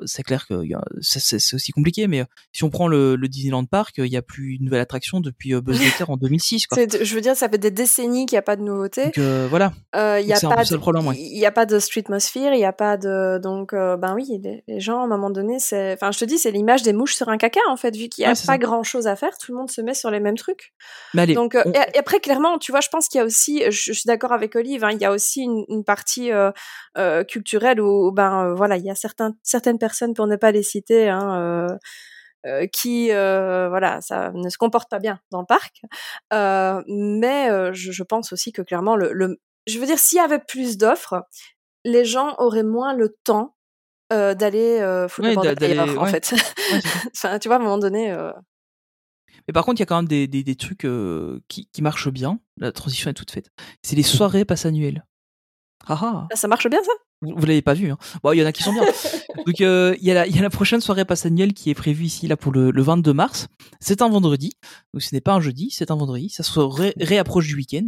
[0.06, 0.62] C'est clair que
[1.02, 4.56] c'est, aussi compliqué, mais si on prend le, le Disneyland Park, il n'y a plus
[4.56, 6.68] une nouvelle attraction depuis Buzz Lightyear en 2006.
[6.68, 6.78] Quoi.
[7.02, 9.06] Je veux dire, ça fait des décennies qu'il n'y a pas de nouveautés.
[9.06, 9.74] Donc euh, voilà.
[9.96, 11.16] Euh, Il y Donc a pas de, problème, ouais.
[11.18, 14.40] il y a pas de streetmosphere, il y a pas de donc euh, ben oui
[14.42, 16.94] les, les gens à un moment donné c'est enfin je te dis c'est l'image des
[16.94, 19.16] mouches sur un caca en fait vu qu'il y a Ouais, pas grand chose à
[19.16, 20.74] faire tout le monde se met sur les mêmes trucs
[21.14, 23.64] Mais allez, donc on- et, après clairement tu vois je pense qu'il y a aussi
[23.66, 26.32] je, je suis d'accord avec Olive hein, il y a aussi une, une partie
[27.28, 29.34] culturelle où, ben voilà il y a certains
[29.66, 31.78] certaines personnes pour ne pas les citer hein, euh,
[32.46, 35.82] euh, qui euh, voilà ça ne se comporte pas bien dans le parc
[36.34, 40.22] Euh, mais je, je pense aussi que clairement le, le je veux dire s'il y
[40.22, 41.24] avait plus d'offres
[41.84, 43.56] les gens auraient moins le temps
[44.12, 46.34] d'aller foutre Ouais, le en fait
[47.16, 48.16] enfin tu vois à un moment donné
[49.48, 50.88] Mais par contre, il y a quand même des, des, des trucs
[51.48, 52.40] qui, qui marchent bien.
[52.58, 53.50] La transition est toute faite.
[53.82, 55.04] C'est les soirées passe annuelles.
[55.88, 56.28] Ah ah.
[56.36, 56.92] ça marche bien ça?
[57.22, 58.84] Vous, vous l'avez pas vu, hein Bon, il y en a qui sont bien.
[59.46, 61.70] Donc, euh, il y, a la- il y a la prochaine soirée passe annuelle qui
[61.70, 63.48] est prévue ici, là, pour le, le 22 mars.
[63.80, 64.54] C'est un vendredi.
[64.94, 66.30] Donc, ce n'est pas un jeudi, c'est un vendredi.
[66.30, 67.86] Ça se ré- réapproche du week-end.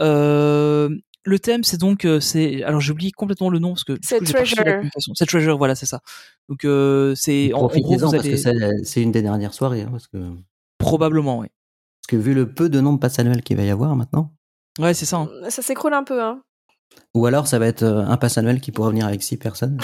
[0.00, 0.88] Euh,
[1.26, 4.20] le thème, c'est donc, euh, c'est, alors j'ai oublié complètement le nom parce que C'est
[4.20, 4.62] Treasure.
[5.14, 6.00] C'est Treasure, voilà, c'est ça.
[6.48, 9.82] Donc, euh, c'est, en, gros, parce que allez, c'est- c'est une des dernières soirées.
[9.82, 10.18] hein, parce, que,
[10.78, 11.50] probablement, ouais.
[12.02, 14.32] parce que vu le peu de nombre de passes qu'il va y avoir maintenant,
[14.78, 15.18] Ouais, c'est ça.
[15.18, 15.28] hein.
[15.50, 16.42] ça s'écroule un peu hein
[17.14, 19.78] ou alors ça va être euh, un pass annuel qui pourra venir avec 6 personnes.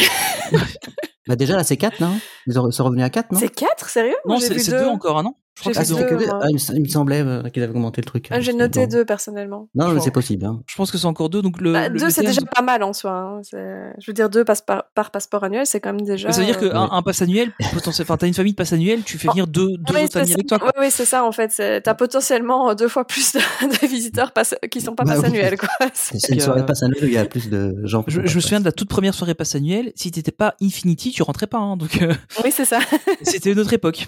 [1.28, 2.18] bah déjà là c'est 4, non?
[2.46, 3.38] Ils ont- sont revenus à 4, non?
[3.38, 3.88] C'est quatre?
[3.88, 4.16] Sérieux?
[4.24, 4.78] Moi, Non, c'est vu c'est deux.
[4.80, 4.86] deux.
[4.86, 5.34] encore, hein, non?
[5.56, 6.04] Je crois que Ah, vu deux.
[6.06, 6.38] que deux moi.
[6.42, 8.28] Ah, il, me, semblait euh, qu'ils avaient augmenté le truc.
[8.30, 8.92] Ah, j'ai que noté bon.
[8.92, 10.46] deux personnellement Non, c'est possible.
[10.46, 10.62] hein.
[10.66, 11.42] Je pense que c'est encore deux.
[11.42, 13.40] Donc, le, Bah, le- deux c'est déjà pas mal en soi hein.
[13.52, 16.46] Je veux dire deux passe par, par passeport annuel c'est quand même déjà Ça veut
[16.46, 19.18] dire euh, qu'un un pass annuel, potentiel- enfin, t'as une famille de pass annuel, tu
[19.18, 20.34] fais Oh, venir deux, deux Oui, autres c'est familles ça.
[20.34, 20.58] avec toi.
[20.60, 20.72] quoi.
[20.78, 21.82] Oui, oui, c'est ça en fait.
[21.82, 23.38] T'as potentiellement deux fois plus de,
[23.82, 25.26] de visiteurs passe- qui sont pas Bah pass oui.
[25.26, 25.58] annuels.
[25.58, 25.68] Quoi.
[25.92, 28.04] C'est- une que, soirée euh, de pass annuel où il y a plus de gens.
[28.06, 28.72] Je, me souviens de pass.
[28.72, 29.92] la toute première soirée pass annuelle.
[29.94, 31.58] Si t'étais pas Infinity, tu rentrais pas.
[31.58, 32.78] hein, donc euh, Oui, c'est ça.
[33.22, 34.06] c'était une autre époque.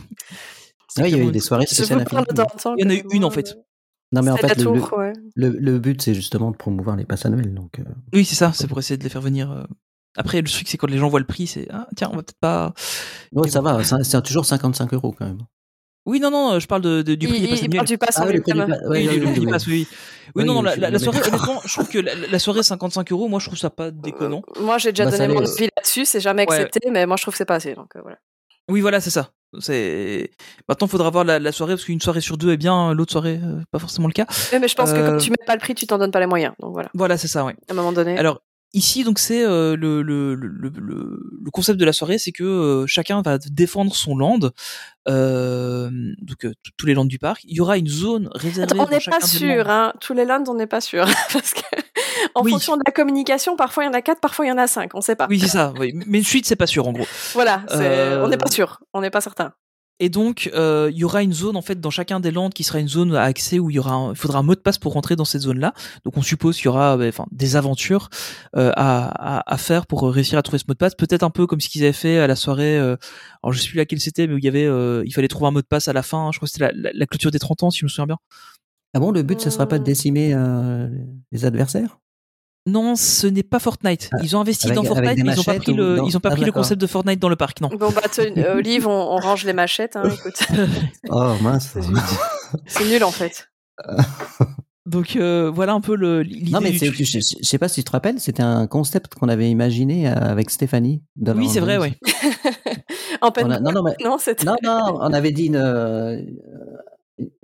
[0.99, 3.31] Ouais, il y a eu des soirées spéciales Il y en a eu une, en
[3.31, 3.57] fait.
[4.15, 5.15] Non mais en fait le, tour, ouais.
[5.37, 7.55] le, le but c'est justement de promouvoir les passes annuelles.
[7.55, 8.53] Donc, euh, Oui, c'est ça.
[8.55, 9.51] C'est pour essayer de les faire venir.
[9.51, 9.63] euh.
[10.19, 12.23] Après, le truc, c'est quand les gens voient le prix, c'est ah tiens, on va
[12.23, 12.75] peut-être pas.
[13.33, 13.73] ouais, ça bon.
[13.79, 15.39] va, c'est toujours 55 euros quand même.
[16.05, 16.59] Oui, non, non.
[16.59, 17.77] Je parle de, de- du prix Il, des passes il annuelles.
[17.79, 18.79] parle du pass Ah oui, le prix du lui-même.
[18.79, 19.47] pass- ouais, oui, oui, oui.
[19.47, 19.87] passe, oui.
[19.91, 23.29] Oui, Oui, non, non, la, soirée, honnêtement, je trouve que la, la soirée 55 euros,
[23.29, 24.43] moi, je trouve ça pas déconnant.
[24.59, 27.23] Euh, Moi, j'ai déjà Bah, donné mon avis là-dessus, c'est jamais accepté, mais moi, je
[27.23, 27.75] trouve que c'est pas assez.
[27.75, 28.19] Donc, voilà.
[28.69, 29.31] Oui, voilà, c'est ça.
[29.61, 30.31] C'est
[30.69, 33.39] maintenant, faudra voir la, la soirée parce qu'une soirée sur deux est bien, l'autre soirée,
[33.43, 34.27] euh, pas forcément le cas.
[34.53, 36.21] Mais je pense que Euh, comme tu mets pas le prix, tu t'en donnes pas
[36.21, 36.55] les moyens.
[36.61, 36.91] Donc, voilà.
[36.95, 37.55] Voilà, c'est ça, ouais.
[37.69, 38.17] À un moment donné.
[38.19, 38.41] Alors
[38.75, 42.87] ici, donc c'est euh, le, le, le, le, concept de la soirée, c'est que euh,
[42.87, 44.41] chacun va défendre son land,
[45.09, 45.91] euh,
[46.23, 47.45] donc euh, tous les lands du parc.
[47.45, 48.81] Il y aura une zone réservée.
[48.81, 49.93] On n'est pas sûr, hein.
[50.01, 51.05] Tous les lands, on n'est pas sûr.
[51.33, 51.61] Parce que,
[52.35, 52.51] en Oui.
[52.53, 54.67] fonction de la communication, parfois il y en a quatre, parfois il y en a
[54.67, 54.95] cinq.
[54.95, 55.27] On sait pas.
[55.31, 55.73] Oui, c'est ça.
[55.79, 55.93] Oui.
[56.07, 57.07] Mais une suite, c'est pas sûr en gros.
[57.35, 57.63] Voilà.
[57.73, 58.81] Euh, On n'est pas sûr.
[58.93, 59.53] On n'est pas certain.
[60.01, 62.65] Et donc, euh, il y aura une zone en fait dans chacun des lands qui
[62.65, 64.61] sera une zone à accès où il y aura, un- il faudra un mot de
[64.61, 65.75] passe pour rentrer dans cette zone-là.
[66.05, 68.09] Donc, on suppose qu'il y aura, euh, enfin, des aventures
[68.57, 70.97] euh, à, à, à faire pour réussir à trouver ce mot de passe.
[70.97, 72.77] Peut-être un peu comme ce qu'ils avaient fait à la soirée.
[72.79, 72.97] euh,
[73.45, 75.47] alors, je sais plus laquelle c'était, mais où il y avait, euh, il fallait trouver
[75.47, 76.31] un mot de passe à la fin.
[76.33, 78.07] Je crois que c'était la, la, la clôture des 30 ans, si je me souviens
[78.07, 78.19] bien.
[78.95, 80.89] Ah bon, le but ce sera pas de décimer euh,
[81.31, 81.99] les adversaires?
[82.67, 84.09] Non, ce n'est pas Fortnite.
[84.13, 85.97] Ah, Ils ont investi avec- dans Fortnite, mais ils ont pas machettes pris ou le,
[85.97, 87.69] dans- ils ont pas Ah, pris le concept de Fortnite dans le parc, non.
[87.69, 89.97] Bon, bah, euh, Olive, on, on range les machettes.
[89.97, 90.39] Hein, écoute.
[91.11, 91.77] Oh mince.
[92.67, 93.49] C'est nul, en fait.
[94.85, 97.81] Donc euh, voilà un peu le l'idée non mais du je, je sais pas si
[97.81, 101.03] tu te rappelles, c'était un concept qu'on avait imaginé euh, avec Stéphanie.
[101.17, 101.95] Oui, c'est vrai, ouais.
[103.21, 103.47] en peine.
[103.47, 104.17] On a- non, non, mais- Non.
[104.45, 105.57] Non, non, on avait dit une.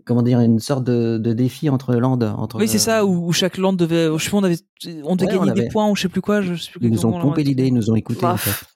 [0.05, 2.25] Comment dire, une sorte de, de défi entre landes.
[2.25, 4.59] Entre, Oui, c'est ça, où, où chaque land devait, je sais pas, on avait,
[5.05, 6.87] on devait Ouais, on gagner des points ou je sais plus quoi, je sais plus
[6.87, 8.25] Ils nous ont pompé l'idée, ils nous ont écouté.
[8.25, 8.67] En fait.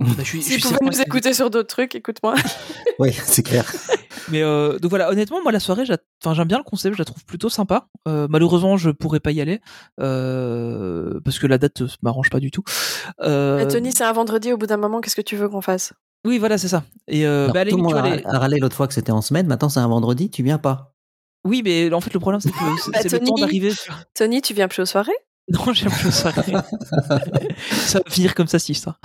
[0.00, 2.34] Bah, je suis, je suis pouvaient certain nous écouter sur d'autres trucs, écoute-moi.
[2.98, 3.70] Oui, c'est clair.
[4.30, 5.84] Mais euh, donc voilà, honnêtement, moi la soirée,
[6.22, 7.88] enfin j'aime bien le concept, je la trouve plutôt sympa.
[8.06, 9.60] Euh, malheureusement, je pourrais pas y aller
[10.00, 12.62] euh, parce que la date m'arrange pas du tout.
[13.18, 15.94] Tony, c'est un vendredi, au bout d'un moment, qu'est-ce que tu veux qu'on fasse?
[16.26, 16.84] Oui, voilà, c'est ça.
[17.08, 18.94] Et euh, Alors, bah, tout le monde a, vois, les- a râlé l'autre fois que
[18.94, 20.94] c'était en semaine, maintenant c'est un vendredi, tu viens pas.
[21.46, 23.40] Oui, mais en fait, le problème, c'est que c'est Bah, c'est le temps Tony.
[23.40, 23.70] d'arriver.
[23.72, 25.12] sur- Tony, tu viens plus aux soirées?
[25.48, 26.52] Non, j'aime plus soirée.
[27.72, 28.98] ça va finir comme ça, si ça.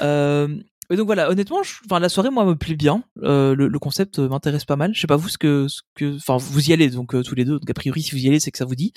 [0.00, 0.48] Euh,
[0.90, 3.02] et donc voilà, honnêtement, je- enfin la soirée moi me plaît bien.
[3.22, 4.92] Euh, le, le concept euh, m'intéresse pas mal.
[4.94, 7.34] Je sais pas vous ce que, ce que, enfin vous y allez donc euh, tous
[7.34, 7.58] les deux.
[7.58, 8.92] Donc a priori si vous y allez, c'est que ça vous dit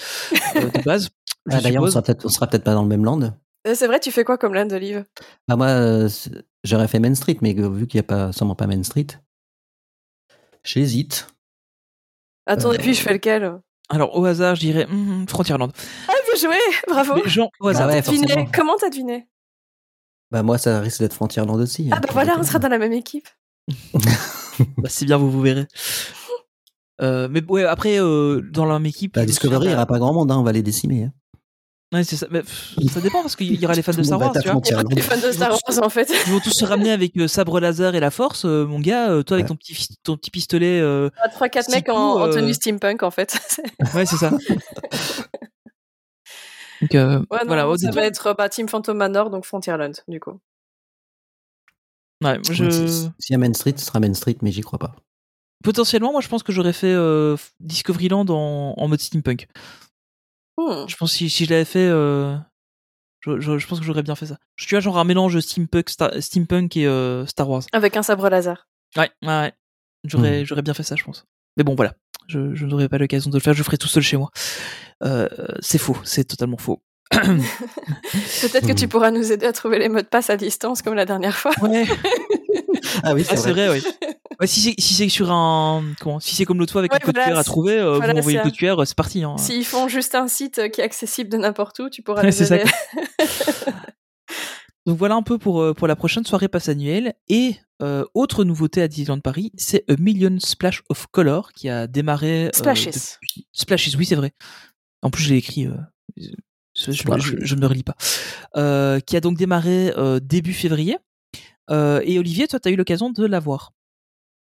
[0.57, 1.09] euh, de base.
[1.45, 1.93] je Ah, D'ailleurs, on suppose.
[1.93, 3.20] sera peut-être, on sera peut-être pas dans le même land.
[3.68, 5.05] Euh, C'est vrai, tu fais quoi comme land d'olive?
[5.47, 6.09] Bah moi, euh,
[6.64, 9.07] j'aurais fait Main Street, mais vu qu'il n'y a pas, sûrement pas Main Street,
[10.64, 11.28] j'hésite.
[12.45, 13.59] À ton Euh, avis, je fais lequel?
[13.89, 15.72] Alors au hasard, je dirais hum, Frontierland.
[16.07, 16.57] Ah, bien joué
[16.88, 17.22] Bravo Mais
[17.59, 17.88] au Ah hasard.
[17.88, 18.28] ouais, T'as deviné?
[18.28, 18.51] forcément.
[18.53, 19.28] Comment t'as deviné?
[20.32, 21.89] Bah moi, ça risque d'être Frontierland aussi.
[21.91, 23.28] Ah hein, bah pour voilà, on sera dans la même équipe.
[24.78, 25.66] Bah, c'est bien, vous vous verrez.
[27.01, 29.16] Euh, mais ouais, après euh, dans la même équipe.
[29.16, 31.05] Bah, Discovery, il n'y aura pas grand monde, hein, on va les décimer.
[31.05, 31.14] hein.
[31.94, 32.28] Ouais, c'est ça.
[32.32, 34.50] Mais, pff, ça dépend parce qu'il y aura les fans de le Star Wars, tu
[34.50, 34.62] vois.
[34.84, 36.10] De fans de Star Wars en fait.
[36.28, 39.12] Ils vont tous se ramener avec euh, sabre laser et la force, euh, mon gars.
[39.12, 40.80] euh, toi avec ton petit ton petit pistolet.
[40.80, 43.38] euh, 3-4 Petit mecs en, tenue steampunk en fait.
[43.94, 44.30] Ouais, c'est ça.
[46.82, 47.78] donc euh, Ouais, non, voilà.
[47.78, 50.39] ça va être bah, Team Phantom Manor, donc Frontierland, du coup.
[52.24, 52.70] ouais, je...
[52.70, 54.96] Si- S'il y a Main Street, ce sera Main Street, mais j'y crois pas.
[55.64, 59.48] potentiellement, moi, je pense que j'aurais fait euh, Discoveryland en, en mode steampunk.
[60.58, 60.86] Hmm.
[60.88, 62.36] Je pense que si, si je l'avais fait, euh,
[63.22, 64.38] je, je- je pense que j'aurais bien fait ça.
[64.56, 67.64] Je tu vois genre un mélange steampunk, Star- steampunk et euh, Star Wars.
[67.72, 68.68] Avec un sabre laser.
[68.97, 69.54] Ouais, ouais, ouais.
[70.04, 70.45] J'aurais, Hmm.
[70.45, 71.26] j'aurais bien fait ça, je pense.
[71.58, 71.93] Mais bon, voilà.
[72.28, 73.54] Je, je n'aurai pas l'occasion de le faire.
[73.54, 74.30] Je le ferai tout seul chez moi.
[75.04, 75.28] Euh,
[75.60, 75.97] c'est faux.
[76.04, 76.82] C'est totalement faux.
[77.12, 78.89] Peut-être que tu Hmm.
[78.89, 81.52] pourras nous aider à trouver les mots de passe à distance comme la dernière fois.
[81.62, 81.86] Ouais.
[83.04, 83.84] Ah oui, Ah, c'est vrai, oui.
[84.42, 86.98] Ouais, si c'est si c'est sur un comment si c'est comme l'autre fois avec Ouais,
[87.02, 89.24] un code voilà, QR à trouver, euh, voilà, vous m'envoyez le code QR, c'est parti.
[89.24, 89.38] Hein.
[89.38, 92.32] S'ils font juste un site euh, qui est accessible de n'importe où, tu pourras Ouais,
[92.32, 92.58] c'est ça.
[94.88, 98.44] Donc voilà un peu pour euh, pour la prochaine soirée passe annuelle et euh, autre
[98.44, 102.48] nouveauté à Disneyland Paris, c'est A Million Splash of Color qui a démarré.
[102.48, 102.86] euh, Splashes.
[102.88, 104.32] depuis- Splashes, oui c'est vrai.
[105.04, 105.68] En plus je l'ai écrit.
[105.68, 105.74] euh,
[106.76, 107.96] je, ne me relis pas.
[108.58, 110.98] Euh, qui a donc démarré euh, début février.
[111.70, 113.72] Euh, et Olivier, toi, tu as eu l'occasion de la voir.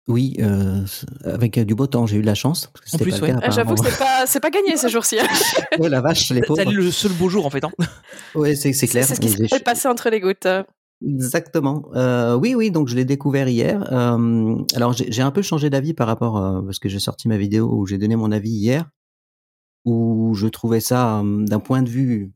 [0.07, 0.83] Oui, euh,
[1.23, 2.67] avec euh, du beau temps, j'ai eu de la chance.
[2.73, 3.33] Parce que c'était plus, ouais.
[3.41, 5.17] Ah, J'avoue que c'est pas, c'est pas gagné ces jours-ci.
[5.79, 6.71] Ouais, la vache, les T'as pauvres.
[6.71, 7.63] le seul beau jour en fait.
[7.63, 7.71] Hein.
[8.35, 9.03] Ouais, c'est c'est clair.
[9.05, 10.47] C'est ce qui J'ai- s'est passé entre les gouttes.
[11.05, 11.83] Exactement.
[11.95, 13.91] Euh, oui, oui, donc je l'ai découvert hier.
[13.91, 17.27] Euh, alors j'ai j'ai un peu changé d'avis par rapport, euh, parce que j'ai sorti
[17.27, 18.89] ma vidéo où j'ai donné mon avis hier,
[19.85, 22.31] où je trouvais ça, euh, d'un point de vue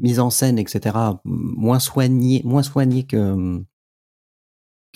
[0.00, 3.60] mise en scène, etc., moins soigné, moins soigné que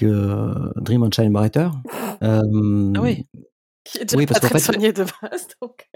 [0.07, 1.68] que Dream on Shine Brighter.
[2.22, 3.26] Euh, Ah oui.
[3.84, 5.48] Qui est déjà Oui, pas parce qu'en très fait- soigné de base.
[5.61, 5.88] donc.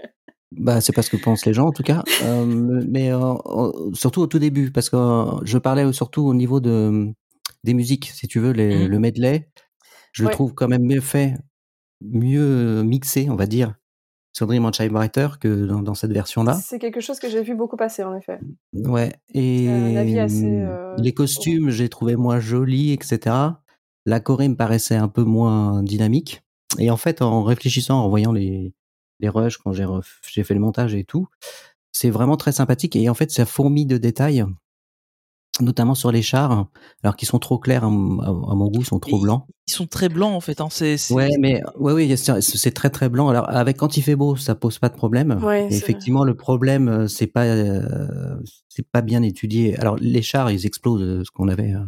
[0.51, 2.45] Bah, c'est pas ce que pensent les gens en tout cas, Euh,
[2.89, 6.59] mais euh, euh, surtout au tout début, parce que euh, je parlais surtout au niveau
[6.59, 7.13] de
[7.63, 8.87] des musiques, si tu veux, les, Mhm.
[8.87, 9.49] le medley,
[10.11, 11.35] je le trouve quand même mieux fait,
[12.01, 13.75] mieux mixé, on va dire,
[14.33, 16.55] sur Dream on Shine Brighter que dans, dans cette version-là.
[16.55, 18.39] C'est quelque chose que j'ai vu beaucoup passer en effet.
[18.73, 19.13] Ouais.
[19.33, 19.69] Et
[20.19, 23.35] assez, euh, les costumes, j'ai trouvé moins jolis, etc.
[24.07, 26.41] La Corée me paraissait un peu moins dynamique.
[26.79, 28.73] Et en fait, en réfléchissant, en voyant les,
[29.19, 31.27] les rushs quand j'ai fait le montage et tout,
[31.91, 32.95] c'est vraiment très sympathique.
[32.95, 34.45] Et en fait, ça fourmille de détails,
[35.59, 36.67] notamment sur les chars,
[37.03, 39.43] alors qu'ils sont trop clairs à, mon goût, ils sont trop Et- blancs.
[39.67, 40.61] Ils sont très blancs en fait.
[40.61, 40.69] Hein.
[41.09, 43.27] Ouais, mais ouais, oui, c'est très très blanc.
[43.27, 45.43] Alors avec quand il fait beau, ça pose pas de problème.
[45.43, 48.37] Ouais, effectivement, le problème, euh, c'est pas euh,
[48.69, 49.77] c'est pas bien étudié.
[49.77, 51.83] Alors les chars, ils explosent euh, ce qu'on avait euh,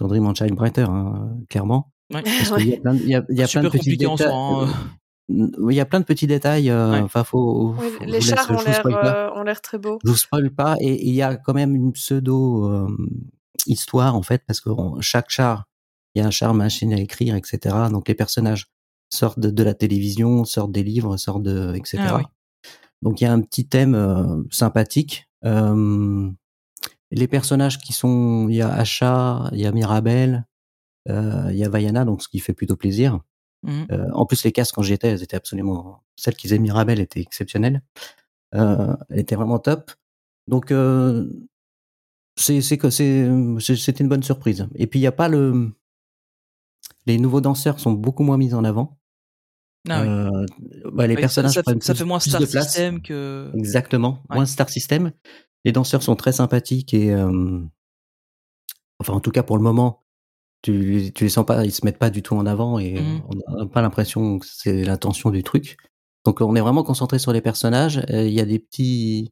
[0.00, 1.92] on Shine Brighter, hein, clairement.
[2.12, 2.22] Ouais.
[2.22, 3.80] Parce qu'il y a plein, de- il y a, il y a plein de Super
[3.80, 4.28] petits en détails.
[4.28, 4.36] soi.
[4.36, 4.68] hein.
[5.30, 6.70] euh, il y a plein de petits détails.
[6.70, 6.98] euh, Ouais.
[7.00, 7.74] Enfin, faut.
[7.78, 9.98] Oui, faut- je les chars ont l'air, euh, ont l'air très beaux.
[10.04, 10.76] Je vous spoil pas.
[10.80, 12.88] Et et il y a quand même une pseudo euh,
[13.66, 15.64] histoire en fait, parce que on- chaque char,
[16.14, 17.58] il y a un char machine à écrire, etc.
[17.90, 18.66] Donc les personnages
[19.10, 21.98] sortent de, de la télévision, sortent des livres, sortent de, etc.
[22.06, 22.22] Ah oui.
[23.02, 25.28] Donc il y a un petit thème euh, sympathique.
[25.44, 26.30] Euh,
[27.14, 30.46] les personnages qui sont, il y a Asha, il y a Mirabelle,
[31.08, 33.20] euh, il y a Vaiana, donc ce qui fait plutôt plaisir.
[33.64, 33.86] Mhm.
[33.92, 36.02] Euh, en plus, les casques quand j'y étais, elles étaient absolument.
[36.16, 37.82] Celle qui faisait Mirabelle était exceptionnelle.
[38.54, 39.92] Euh, elle était vraiment top.
[40.48, 41.30] Donc euh,
[42.36, 44.66] c'est c'est que c'est c'était une bonne surprise.
[44.74, 45.72] Et puis il y a pas le
[47.06, 48.98] les nouveaux danseurs sont beaucoup moins mis en avant.
[49.88, 50.46] Ah oui.
[50.92, 52.66] Bah, les Oui, ça- personnages ça, prennent ça plus- fait moins plus Star de place.
[52.66, 53.50] System que.
[53.54, 54.36] Exactement, Ouais.
[54.36, 55.12] moins Star System.
[55.64, 57.60] Les danseurs sont très sympathiques et, euh,
[58.98, 60.04] enfin, en tout cas pour le moment,
[60.62, 63.22] tu, tu les sens pas, ils se mettent pas du tout en avant et Mhm.
[63.28, 65.76] on n'a pas l'impression que c'est l'intention du truc.
[66.24, 68.04] Donc on est vraiment concentré sur les personnages.
[68.08, 69.30] Il y a des petits,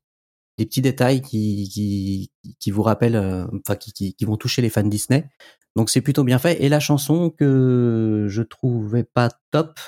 [0.58, 4.62] des petits détails qui, qui, qui vous rappellent, euh, enfin qui, qui, qui vont toucher
[4.62, 5.28] les fans Disney.
[5.76, 6.62] Donc c'est plutôt bien fait.
[6.64, 9.78] Et la chanson que je trouvais pas top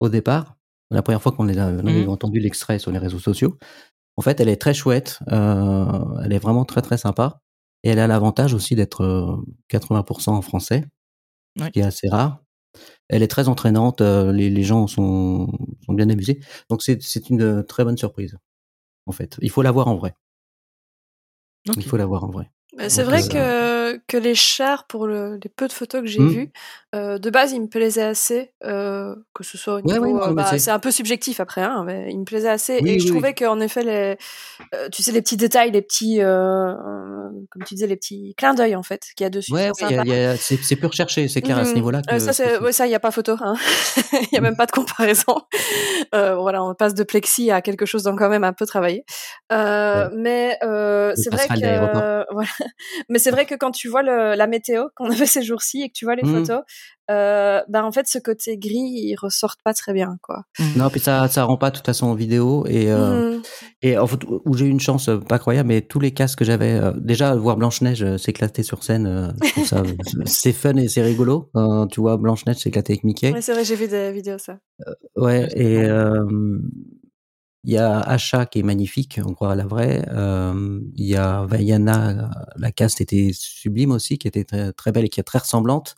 [0.00, 0.56] au départ,
[0.90, 2.08] la première fois qu'on a, Mhm.
[2.10, 3.56] entendu l'extrait sur les réseaux sociaux,
[4.16, 5.18] en fait, elle est très chouette.
[5.32, 7.40] euh, elle est vraiment très très sympa.
[7.82, 9.36] Et elle a l'avantage aussi d'être euh,
[9.68, 10.84] 80% en français,
[11.58, 12.40] ce qui est assez rare.
[13.08, 14.00] Elle est très entraînante.
[14.00, 15.48] euh, les, les gens sont,
[15.84, 16.40] sont bien amusés.
[16.70, 18.36] Donc c'est c'est une très bonne surprise.
[19.06, 20.14] En fait, il faut la voir en vrai.
[21.76, 22.50] Il faut la voir en vrai.
[22.76, 23.22] Mais C'est vrai
[23.84, 26.28] euh, que, les chars, pour le- les peu de photos que j'ai Hmm.
[26.28, 26.52] vues,
[26.94, 28.52] euh, de base, ils me plaisaient assez.
[28.64, 30.00] euh, que ce soit au niveau.
[30.18, 32.78] ouais, euh, bah, c'est- un peu subjectif après, hein, mais ils me plaisaient assez.
[32.82, 33.10] Oui, et oui, je oui.
[33.10, 34.16] trouvais qu'en effet, les,
[34.90, 36.18] tu sais, les petits détails, les petits.
[37.50, 39.52] comme tu disais, les petits clins d'œil, en fait, qu'il y a dessus.
[39.52, 39.70] Ouais,
[40.40, 41.74] c'est peu recherché, c'est clair à ce Mhm.
[41.76, 42.00] niveau-là.
[42.18, 43.36] Ça, ça, il n'y a pas photo.
[43.40, 43.54] Hein.
[44.22, 45.36] Il n'y a même pas de comparaison.
[46.12, 49.04] Voilà, on passe de plexi à quelque chose d'encore même un peu travaillé.
[49.50, 50.56] Mais
[51.16, 52.48] c'est vrai que voilà.
[53.08, 55.88] Mais c'est vrai que quand tu vois le, la météo qu'on avait ces jours-ci et
[55.88, 56.32] que tu vois les Mhm.
[56.46, 56.62] photos,
[57.10, 60.44] euh, ben en fait, ce côté gris, il ressort pas très bien, quoi.
[60.76, 63.42] Non, puis ça, ça rend pas de toute façon en vidéo et euh, Mhm.
[63.82, 66.38] et en fait où j'ai eu une chance euh, pas croyable, mais tous les casques
[66.38, 69.28] que j'avais, euh, déjà voir Blanche Neige s'éclater sur scène, euh,
[69.66, 69.82] ça
[70.24, 71.50] c'est fun et c'est rigolo.
[71.56, 73.32] Euh, tu vois Blanche Neige s'éclater avec Mickey.
[73.32, 74.56] Ouais, c'est vrai, j'ai vu des vidéos ça.
[75.16, 76.24] Ouais, et euh,
[77.64, 80.04] il y a Asha qui est magnifique, on croit à la vraie.
[80.12, 85.06] Euh, Il y a Vaiana, la caste était sublime aussi, qui était très, très belle
[85.06, 85.96] et qui est très ressemblante.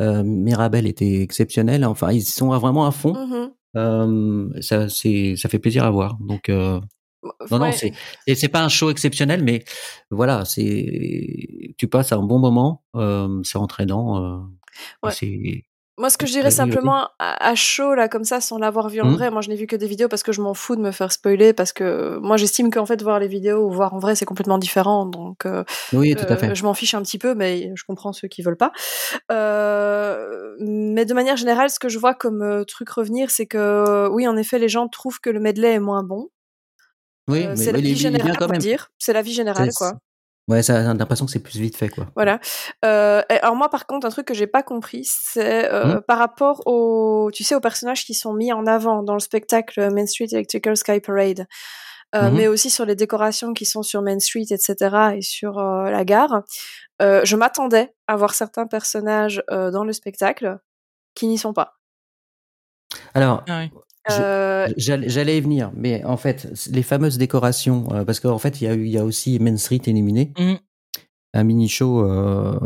[0.00, 1.84] Euh, Mirabel était exceptionnelle.
[1.84, 3.14] Enfin, ils sont vraiment à fond.
[3.14, 3.50] Mhm.
[3.76, 6.18] Euh, ça, c'est, ça fait plaisir à voir.
[6.20, 6.80] Donc, euh,
[7.50, 7.92] non, non, c'est,
[8.34, 9.64] c'est pas un show exceptionnel, mais
[10.10, 14.22] voilà, c'est, tu passes un bon moment, euh, c'est entraînant.
[14.22, 14.38] Euh,
[15.02, 15.12] Ouais.
[15.12, 15.64] c'est,
[16.02, 19.00] Moi, ce que je dirais simplement à, à chaud, là, comme ça, sans l'avoir vu
[19.00, 19.14] en Mhm.
[19.14, 20.90] vrai, moi, je n'ai vu que des vidéos parce que je m'en fous de me
[20.90, 24.16] faire spoiler, parce que moi, j'estime qu'en fait, voir les vidéos ou voir en vrai,
[24.16, 25.06] c'est complètement différent.
[25.06, 28.12] Donc, euh, oui, tout à euh, je m'en fiche un petit peu, mais je comprends
[28.12, 28.72] ceux qui veulent pas.
[29.30, 34.26] Euh, mais de manière générale, ce que je vois comme truc revenir, c'est que, oui,
[34.26, 36.30] en effet, les gens trouvent que le medley est moins bon.
[37.28, 38.36] Oui, mais c'est la est- vie générale.
[38.98, 39.92] C'est la vie générale, quoi.
[40.48, 42.06] Ouais, ça, j'ai l'impression que c'est plus vite fait, quoi.
[42.16, 42.40] Voilà.
[42.84, 46.00] Euh, alors moi, par contre, un truc que j'ai pas compris, c'est euh, Hmm.
[46.02, 49.90] par rapport aux, tu sais, aux personnages qui sont mis en avant dans le spectacle
[49.92, 51.46] Main Street Electrical Sky Parade,
[52.16, 52.36] euh, Mhm.
[52.36, 56.04] mais aussi sur les décorations qui sont sur Main Street, etc., et sur euh, la
[56.04, 56.42] gare.
[57.00, 60.58] Euh, je m'attendais à voir certains personnages euh, dans le spectacle
[61.14, 61.74] qui n'y sont pas.
[63.14, 63.62] Alors, Ah.
[64.10, 68.64] Euh, j'allais y venir, mais en fait, les fameuses décorations, euh, parce qu'en fait, il
[68.64, 70.58] y a eu, il y a aussi Main Street éliminé, Mhm.
[71.34, 72.58] un mini show euh,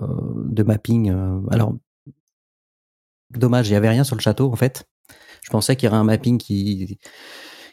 [0.47, 1.11] de mapping.
[1.51, 1.75] alors,
[3.31, 4.85] dommage, il y avait rien sur le château, en fait.
[5.43, 6.99] Je pensais qu'il y aurait un mapping qui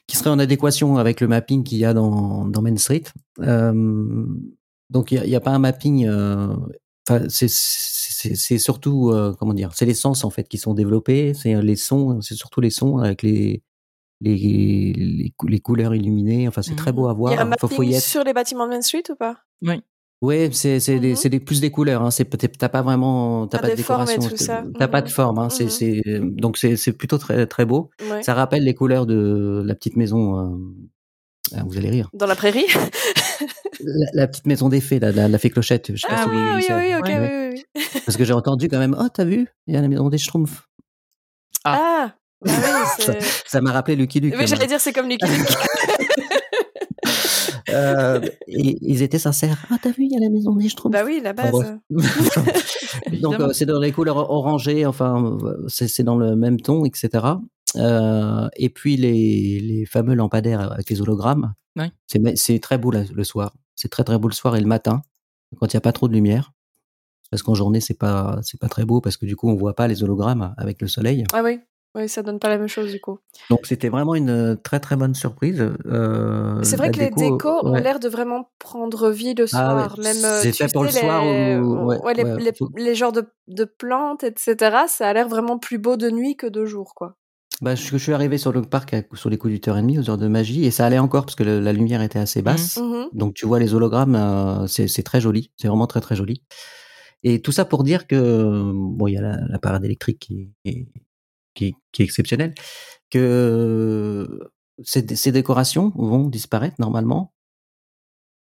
[0.05, 3.03] qui serait en adéquation avec le mapping qu'il y a dans, dans Main Street.
[4.89, 6.05] Donc, il n'y a, pas un mapping.
[7.30, 7.47] c'est
[8.36, 11.76] c'est surtout euh, comment dire, c'est les sens en fait qui sont développés, c'est les
[11.76, 13.62] sons, c'est surtout les sons avec les
[14.22, 16.48] les, les, cou- les couleurs illuminées.
[16.48, 17.58] Enfin, c'est très beau à il y a un voir.
[17.60, 18.04] Faut, faut y mapping être.
[18.04, 19.38] sur les bâtiments de Main Street ou pas?
[20.22, 22.02] Ouais, c'est c'est c'est des plus des couleurs.
[22.02, 22.10] Hein.
[22.12, 24.22] C'est peut-être t'as pas vraiment t'as Ah, pas de décoration.
[24.80, 25.12] T'as pas de Mhm.
[25.12, 25.40] forme.
[25.40, 25.50] Hein.
[25.50, 27.90] C'est c'est donc c'est c'est plutôt très très beau.
[28.10, 28.24] Ouais.
[28.24, 30.40] Ça rappelle les couleurs de la petite maison.
[30.40, 30.58] euh,
[31.66, 32.10] vous allez rire.
[32.14, 32.66] Dans la prairie
[33.86, 35.91] La, la petite maison des fées, la, la, la fée clochette.
[35.93, 37.20] Je sais pas Ah oui, oui, oui, ok, Ouais.
[37.20, 38.01] oui, oui, oui.
[38.06, 38.95] Parce que j'ai entendu quand même.
[38.97, 40.70] Oh, t'as vu Il y a la maison des Schtroumpfs.
[41.66, 42.14] Ah,
[42.45, 42.51] bah
[42.99, 43.16] oui,
[43.47, 44.36] Ça m'a rappelé Lucky Luke.
[44.38, 45.47] Oui, j'allais dire c'est comme Lucky Luke.
[47.70, 49.66] Euh, et ils étaient sincères.
[49.72, 50.93] Ah, t'as vu Il y a la maison des Schtroumpfs.
[50.93, 51.76] bah oui, la base.
[53.22, 57.10] Donc euh, c'est dans les couleurs orangées, enfin euh, c'est dans le même ton, etc.
[57.76, 61.54] Euh, et puis les, les fameux lampadaires avec les hologrammes,
[62.36, 63.54] c'est très beau la- le soir.
[63.76, 65.02] C'est très très beau le soir et le matin
[65.60, 66.52] quand il n'y a pas trop de lumière.
[67.32, 69.76] Parce qu'en journée c'est pas c'est pas très beau parce que du coup on voit
[69.76, 71.24] pas les hologrammes avec le soleil.
[71.34, 71.60] Ah oui,
[71.96, 73.18] oui, ça donne pas la même chose du coup.
[73.50, 75.60] Donc c'était vraiment une très très bonne surprise.
[75.88, 79.76] Euh, c'est vrai que les déco, décos ont l'air de vraiment prendre vie le Ah
[79.76, 80.00] ouais, soir.
[80.00, 81.58] Même, euh, c'est fait pour le sais, soir les...
[81.58, 84.86] ou- ouais, les, les, les genres de, de plantes, etc.
[84.88, 87.18] Ça a l'air vraiment plus beau de nuit que de jour, quoi.
[87.62, 89.82] Bah, je, je suis arrivé sur le parc à- sur les coups du heure et
[89.82, 92.20] demie aux heures de magie et ça allait encore parce que le- la lumière était
[92.20, 92.78] assez basse.
[92.78, 93.08] Mhm.
[93.14, 96.44] Donc tu vois les hologrammes, euh, c'est très joli, c'est vraiment très très joli.
[97.24, 100.50] Et tout ça pour dire que bon, il y a la, la parade électrique qui
[100.66, 100.88] est,
[101.54, 102.54] qui, est- qui est exceptionnel,
[103.10, 104.28] que
[104.84, 107.34] ces, ces décorations vont disparaître normalement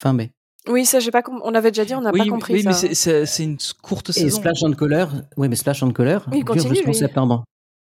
[0.02, 0.32] fin mai.
[0.70, 1.22] Oui, ça, j'ai pas.
[1.44, 2.70] On avait déjà dit, on n'a oui, pas compris oui, ça.
[2.70, 2.94] mais
[3.26, 4.38] c'est- une courte Et saison.
[4.38, 7.44] Splash and Color, oui, mais Splash and Color Oui, dure jusqu'en septembre.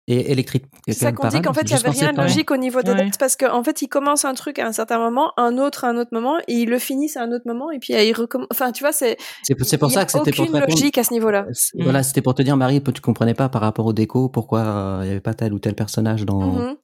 [0.08, 2.56] Et Electric C'est ça qu'on dit qu'en fait, il n'y avait rien de logique au
[2.56, 2.96] niveau des Ouais.
[3.06, 5.88] dates parce qu'en fait, ils commencent un truc à un certain moment, un autre à
[5.88, 8.46] un autre moment, et ils le finissent à un autre moment, et puis ils recommencent.
[8.52, 9.16] Enfin, tu vois, c'est.
[9.42, 10.72] C'est c'est pour ça que c'était pour te aucune répondre.
[10.72, 11.46] logique à ce niveau-là.
[11.52, 11.82] C'est- Mm.
[11.82, 15.00] Voilà, c'était pour te dire, Marie, tu comprenais pas par rapport au déco pourquoi euh,
[15.02, 16.40] il y avait pas tel ou tel personnage dans.
[16.40, 16.76] Mhm.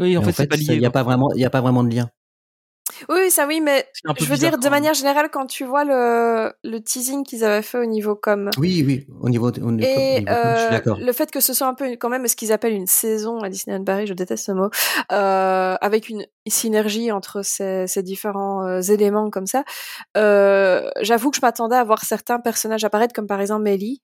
[0.00, 0.64] Oui, en fait, c'est pas lié.
[0.74, 2.10] Il y a pas vraiment, il y a pas vraiment de lien.
[3.08, 3.86] Oui, ça oui, mais
[4.18, 7.78] je veux dire, de manière générale, quand tu vois le, le teasing qu'ils avaient fait
[7.78, 8.50] au niveau com.
[8.58, 10.98] Oui, oui, au niveau, au niveau, au niveau Et com, je suis euh, d'accord.
[11.00, 13.48] le fait que ce soit un peu quand même ce qu'ils appellent une saison à
[13.48, 14.70] Disneyland Paris, je déteste ce mot,
[15.12, 19.64] euh, avec une synergie entre ces, ces différents euh, éléments comme ça,
[20.14, 24.02] j'avoue que je m'attendais à voir certains personnages apparaître, comme par exemple Ellie,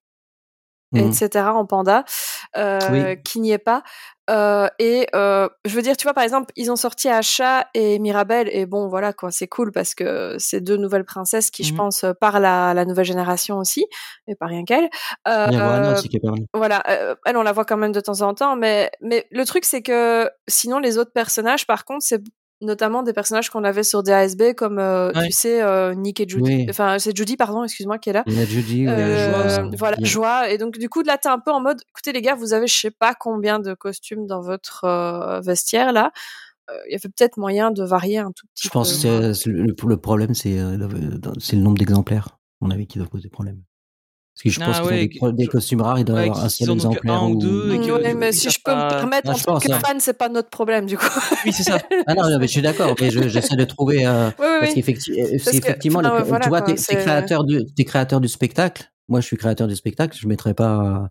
[0.93, 1.11] Mhm.
[1.11, 1.47] etc.
[1.55, 2.05] en panda,
[2.57, 3.23] euh, Oui.
[3.25, 3.83] qui n'y est pas.
[4.31, 7.99] Euh, et euh, je veux dire, tu vois, par exemple, ils ont sorti Asha et
[7.99, 11.73] Mirabelle, et bon, voilà, quoi, c'est cool parce que c'est deux nouvelles princesses qui, je
[11.73, 11.77] Mhm.
[11.79, 13.85] pense, euh, parlent à la nouvelle génération aussi,
[14.29, 14.89] et pas rien qu'elle.
[15.29, 16.21] Euh, aussi qui
[16.55, 16.83] voilà,
[17.27, 19.83] elle, on la voit quand même de temps en temps, mais, mais le truc, c'est
[19.83, 22.23] que sinon, les autres personnages, par contre, c'est
[22.63, 25.27] notamment des personnages qu'on avait sur DASB, comme, euh, Ouais.
[25.27, 26.43] tu sais, euh, Nick et Judy.
[26.43, 26.67] Oui.
[26.71, 28.23] Enfin, c'est Judy, pardon, excuse-moi, qui est là.
[28.27, 30.51] Il y a Judy, Euh, Joie, voilà, joie.
[30.51, 32.67] Et donc, du coup, là, t'es un peu en mode, écoutez, les gars, vous avez
[32.67, 36.13] je sais pas combien de costumes dans votre euh, vestiaire, là.
[36.89, 39.97] Il y avait peut-être moyen de varier un tout petit Je pense que le, le
[39.99, 40.89] problème, c'est le,
[41.39, 42.29] c'est le nombre d'exemplaires,
[42.63, 43.61] à mon avis, qui doit poser problème.
[44.35, 46.29] Parce que je Ah pense qu'ils ouais, ont des, costumes rares, il doit y Ouais,
[46.31, 47.15] avoir un qu'ils seul exemplaire.
[47.15, 49.69] un ou deux, Ouais, mais ils si je peux me permettre, Ah, en tant que
[49.75, 51.05] fan, c'est pas notre problème, du coup.
[51.45, 51.79] Oui, c'est ça.
[52.07, 54.07] Ah non, non, mais je suis d'accord, mais je- j'essaie de trouver.
[54.07, 54.81] euh, Oui, oui, parce oui.
[54.83, 55.67] qu'effecti- euh, que,
[56.19, 58.91] les- voilà, tu vois, t'es créateur, du, créateur du spectacle.
[59.09, 60.17] Moi, je suis créateur du spectacle.
[60.19, 61.11] Je mettrais pas.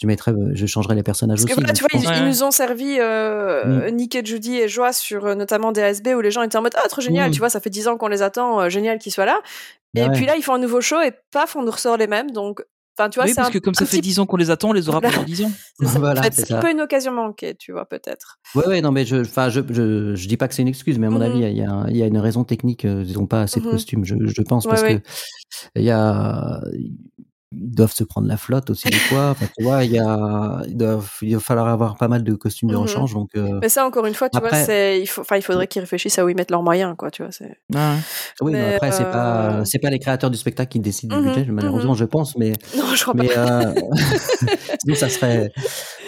[0.00, 1.60] Je mettrais, je changerais les personnages Parce que aussi.
[1.60, 4.92] voilà, donc tu vois, je ils, nous ont servi euh, Nick et Judy et Joie
[4.92, 7.32] sur euh, notamment DSB où les gens étaient en mode ah trop génial, Mm.
[7.32, 9.40] tu vois, ça fait 10 ans qu'on les attend, euh, génial qu'ils soient là.
[9.94, 10.10] Et Ouais.
[10.12, 12.30] puis là, ils font un nouveau show et paf, on nous ressort les mêmes.
[12.30, 12.62] Donc,
[12.98, 14.50] enfin, tu vois, oui, parce un, que comme ça fait petit- 10 ans qu'on les
[14.50, 15.14] attend, on les aura Voilà.
[15.14, 15.50] pendant 10 ans.
[15.80, 15.86] c'est.
[16.00, 16.58] Voilà, En fait, un ça.
[16.60, 18.38] peu une occasion manquée, tu vois, peut-être.
[18.54, 20.98] Ouais, ouais, non, mais je, enfin, je, je, je dis pas que c'est une excuse,
[20.98, 21.22] mais à mon Mhm.
[21.22, 22.84] avis, il y a, il y a une raison technique.
[22.84, 25.00] euh, Ils n'ont pas assez de costumes, je, je pense, Ouais, parce ouais.
[25.00, 25.08] que
[25.76, 26.60] il y a,
[27.54, 29.30] ils doivent se prendre la flotte aussi des fois.
[29.30, 32.34] Enfin, tu vois, il y a, ils doivent, il va falloir avoir pas mal de
[32.34, 33.30] costumes de rechange, donc.
[33.36, 36.18] euh, Mais ça, encore une fois, tu vois, c'est, il faut, il faudrait qu'ils réfléchissent
[36.18, 37.32] à où ils mettent leurs moyens, quoi, tu vois.
[37.32, 37.56] C'est...
[37.74, 37.96] Ah,
[38.40, 41.22] Oui, mais, après, c'est euh, pas, c'est pas les créateurs du spectacle qui décident Mhm,
[41.22, 43.60] du budget, malheureusement, je pense, mais, Non, je crois mais, pas.
[43.68, 43.74] euh,
[44.80, 45.50] sinon, ça serait,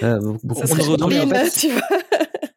[0.02, 1.82] euh, beaucoup Ça serait Non, mais en nul, fait, tu vois.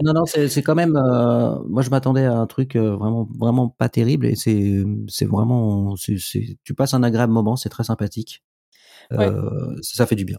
[0.03, 0.95] Non, non, c'est quand même.
[0.95, 5.25] euh, moi, je m'attendais à un truc euh, vraiment, vraiment pas terrible, et c'est, c'est
[5.25, 8.43] vraiment, tu passes un agréable moment, c'est très sympathique.
[9.13, 10.37] Euh, ça fait du bien.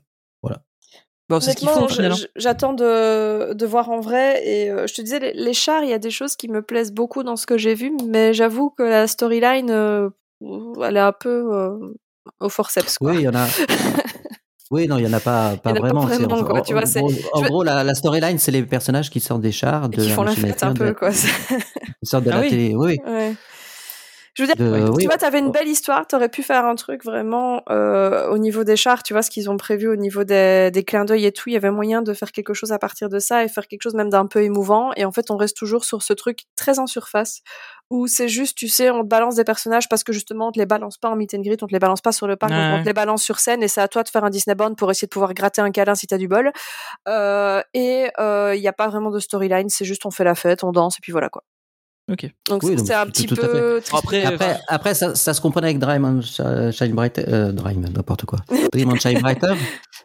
[1.31, 2.13] Bon, c'est ce qu'il faut Honnêtement, au final.
[2.13, 2.27] hein.
[2.37, 4.41] j'attends de, de voir en vrai.
[4.49, 6.63] Et euh, je te disais, les, les chars, il y a des choses qui me
[6.63, 10.09] plaisent beaucoup dans ce que j'ai vu, mais j'avoue que la storyline, euh,
[10.83, 11.77] elle est un peu euh,
[12.41, 12.97] au forceps.
[12.97, 13.11] Quoi.
[13.11, 13.47] Oui, il y en a.
[14.71, 16.07] Oui, non, il y en a pas, pas pas vraiment.
[16.09, 16.83] c'est- vraiment, en- quoi, tu vois,
[17.33, 20.11] en veux- gros, la, la storyline, c'est les personnages qui sortent des chars, de qui
[20.11, 21.11] font la fête un de- peu, quoi.
[21.11, 21.27] qui
[22.05, 22.51] sortent de Ah la oui.
[22.51, 22.75] télé.
[22.75, 23.11] Oui, oui.
[23.11, 23.35] Ouais.
[24.39, 25.07] Je veux dire, De- tu oui.
[25.07, 28.77] vois, t'avais une belle histoire, t'aurais pu faire un truc vraiment euh, au niveau des
[28.77, 31.49] chars, tu vois, ce qu'ils ont prévu au niveau des, des clins d'œil et tout,
[31.49, 33.83] il y avait moyen de faire quelque chose à partir de ça et faire quelque
[33.83, 34.93] chose même d'un peu émouvant.
[34.95, 37.41] Et en fait, on reste toujours sur ce truc très en surface
[37.91, 40.59] où c'est juste, tu sais, on te balance des personnages parce que justement, on te
[40.61, 42.53] les balance pas en meet and greet, on te les balance pas sur le parc,
[42.53, 42.71] Ouais.
[42.75, 44.75] on te les balance sur scène et c'est à toi de faire un Disney Bond
[44.77, 46.53] pour essayer de pouvoir gratter un câlin si t'as du bol.
[47.09, 50.63] Euh, et il n'y a pas vraiment de storyline, c'est juste on fait la fête,
[50.63, 51.43] on danse et puis voilà quoi.
[52.11, 52.31] Ok.
[52.49, 53.95] Donc Oui, c'est- un tout- petit tout peu triste.
[53.95, 57.81] Après, Après, après ça, ça se comprenait avec Dream and Sh- Shine Brighter, euh, Dream,
[57.83, 58.39] n'importe quoi.
[58.73, 59.55] Dream and Shine Brighter,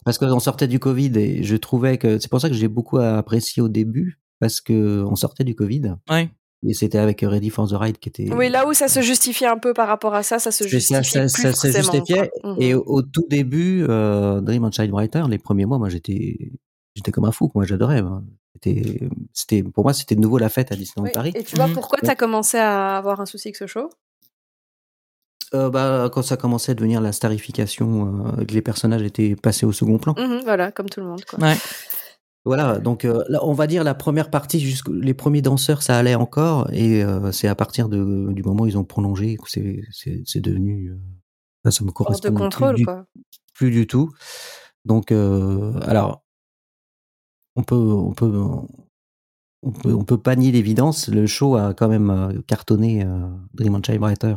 [0.03, 2.97] parce qu'on sortait du Covid et je trouvais que c'est pour ça que j'ai beaucoup
[2.97, 6.29] apprécié au début, parce que on sortait du Covid Ouais.
[6.67, 8.29] et c'était avec Ready for the Ride qui était.
[8.33, 10.79] Oui, là où ça se justifiait un peu par rapport à ça, ça se C'est
[10.81, 12.29] ça, plus ça se forcément, justifiait.
[12.41, 12.53] quoi.
[12.55, 12.61] Mhm.
[12.61, 16.51] Et au, au tout début, euh, Dream and Shine Brighter, les premiers mois, moi j'étais,
[16.95, 17.49] j'étais comme un fou.
[17.55, 18.01] Moi j'adorais.
[19.33, 21.31] C'était, pour moi, c'était de nouveau la fête à Disneyland Oui, Paris.
[21.35, 21.73] Et tu vois Mhm.
[21.73, 23.89] pourquoi tu as commencé à avoir un souci avec ce show?
[25.53, 29.65] Euh, bah, quand ça commençait à devenir la starification, euh, que les personnages étaient passés
[29.65, 30.15] au second plan.
[30.17, 31.23] Mhm, Voilà, comme tout le monde.
[31.25, 31.39] Quoi.
[31.39, 31.55] Ouais.
[32.45, 35.97] Voilà, donc euh, là, on va dire la première partie, jusqu' les premiers danseurs, ça
[35.97, 39.49] allait encore, et euh, c'est à partir de, du moment où ils ont prolongé que
[39.49, 43.05] c'est, devenu, euh, ça, me Hors correspond de plus contrôle, du, quoi.
[43.53, 44.11] plus du tout.
[44.83, 46.22] Donc, euh, alors,
[47.55, 48.43] on peut, on peut,
[49.63, 51.07] on peut, on peut pas nier l'évidence.
[51.07, 54.35] Le show a quand même euh, cartonné euh, Dream and Shine Brighter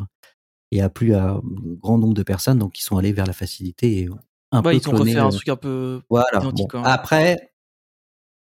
[0.72, 1.42] et a plu à un
[1.80, 4.08] grand nombre de personnes, donc ils sont allés vers la facilité et
[4.52, 6.38] un peu ils refait un euh, truc un peu voilà.
[6.38, 6.82] identique, bon.
[6.82, 6.88] quoi.
[6.88, 7.52] Après,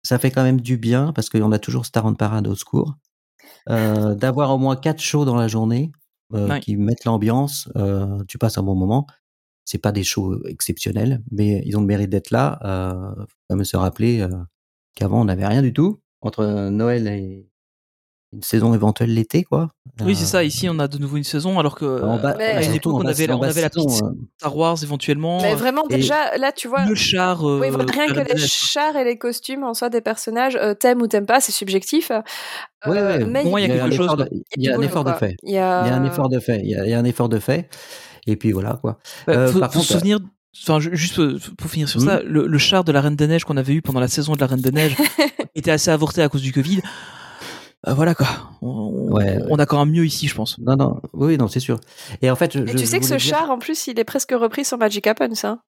[0.03, 2.95] ça fait quand même du bien parce qu'on a toujours Star on Parade au secours.
[3.69, 5.91] Euh, D'avoir au moins quatre shows dans la journée
[6.33, 6.59] euh, Ouais.
[6.59, 9.07] qui mettent l'ambiance, euh, tu passes un bon moment.
[9.65, 12.59] C'est pas des shows exceptionnels, mais ils ont le mérite d'être là.
[12.65, 14.27] Euh, faut quand même se rappeler
[14.95, 17.47] qu'avant on n'avait rien du tout entre Noël et
[18.31, 19.69] une saison éventuelle l'été, quoi.
[20.01, 20.43] Oui, c'est Euh, ça.
[20.43, 22.71] Ici, on a de nouveau une saison, alors que en bas- euh, mais- à une
[22.71, 24.09] surtout époque, en on bas- avait, en on avait la saison, petite euh,
[24.39, 25.39] Star Wars éventuellement.
[25.43, 26.83] Mais euh, vraiment, déjà, là, tu vois.
[26.85, 27.47] le char.
[27.47, 30.99] euh, Oui, rien que les chars et les costumes en soi des personnages, euh, t'aimes
[31.03, 32.09] ou t'aimes pas, c'est subjectif.
[32.09, 33.25] Ouais, Euh, ouais.
[33.25, 34.37] mais Pour moi, il y a un quelque chose, effort de- quoi.
[34.57, 35.35] Il y a un effort de fait.
[35.43, 36.59] Il y a, un effort de fait.
[36.63, 37.69] Il y a, un effort de fait.
[38.25, 38.97] Et puis voilà, quoi.
[39.27, 40.17] Bah, Euh, faut, par faut contre, se souvenir.
[40.61, 42.05] Enfin, ju- juste euh, pour finir sur Hmm.
[42.07, 44.33] ça, le, le char de la Reine des Neiges qu'on avait eu pendant la saison
[44.33, 44.95] de la Reine des Neiges
[45.55, 46.81] était assez avorté à cause du Covid.
[47.87, 48.27] Euh, voilà quoi.
[48.61, 49.39] On, on- Ouais, ouais.
[49.49, 50.57] on a quand même mieux ici, je pense.
[50.59, 51.79] Non, non, oui, non, c'est sûr.
[52.21, 53.87] Et en fait, je, Et je- tu je sais que ce dire- char, en plus,
[53.87, 55.43] il est presque repris sur Magic Happens.
[55.43, 55.59] Hein.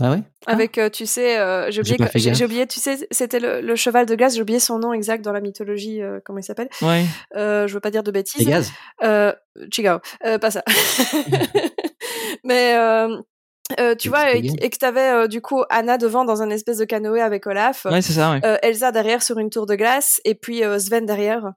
[0.00, 0.22] Ah ouais?
[0.46, 1.96] Avec, euh, tu sais, euh, j'ai oublié,
[2.34, 5.24] j'ai oublié, tu sais, c'était le, le cheval de glace, j'ai oublié son nom exact
[5.24, 6.68] dans la mythologie, euh, comment il s'appelle?
[6.82, 7.04] Ouais.
[7.36, 8.44] Euh, je veux pas dire de bêtises.
[8.44, 8.72] Pégase
[9.04, 9.32] Euh,
[9.70, 10.62] Chigao, euh, pas ça.
[12.44, 12.74] Mais
[13.80, 16.84] euh, tu vois, et, que t'avais euh, du coup Anna devant dans un espèce de
[16.84, 18.32] canoë avec Olaf, Ouais, c'est ça.
[18.32, 18.40] Ouais.
[18.44, 21.52] euh, Elsa derrière sur une tour de glace, et puis euh, Sven derrière.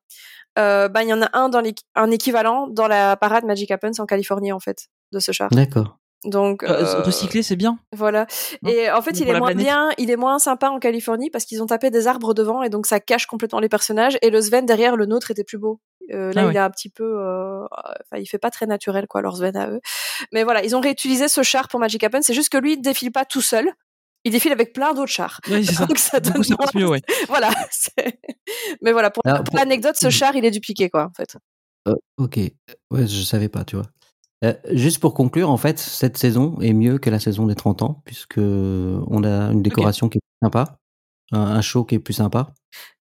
[0.58, 1.62] Euh, bah, il y en a un dans
[1.96, 5.50] un équivalent dans la parade Magic Happens en Californie en fait de ce char.
[5.52, 5.97] D'accord.
[6.26, 7.78] Donc Euh, euh, recycler, c'est bien.
[7.96, 8.26] voilà.
[8.64, 8.72] Non.
[8.72, 9.66] Et en fait, il est moins planète.
[9.66, 12.70] bien, il est moins sympa en Californie parce qu'ils ont tapé des arbres devant et
[12.70, 14.18] donc ça cache complètement les personnages.
[14.22, 15.80] Et le Sven derrière, le nôtre était plus beau.
[16.14, 16.56] Euh, là, Ah il ouais.
[16.56, 19.70] est un petit peu, euh, enfin, il fait pas très naturel quoi, leur Sven à
[19.70, 19.80] eux.
[20.34, 22.22] Mais voilà, ils ont réutilisé ce char pour Magic Happen.
[22.22, 23.70] C'est juste que lui, il défile pas tout seul.
[24.24, 25.40] Il défile avec plein d'autres chars.
[25.64, 25.86] Ça.
[25.86, 27.02] Donc ça donne coup, ça passe mieux, ouais.
[27.28, 27.50] Voilà.
[28.82, 30.12] Mais voilà, pour, pour l'anecdote, ce Mhm.
[30.12, 31.38] char, il est dupliqué quoi, en fait.
[31.88, 32.38] Euh, ok.
[32.92, 33.86] Ouais, je savais pas, tu vois.
[34.44, 37.82] Euh, juste pour conclure, en fait, cette saison est mieux que la saison des 30
[37.82, 40.78] ans, puisque on a une décoration qui est plus sympa,
[41.32, 42.54] un, un show qui est plus sympa,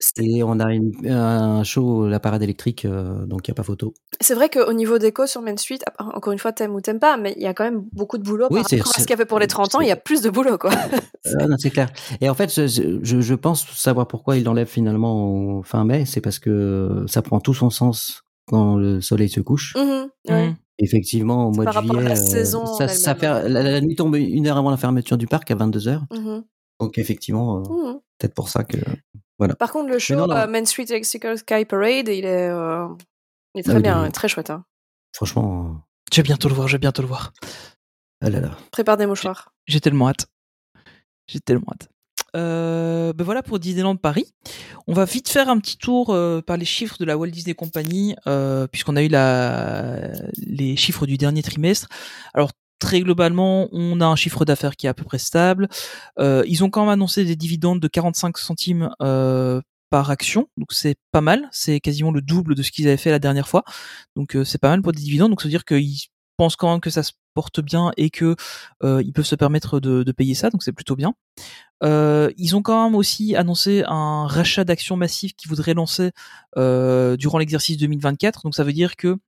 [0.03, 3.55] C'est et on a une- un show, la parade électrique, euh, donc il n'y a
[3.57, 3.93] pas photo.
[4.19, 6.99] c'est vrai qu'au niveau déco sur Main Street, ah, encore une fois, t'aimes ou t'aimes
[7.01, 9.01] pas, mais il y a quand même beaucoup de boulot Oui, par c'est- rapport à
[9.01, 9.81] ce qu'il y avait pour les 30 ans.
[9.83, 10.71] Il y a plus de boulot quoi.
[10.73, 10.73] Euh,
[11.51, 11.91] non, c'est clair.
[12.23, 16.07] Et en fait, je, je, je pense savoir pourquoi il l'enlève finalement au fin mai,
[16.07, 19.75] c'est parce que ça prend tout son sens quand le soleil se couche.
[19.77, 20.49] Ouais.
[20.49, 20.57] Mhm.
[20.82, 24.16] Effectivement, au mois par de juillet, la euh, saison ça, ça la, la nuit tombe
[24.16, 26.01] une heure avant la fermeture du parc à 22h.
[26.11, 26.44] Mhm,
[26.81, 27.61] Donc effectivement, euh,
[27.93, 28.01] mhm.
[28.19, 28.78] peut-être pour ça que.
[29.59, 30.36] Par contre, le show non, non.
[30.36, 32.86] euh, Main Street Electrical Sky Parade, il est, euh,
[33.55, 34.51] il est très Ah, il bien, est- très chouette.
[34.51, 34.65] Hein.
[35.15, 35.81] Franchement,
[36.12, 36.69] Je vais bientôt le voir.
[36.69, 37.32] Je vais bientôt le voir.
[38.23, 38.57] ah là là.
[38.73, 39.52] Prépare des mouchoirs.
[39.66, 40.27] J'ai tellement hâte.
[41.27, 41.89] J'ai tellement hâte.
[42.36, 44.27] Euh, ben voilà pour Disneyland Paris.
[44.86, 47.55] On va vite faire un petit tour euh, par les chiffres de la Walt Disney
[47.55, 49.09] Company, euh, puisqu'on a eu
[50.47, 51.89] les chiffres du dernier trimestre.
[52.35, 55.69] Alors très globalement, on a un chiffre d'affaires qui est à peu près stable.
[56.19, 58.90] Ils ont quand même annoncé des dividendes de 45 centimes
[59.90, 61.48] par action, donc c'est pas mal.
[61.51, 63.65] C'est quasiment le double de ce qu'ils avaient fait la dernière fois.
[64.16, 65.31] Donc c'est pas mal pour des dividendes.
[65.31, 66.10] Donc ça veut dire qu'ils
[66.41, 68.35] pensent quand même que ça se porte bien et que
[68.83, 71.12] euh, ils peuvent se permettre de, payer ça, donc c'est plutôt bien.
[71.83, 76.12] Euh, ils ont quand même aussi annoncé un rachat d'actions massif qu'ils voudraient lancer
[76.57, 78.45] euh, durant l'exercice 2024.
[78.45, 79.19] Donc ça veut dire que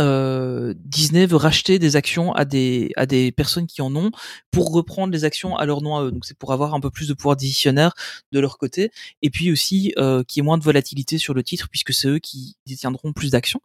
[0.00, 4.10] Disney veut racheter des actions à des à des personnes qui en ont
[4.50, 6.10] pour reprendre les actions à leur nom à eux.
[6.10, 7.92] Donc c'est pour avoir un peu plus de pouvoir décisionnaire
[8.32, 8.90] de leur côté
[9.20, 9.94] et puis aussi
[10.26, 13.30] qu'il y ait moins de volatilité sur le titre puisque c'est eux qui détiendront plus
[13.30, 13.60] d'actions.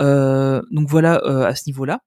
[0.00, 2.00] Euh, donc voilà euh, à ce niveau-là.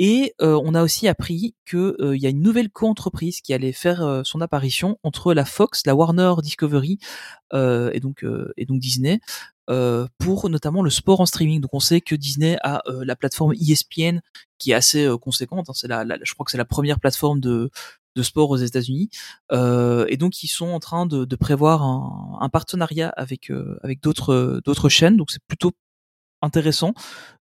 [0.00, 4.22] Et euh, on a aussi appris qu'il y a une nouvelle co-entreprise qui allait faire
[4.24, 6.98] son apparition entre la Fox, la Warner Discovery
[7.52, 8.24] et donc
[8.56, 9.18] et donc Disney
[10.18, 11.60] pour notamment le sport en streaming.
[11.60, 14.20] Donc on sait que Disney a euh, la plateforme ESPN
[14.58, 15.68] qui est assez conséquente.
[15.68, 15.72] hein.
[15.74, 17.70] c'est la, la- je crois que c'est la première plateforme de
[18.16, 19.10] de sport aux États-Unis.
[19.52, 23.50] Euh, et donc ils sont en train de, de prévoir un, un partenariat avec
[23.82, 25.16] avec d'autres d'autres chaînes.
[25.16, 25.72] Donc c'est plutôt
[26.42, 26.94] intéressant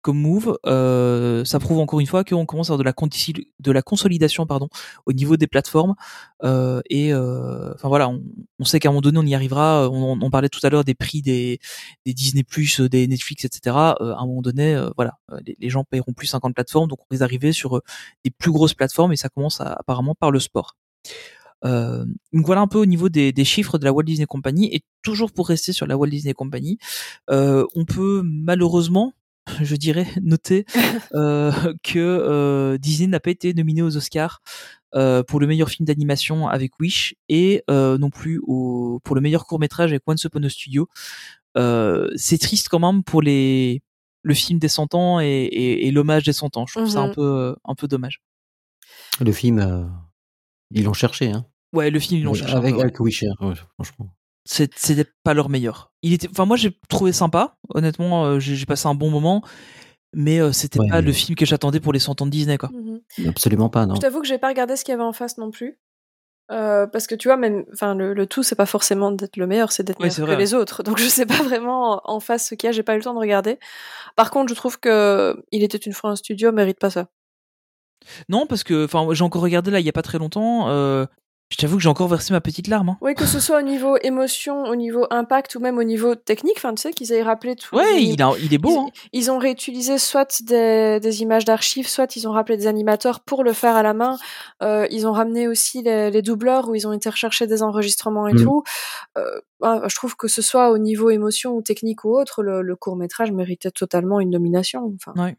[0.04, 0.58] comme move.
[0.66, 3.08] Euh, ça prouve encore une fois qu'on commence à avoir de la,
[3.60, 4.68] de la consolidation pardon,
[5.06, 5.94] au niveau des plateformes.
[6.44, 8.10] Euh, et euh, enfin voilà,
[8.58, 9.88] on, sait qu'à un moment donné on y arrivera.
[9.90, 11.58] On, parlait tout à l'heure des prix des,
[12.04, 12.44] des Disney+,
[12.90, 13.76] des Netflix, etc.
[14.00, 17.00] Euh, à un moment donné, euh, voilà, euh, les, gens paieront plus 50 plateformes, donc
[17.00, 17.82] on risque d'arriver sur euh,
[18.24, 20.76] des plus grosses plateformes et ça commence apparemment par le sport.
[21.64, 24.68] Euh, donc voilà un peu au niveau des, des chiffres de la Walt Disney Company
[24.74, 26.78] et toujours pour rester sur la Walt Disney Company,
[27.30, 29.12] euh, on peut malheureusement,
[29.62, 30.64] je dirais, noter
[31.14, 31.52] euh,
[31.82, 34.40] que euh, Disney n'a pas été nominé aux Oscars
[34.94, 39.20] euh, pour le meilleur film d'animation avec Wish et euh, non plus au, pour le
[39.22, 40.88] meilleur court métrage avec Once Upon a Studio.
[41.56, 43.82] Euh, c'est triste quand même pour les
[44.22, 46.66] le film des 100 ans et, et, et l'hommage des 100 ans.
[46.66, 47.14] Je trouve ça un Mhm.
[47.14, 48.22] peu un peu dommage.
[49.20, 49.84] Le film, euh,
[50.70, 51.46] ils l'ont cherché, hein.
[51.72, 52.54] Ouais, le film ils l'ont Oui, cherché.
[52.54, 54.08] avec, avec Wisher, ouais, franchement.
[54.46, 55.90] C'était pas leur meilleur.
[56.02, 57.56] Il était, enfin moi j'ai trouvé sympa.
[57.70, 59.42] Honnêtement, euh, j'ai passé un bon moment,
[60.12, 62.30] mais euh, c'était Ouais, pas mais- le film que j'attendais pour les 100 ans de
[62.30, 62.70] Disney quoi.
[62.72, 63.00] Mhm.
[63.28, 63.94] Absolument pas, non.
[63.96, 65.78] Je t'avoue que j'ai pas regardé ce qu'il y avait en face non plus.
[66.50, 69.46] Euh, parce que tu vois, même, enfin, le, le tout, c'est pas forcément d'être le
[69.46, 70.82] meilleur, c'est d'être Ouais, meilleur que les autres.
[70.82, 73.02] Donc, je sais pas vraiment en face ce qu'il y a, j'ai pas eu le
[73.02, 73.58] temps de regarder.
[74.14, 77.08] Par contre, je trouve que Il était une fois un studio mérite pas ça.
[78.28, 80.68] Non, parce que enfin j'ai encore regardé là il y a pas très longtemps.
[80.68, 81.06] euh,
[81.50, 82.88] je t'avoue que j'ai encore versé ma petite larme.
[82.88, 82.96] hein.
[83.02, 86.54] Oui, que ce soit au niveau émotion, au niveau impact ou même au niveau technique,
[86.56, 87.76] enfin, tu sais, qu'ils aient rappelé tout.
[87.76, 88.70] Ouais, il, a- il est beau.
[88.70, 88.86] ils, Hein.
[89.12, 93.44] ils ont réutilisé soit des, des images d'archives, soit ils ont rappelé des animateurs pour
[93.44, 94.16] le faire à la main.
[94.62, 98.26] Euh, ils ont ramené aussi les, les doubleurs où ils ont été rechercher des enregistrements
[98.26, 98.42] et Mm.
[98.42, 98.62] tout.
[99.18, 102.74] Euh, je trouve que ce soit au niveau émotion ou technique ou autre, le, le
[102.74, 104.92] court métrage méritait totalement une nomination.
[104.96, 105.36] Enfin, Ouais.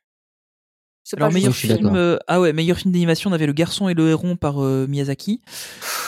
[1.06, 3.53] C'est Alors pas meilleur juste- film, euh, ah ouais, meilleur film d'animation, on avait Le
[3.53, 5.40] Garçon et le Héron par euh, Miyazaki.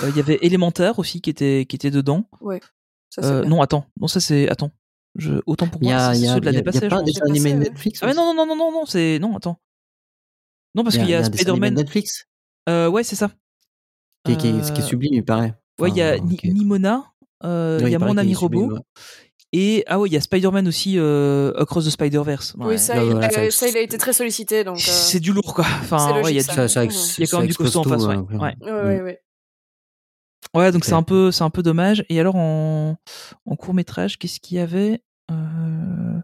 [0.03, 2.27] Euh, Il y avait Élémentaire aussi qui était qui était dedans.
[3.09, 3.49] ça, c'est Euh, bien.
[3.51, 4.71] non, attends, non ça c'est attends.
[5.15, 6.55] Je autant pour moi, c'est il y a, ceux de il y a- l'année il
[6.57, 6.87] y a passée.
[6.89, 7.05] pas un pense.
[7.05, 7.63] dessin animé passé, ouais.
[7.69, 9.59] Netflix Ah mais non non non non non, c'est non attends.
[10.75, 11.73] Non parce Il y a, qu'il y a, Spider-Man.
[11.75, 12.25] Netflix
[12.69, 13.31] Euh, ouais c'est ça.
[14.25, 15.53] qui, est- qui est- ce qui est sublime, il paraît.
[15.79, 17.05] Ouais, il y a Nimona,
[17.45, 18.79] euh, il Ouais, y a Mon ami robot ouais.
[19.53, 22.55] Et ah ouais il y a Spider-Man aussi euh, Across the Spider-Verse.
[22.57, 22.65] Ouais.
[22.67, 24.63] Oui, ça, il, voilà, ça- ça, il a été très sollicité.
[24.63, 25.65] Donc, euh, C'est du lourd quoi.
[25.81, 26.53] Enfin ouais, il y a logique, du- ça.
[26.55, 28.17] Ça, ça, ex- Il y a quand même du costaud en face, tout, ouais.
[28.17, 28.55] Ouais.
[28.61, 29.21] ouais, ouais, ouais.
[30.53, 32.05] Ouais, donc c'est un peu, c'est un peu dommage.
[32.09, 32.95] Et alors en,
[33.45, 35.01] en court métrage, qu'est-ce qu'il y avait
[35.31, 36.19] euh...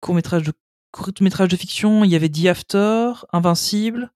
[0.00, 0.52] Court métrage de
[0.92, 4.10] court métrage de fiction, il y avait The After, Invincible,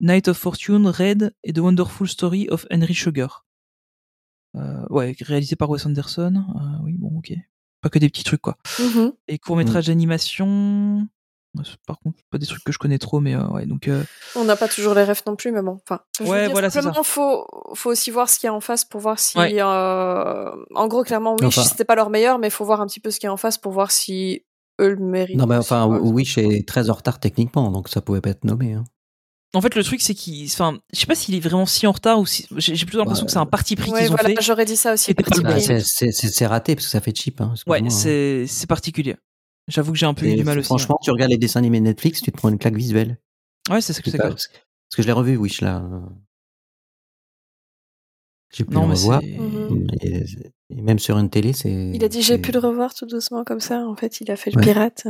[0.00, 3.44] Night of Fortune, Red et The Wonderful Story of Henry Sugar.
[4.56, 6.32] Euh, ouais, réalisé par Wes Anderson.
[6.36, 7.32] Euh, oui, bon, ok.
[7.80, 8.56] Pas que des petits trucs quoi.
[8.80, 9.12] Mhm.
[9.28, 11.06] Et court métrage d'animation.
[11.86, 13.88] Par contre, pas des trucs que je connais trop, mais euh, ouais, donc.
[13.88, 14.04] euh,
[14.36, 15.80] On n'a pas toujours les refs non plus, mais bon.
[15.82, 18.50] Enfin, je veux Ouais, dire, voilà, c'est simplement, faut, faut aussi voir ce qu'il y
[18.50, 19.36] a en face pour voir si.
[19.38, 19.60] Ouais.
[19.60, 22.86] euh, En gros, clairement, oui, Enfin- c'était pas leur meilleur, mais il faut voir un
[22.86, 24.44] petit peu ce qu'il y a en face pour voir si
[24.80, 25.36] eux le méritent.
[25.36, 25.86] Non, mais enfin.
[25.86, 28.74] Wish est très en retard techniquement, donc ça pouvait pas être nommé.
[28.74, 28.84] Hein.
[29.54, 30.44] En fait, le truc, c'est qu'il.
[30.46, 32.46] Enfin, je sais pas s'il est vraiment si en retard ou si.
[32.56, 33.26] J'ai plutôt l'impression Ouais.
[33.26, 34.42] que c'est un parti pris Ouais, qu'ils ont voilà, fait.
[34.42, 35.14] j'aurais dit ça aussi.
[35.14, 35.22] Bah,
[35.58, 37.40] c'est- raté parce que ça fait cheap.
[37.40, 37.88] Hein, Ouais, hein.
[37.90, 39.16] c'est particulier.
[39.68, 40.66] J'avoue que j'ai un peu eu du mal aussi.
[40.66, 43.18] Franchement, tu regardes les dessins animés Netflix, tu te prends une claque visuelle.
[43.70, 44.18] Ouais, c'est ce que C'est.
[44.18, 44.46] Parce
[44.96, 45.82] que je l'ai revu, Wish, là.
[48.50, 49.22] J'ai pu Non, le revoir.
[49.22, 49.86] Mhm.
[50.02, 50.24] Et,
[50.70, 51.70] et même sur une télé, c'est.
[51.70, 53.86] Il a dit j'ai pu le revoir tout doucement comme ça.
[53.86, 54.62] En fait, il a fait le Ouais.
[54.64, 55.06] pirate.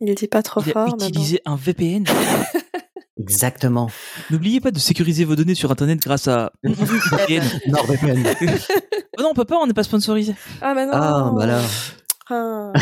[0.00, 0.86] Il dit pas trop Il a fort.
[0.98, 1.08] mais bon.
[1.08, 2.04] utilisé un VPN.
[3.22, 3.90] Exactement.
[4.30, 7.44] N'oubliez pas de sécuriser vos données sur Internet grâce à VPN.
[7.68, 8.24] NordVPN.
[9.18, 10.34] Oh non, on peut pas, on n'est pas sponsorisé.
[10.60, 10.92] Ah, mais non.
[10.94, 11.60] ah, bah là.
[12.30, 12.72] Ah.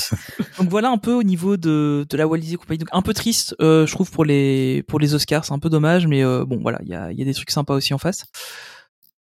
[0.58, 2.78] Donc voilà un peu au niveau de, de la Walt Disney Company.
[2.78, 5.70] Donc un peu triste, euh, je trouve pour les pour les Oscars, c'est un peu
[5.70, 7.92] dommage, mais euh, bon voilà, il y a, il y a des trucs sympas aussi
[7.94, 8.24] en face.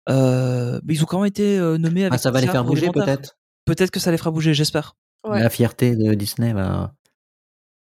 [0.09, 2.63] Euh, mais ils ont quand même été euh, nommés avec Ah, ça va les faire
[2.65, 3.37] bouger peut-être?
[3.65, 4.95] Peut-être que ça les fera bouger, j'espère.
[5.27, 5.39] Ouais.
[5.41, 6.81] La fierté de Disney va.
[6.81, 6.87] Ouais,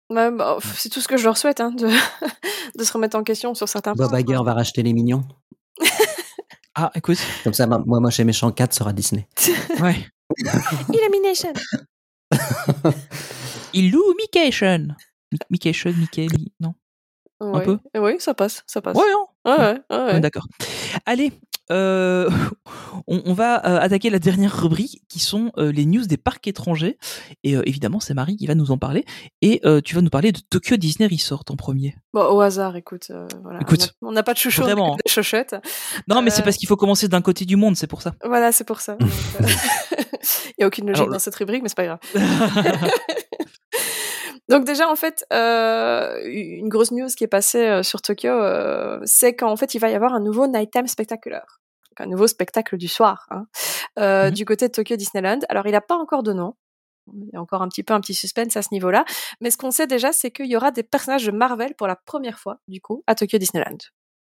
[0.10, 1.88] bah, c'est tout ce que je leur souhaite, hein, de,
[2.78, 4.20] de se remettre en question sur certains Bob points.
[4.20, 4.44] Iger quoi.
[4.44, 5.24] va racheter les mignons.
[6.76, 9.28] Ah, écoute, Comme ça, moi, moi chez Méchant 4 sera Disney.
[9.82, 9.98] ouais.
[10.94, 11.52] Illumination.
[13.74, 14.88] Illumination.
[15.32, 16.74] Mi- Mication, Mickey, Mi- non.
[17.42, 17.64] Ouais.
[17.66, 18.96] peu Oui, ça passe, ça passe.
[18.98, 19.26] Ouais, hein.
[19.46, 20.20] ouais, ouais, Ouais, ouais.
[20.20, 20.46] D'accord.
[21.06, 21.32] Allez,
[21.72, 22.30] euh,
[23.08, 26.48] on, on va euh, attaquer la dernière rubrique qui sont euh, les news des parcs
[26.48, 26.98] étrangers.
[27.44, 29.06] Et évidemment, c'est Marie qui va nous en parler.
[29.42, 31.96] Et tu vas nous parler de Tokyo Disney Resort en premier.
[32.14, 33.12] Bon, au hasard, écoute.
[33.44, 33.60] voilà.
[33.62, 35.56] Écoute, on n'a- pas de chouchou, on a des chochettes.
[36.08, 38.14] Non, mais c'est parce qu'il faut commencer d'un côté du monde, c'est pour ça.
[38.24, 38.98] Voilà, c'est pour ça.
[39.40, 42.00] Il n'y a aucune logique Alors, dans cette rubrique, mais c'est pas grave.
[44.50, 49.00] Donc déjà, en fait, euh, une grosse news qui est passée euh, sur Tokyo, euh,
[49.06, 51.46] c'est qu'en fait, il va y avoir un nouveau Nighttime Spectacular.
[51.92, 53.46] Donc, un nouveau spectacle du soir, hein,
[54.00, 54.32] euh, Mhm.
[54.34, 55.40] du côté de Tokyo Disneyland.
[55.50, 56.56] Alors, il n'a pas encore de nom.
[57.14, 59.06] Il y a encore un petit peu un petit suspense à ce niveau-là.
[59.42, 61.96] Mais ce qu'on sait déjà, c'est qu'il y aura des personnages de Marvel pour la
[61.96, 63.78] première fois, du coup, à Tokyo Disneyland,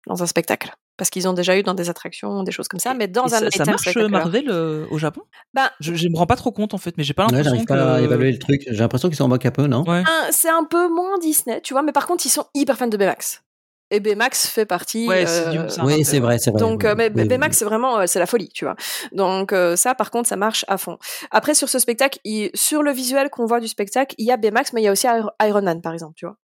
[0.07, 0.73] dans un spectacle.
[0.99, 3.35] Parce qu'ils ont déjà eu dans des attractions, des choses comme ça, mais dans Et
[3.35, 3.97] un ça, ça marche.
[3.97, 5.23] Marvel euh, au Japon?
[5.55, 7.51] Ben, Je ne me rends pas trop compte en fait, mais j'ai pas Ouais, l'impression
[7.53, 7.73] j'arrive que.
[7.73, 8.63] pas à évaluer le truc.
[8.67, 9.85] J'ai l'impression qu'ils s'en moquent un peu, non?
[9.89, 10.03] Ouais.
[10.33, 12.97] c'est un peu moins Disney, tu vois, mais par contre, ils sont hyper fans de
[12.97, 13.43] Baymax.
[13.91, 15.09] Et Baymax fait partie.
[15.09, 16.61] Ouais, c'est euh, du- c'est un Oui, Marvel, c'est vrai, c'est vrai.
[16.61, 18.75] donc, oui, euh, mais oui, Baymax, c'est vraiment, euh, c'est la folie, tu vois.
[19.13, 20.99] Donc, ça, par contre, ça marche à fond.
[21.31, 24.37] Après, sur ce spectacle, il- sur le visuel qu'on voit du spectacle, il y a
[24.37, 26.37] Baymax, mais il y a aussi Iron Iron Man, par exemple, tu vois.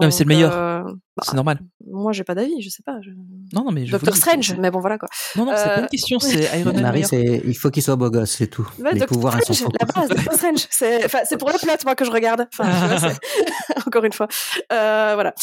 [0.00, 0.52] Mais c'est le Donc, meilleur.
[0.56, 0.82] euh,
[1.16, 1.58] bah, C'est normal.
[1.86, 2.98] moi, j'ai pas d'avis, je sais pas.
[3.02, 3.10] je-
[3.52, 5.08] Non, non, mais je Doctor Strange, mais bon, voilà quoi.
[5.36, 6.82] Non, non, c'est pas Euh, une question, c'est Iron Man.
[6.82, 8.66] Marie, il faut qu'il soit beau gosse, c'est tout.
[8.78, 9.72] Ouais, Les Doctor pouvoirs, sont Strange, forts.
[9.80, 10.66] la base, Doctor Strange.
[10.70, 12.48] C'est, enfin, c'est pour le plot, moi, que je regarde.
[12.58, 13.10] Enfin, vois,
[13.86, 14.28] encore une fois.
[14.72, 15.34] Euh, voilà.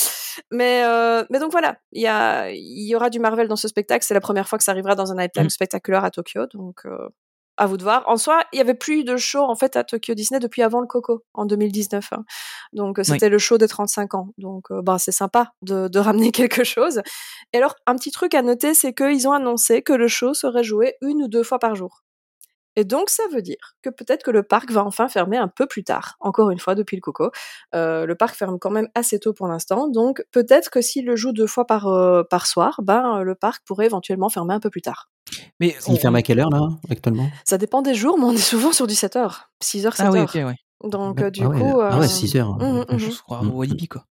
[0.52, 1.78] Mais, euh, mais donc voilà.
[1.92, 4.04] Il y a, il y aura du Marvel dans ce spectacle.
[4.06, 5.50] C'est la première fois que ça arrivera dans un nighttime Mhm.
[5.50, 6.46] spectaculaire à Tokyo.
[6.54, 7.10] Donc, euh,
[7.60, 8.04] à vous de voir.
[8.08, 10.80] En soi, il y avait plus de show, en fait, à Tokyo Disney depuis avant
[10.82, 12.14] le Coco, en 2019.
[12.14, 12.24] hein.
[12.74, 14.30] Donc, euh, c'était le show des 35 ans.
[14.38, 17.02] Donc, euh, bah, c'est sympa de, de ramener quelque chose.
[17.54, 20.64] Et alors, un petit truc à noter, c'est qu'ils ont annoncé que le show serait
[20.64, 22.04] joué une ou deux fois par jour.
[22.76, 25.68] Et donc, ça veut dire que peut-être que le parc va enfin fermer un peu
[25.68, 26.16] plus tard.
[26.22, 27.32] Encore une fois, depuis le coco.
[27.76, 29.88] Euh, le parc ferme quand même assez tôt pour l'instant.
[29.90, 33.64] Donc, peut-être que s'il le joue deux fois par, euh, par soir, ben, le parc
[33.66, 35.10] pourrait éventuellement fermer un peu plus tard.
[35.60, 37.30] Mais Il on- ferme à quelle heure, là, actuellement?
[37.46, 39.50] Ça dépend des jours, mais on est souvent sur du 7h.
[39.62, 40.06] 6h, 7h.
[40.06, 40.56] Ah oui, ok, ouais.
[40.90, 41.82] Donc, euh, du ah ouais, coup.
[41.82, 42.56] ah ouais, euh, 6 heures.
[42.58, 43.14] mhm, Je mhm.
[43.26, 44.06] crois au Walibi, quoi.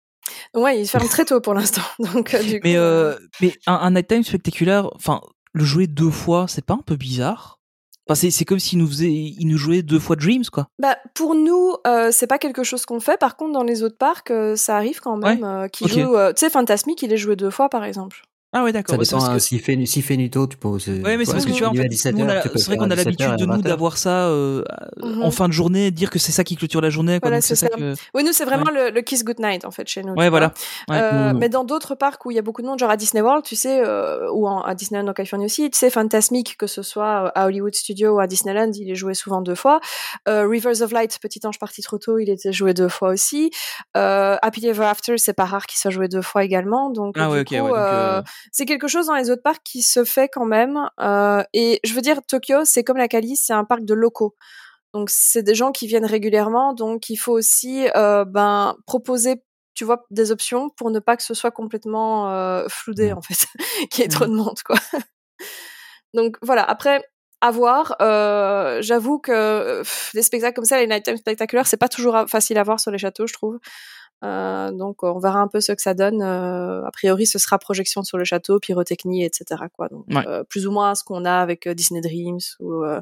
[0.54, 1.82] Ouais, il ferme très tôt pour l'instant.
[2.14, 5.20] Donc, euh, du Mais, coup, euh, euh, mais un, un nighttime spectaculaire, enfin,
[5.52, 7.60] le jouer deux fois, c'est pas un peu bizarre?
[8.08, 10.68] Enfin, c'est, c'est comme s'il nous faisait, il nous jouait deux fois Dreams, quoi.
[10.80, 13.18] Bah, pour nous, euh, c'est pas quelque chose qu'on fait.
[13.18, 15.42] Par contre, dans les autres parcs, euh, ça arrive quand même.
[15.44, 15.90] euh, qui ok.
[15.90, 18.22] joue, euh, tu sais, Fantasmic, il est joué deux fois, par exemple.
[18.52, 18.94] Ah ouais, d'accord.
[18.94, 20.68] Ça dépend, parce hein, que- s'il fait, s'il fait nuit tôt, tu peux.
[20.68, 20.78] Ouais,
[21.16, 22.94] mais c'est parce que tu vois, en fait, nous, on a- c'est vrai qu'on a
[22.94, 24.62] l'habitude de nous d'avoir ça euh,
[25.02, 25.22] Mhm.
[25.24, 27.18] en fin de journée, dire que c'est ça qui clôture la journée.
[27.20, 27.76] Quoi, Voilà, donc c'est c'est ça ça.
[27.76, 27.94] que.
[28.14, 30.14] Oui, nous, c'est vraiment le, le Kiss Goodnight, en fait, chez nous.
[30.14, 30.54] Ouais, voilà.
[30.88, 30.96] Ouais.
[31.02, 31.38] Euh, Mhm.
[31.38, 33.44] Mais dans d'autres parcs où il y a beaucoup de monde, genre à Disney World,
[33.44, 36.82] tu sais, euh, ou en- à Disneyland en Californie aussi, tu sais, Fantasmic, que ce
[36.82, 39.80] soit à Hollywood Studio ou à Disneyland, il est joué souvent deux fois.
[40.28, 43.50] Euh, Rivers of Light, Petit Ange parti trop tôt, il était joué deux fois aussi.
[43.96, 46.90] Euh, Happy Ever After, c'est pas rare qu'il soit joué deux fois également.
[46.90, 47.74] Donc, Ah du ouais, ok, coup,
[48.52, 50.88] c'est quelque chose dans les autres parcs qui se fait quand même.
[51.00, 54.34] Euh, et je veux dire, Tokyo, c'est comme la Cali, c'est un parc de locaux.
[54.94, 59.42] Donc c'est des gens qui viennent régulièrement, donc il faut aussi euh, ben proposer,
[59.74, 63.46] tu vois, des options pour ne pas que ce soit complètement euh, floudé en fait,
[63.90, 64.76] qu'il y ait trop de monde quoi.
[66.14, 66.62] donc voilà.
[66.62, 67.02] Après,
[67.40, 67.96] à voir.
[68.00, 72.58] Euh, J'avoue que pff, des spectacles comme ça, les nighttime spectaculaires, c'est pas toujours facile
[72.58, 73.58] à voir sur les châteaux, je trouve.
[74.24, 76.22] Euh, donc on verra un peu ce que ça donne.
[76.22, 79.62] Euh, a priori, ce sera projection sur le château, pyrotechnie, etc.
[79.74, 79.88] Quoi.
[79.88, 80.26] Donc Ouais.
[80.26, 83.00] euh, plus ou moins ce qu'on a avec euh, Disney Dreams ou euh,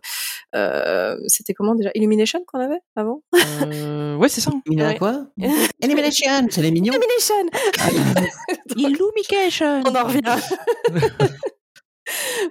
[0.56, 1.90] euh, c'était comment déjà?
[1.94, 3.22] Illumination qu'on avait avant?
[3.66, 4.50] Euh, ouais, c'est ça.
[4.70, 4.98] Il a Ouais.
[4.98, 5.26] quoi?
[5.82, 6.92] Elimination, c'est les mignons.
[6.92, 7.34] Illumination
[8.76, 9.82] Illumination.
[9.86, 10.20] On en revient.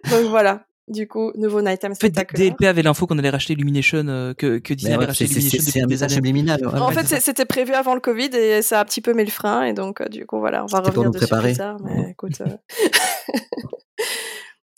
[0.09, 0.65] donc voilà.
[0.89, 2.49] Du coup, nouveau nighttime En fait, spectaculaire.
[2.51, 5.25] DLP avait l'info qu'on allait racheter Illumination, euh, que, que Disney Mais avait ouais, racheté
[5.25, 6.43] Illumination depuis un des années.
[6.65, 6.81] ouais.
[6.81, 9.31] En fait, c'était prévu avant le Covid et ça a un petit peu mis le
[9.31, 11.51] frein et donc euh, du coup voilà, on va revenir dessus préparer.
[11.51, 11.77] plus tard.
[11.83, 12.41] Mais écoute.
[12.41, 12.47] euh.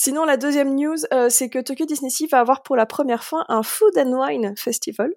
[0.06, 3.24] Sinon, la deuxième news, euh, c'est que Tokyo Disney Sea va avoir pour la première
[3.24, 5.12] fois un Food and Wine Festival.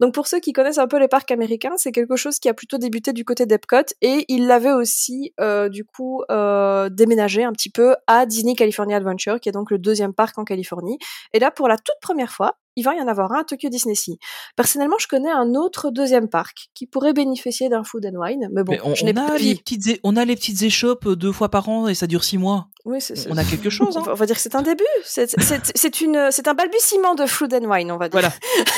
[0.00, 2.52] Donc pour ceux qui connaissent un peu les parcs américains, c'est quelque chose qui a
[2.52, 7.52] plutôt débuté du côté d'Epcot et il l'avait aussi euh, du coup euh, déménagé un
[7.52, 10.98] petit peu à Disney California Adventure, qui est donc le deuxième parc en Californie.
[11.32, 13.68] Et là, pour la toute première fois, il va y en avoir un à Tokyo
[13.68, 14.18] Disney Sea.
[14.56, 18.62] Personnellement, je connais un autre deuxième parc qui pourrait bénéficier d'un Food and Wine, mais
[18.64, 21.06] bon, Mais on, je n'ai on a pas les petites, on a les petites échoppes
[21.06, 22.68] euh, deux fois par an et ça dure six mois.
[22.84, 22.98] Oui,
[23.30, 24.04] On a quelque chose, On hein.
[24.04, 24.84] va- on va dire que c'est un début.
[25.04, 28.20] C'est, c'est, c'est une, c'est un balbutiement de Food and Wine, on va dire.
[28.20, 28.32] Voilà.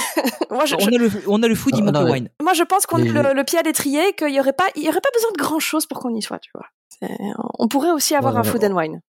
[0.50, 2.28] moi, je, On a le, on a le food, il Ah, le mais- wine.
[2.40, 4.88] moi, je pense qu'on le, le pied à l'étrier, qu'il y aurait pas, il y
[4.88, 6.66] aurait pas besoin de grand chose pour qu'on y soit, tu vois.
[7.58, 8.68] On pourrait aussi avoir Ouais, un ouais, Food ouais.
[8.70, 9.00] and Wine.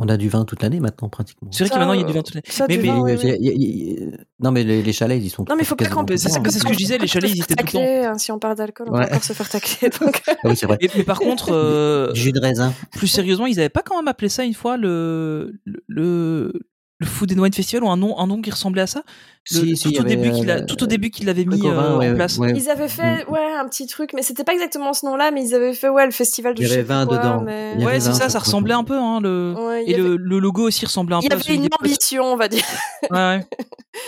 [0.00, 1.48] On a du vin toute l'année maintenant, pratiquement.
[1.52, 2.50] C'est vrai que maintenant il y a du vin tout le temps.
[2.52, 4.16] ça, Mais, du mais- vin, oui, Il y a- il y a- il y a-
[4.38, 5.44] Non, mais les, les chalets, ils sont.
[5.48, 7.42] Non, mais il faut pas le c'est c'est ce que je disais, les chalets, ils
[7.42, 8.12] étaient tout le temps.
[8.12, 9.00] Hein, si on parle d'alcool, on Ouais.
[9.00, 9.88] va encore se faire tacler.
[10.00, 10.22] donc.
[10.28, 10.78] Ah oui, c'est vrai.
[10.80, 12.72] mais- mais par contre, euh, Du jus de raisin.
[12.92, 15.58] plus sérieusement, ils avaient pas quand même appelé ça une fois le
[15.88, 16.52] le
[16.98, 19.02] le, Food and Wine Festival ou un nom un nom qui ressemblait à ça?
[19.50, 21.10] Le- Si, si, tout, il y au début avait, qu'il a, euh, tout au début
[21.10, 22.36] qu'il avait mis euh, ouais, en place.
[22.38, 22.52] ouais.
[22.54, 25.54] Ils avaient fait, ouais, un petit truc, mais c'était pas exactement ce nom-là, mais ils
[25.54, 27.40] avaient fait, ouais, le festival du Il y avait je sais plus 20 quoi, dedans.
[27.42, 29.84] mais- Il y avait Ouais, c'est 20, ça, ça ressemblait un peu hein, le Ouais,
[29.84, 31.44] il et y avait- le, le logo aussi ressemblait un il y peu à avait
[31.44, 32.64] celui une ambition, on va dire.
[33.10, 33.46] Ouais, ouais.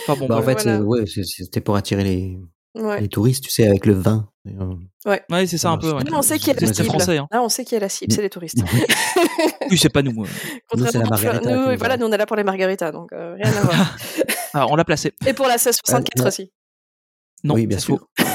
[0.07, 1.05] Enfin bon, Bah, en fait, voilà.
[1.07, 2.39] c'est- c'était pour attirer les,
[2.75, 3.01] Ouais.
[3.01, 4.27] les touristes, tu sais, avec le vin.
[4.47, 5.93] Euh, ouais, c'est ça un peu.
[5.93, 6.03] Ouais.
[6.03, 6.87] Nous, on sait qui est la cible.
[6.87, 7.17] français.
[7.19, 7.27] Hein.
[7.31, 8.57] Là, on sait qui est la cible, c'est les touristes.
[9.69, 10.23] Oui, c'est pas nous.
[10.23, 10.27] euh.
[10.75, 12.35] Nous, c'est la Contrairement à Fleur- margarita nous, nous voilà, nous, on est là pour
[12.37, 13.97] les margaritas, donc euh, rien à voir.
[14.53, 15.13] Ah, on l'a placé.
[15.25, 16.51] Et pour la 1664 Euh, aussi.
[17.45, 17.99] Non, oui, bien c'est sûr.
[17.99, 18.07] faux.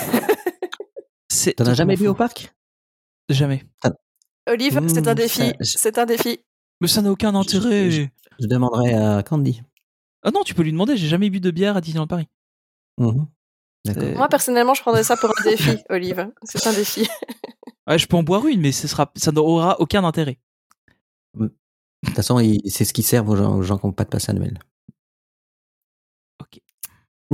[1.28, 2.54] C'est T'en as jamais bu au parc?
[3.28, 3.64] Jamais.
[4.48, 5.52] Olive, Mmh, c'est un ça- défi.
[5.60, 6.40] je- C'est un défi.
[6.80, 7.90] Mais ça n'a aucun intérêt.
[7.90, 8.06] je-
[8.40, 9.62] Je demanderai à Candy.
[10.22, 10.96] Ah non, tu peux lui demander.
[10.96, 12.28] J'ai jamais bu de bière à Disneyland Paris.
[12.98, 13.26] Mhm.
[13.96, 16.28] Euh, Moi, personnellement, je prendrais ça pour un défi, Olive.
[16.44, 17.08] C'est un défi.
[17.86, 20.38] Ouais, je peux en boire une, mais ce sera, ça n'aura aucun intérêt.
[21.38, 21.50] De
[22.04, 24.28] toute façon, c'est ce qui sert aux gens, aux gens qui n'ont pas de passe
[24.28, 24.58] annuel.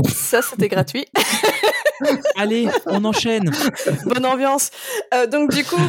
[0.09, 1.07] Ça, c'était gratuit.
[2.37, 3.51] Allez, on enchaîne.
[4.07, 4.71] Bonne ambiance.
[5.15, 5.81] Euh, donc, du coup,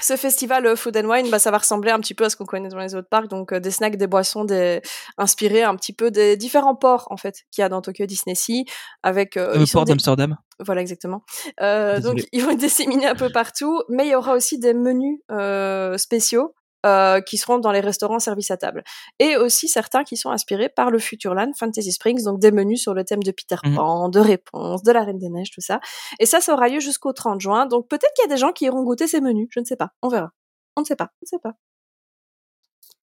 [0.00, 2.36] ce festival euh, Food and Wine, bah, ça va ressembler un petit peu à ce
[2.36, 3.28] qu'on connaît dans les autres parcs.
[3.28, 4.80] Donc, euh, des snacks, des boissons, des...
[5.16, 8.34] inspirés un petit peu des différents ports, en fait, qu'il y a dans Tokyo Disney
[8.34, 8.64] Sea.
[9.02, 10.36] Avec, euh, Le ils sont port d'Amsterdam.
[10.60, 11.22] Voilà, exactement.
[11.60, 14.74] Euh, donc, ils vont être disséminés un peu partout, mais il y aura aussi des
[14.74, 16.54] menus euh, spéciaux
[16.86, 18.84] euh, qui seront dans les restaurants service à table.
[19.18, 22.94] Et aussi certains qui sont inspirés par le Futureland Fantasy Springs, donc des menus sur
[22.94, 23.74] le thème de Peter Mhm.
[23.74, 25.80] Pan, de Réponse, de la Reine des Neiges, tout ça.
[26.20, 27.66] Et ça, ça aura lieu jusqu'au 30 juin.
[27.66, 29.48] Donc peut-être qu'il y a des gens qui iront goûter ces menus.
[29.50, 29.90] Je ne sais pas.
[30.02, 30.30] On verra.
[30.76, 31.10] On ne sait pas.
[31.20, 31.54] On ne sait pas.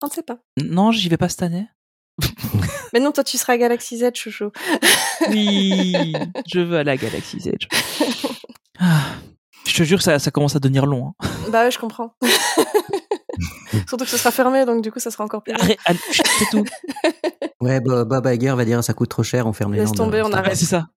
[0.02, 0.38] On ne sait pas.
[0.62, 1.68] Non, j'y vais pas cette année.
[2.94, 4.52] Mais non, toi, tu seras à Galaxy Z, chouchou.
[5.30, 6.14] Oui,
[6.48, 7.68] je veux à la Galaxy's Edge.
[8.80, 9.02] Ah,
[9.68, 11.14] je te jure, ça, ça commence à devenir long.
[11.22, 11.28] hein.
[11.52, 12.16] bah ouais, je comprends.
[13.88, 15.54] Surtout que ce sera fermé, donc du coup, ça sera encore plus.
[15.54, 15.60] long.
[15.60, 15.78] Arrête,
[16.12, 16.64] c'est tout.
[17.62, 19.98] Ouais, Bob Iger va dire ça coûte trop cher, on ferme les Laisse landes.
[19.98, 20.50] tomber, on arrête.
[20.50, 20.88] Ouais, c'est ça.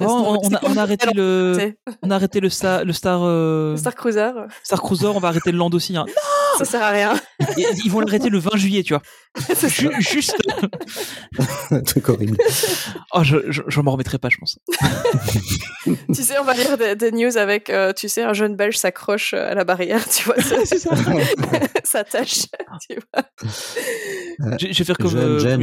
[0.00, 3.76] Oh, on, a, on a arrêté le, on a arrêté le star, le star, euh,
[3.76, 4.30] Star Cruiser,
[4.62, 5.06] Star Cruiser.
[5.06, 5.96] On va arrêter le land aussi.
[5.96, 6.04] Hein.
[6.58, 7.14] ça sert à rien.
[7.58, 9.02] Et Ils vont l'arrêter le 20 juillet, tu vois.
[9.68, 10.36] Ju- Juste.
[11.70, 12.36] Un truc horrible.
[13.12, 14.58] Oh, je, je, je m'en remettrai pas, je pense.
[16.14, 18.76] tu sais, on va lire des, des news avec, euh, tu sais, un jeune Belge
[18.76, 20.90] s'accroche à la barrière, tu vois, C'est ça.
[21.84, 22.46] s'attache,
[22.88, 23.24] tu vois.
[24.60, 25.16] Je, je vais faire comme.
[25.16, 25.58] Euh,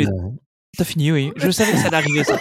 [0.78, 1.32] T'as fini, oui.
[1.36, 2.36] Je savais que ça allait arriver, ça.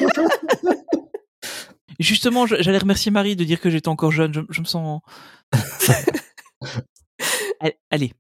[1.99, 4.35] Justement, j'allais remercier Marie de dire que j'étais encore jeune.
[4.35, 5.01] Je, je me sens.
[7.91, 8.13] Allez.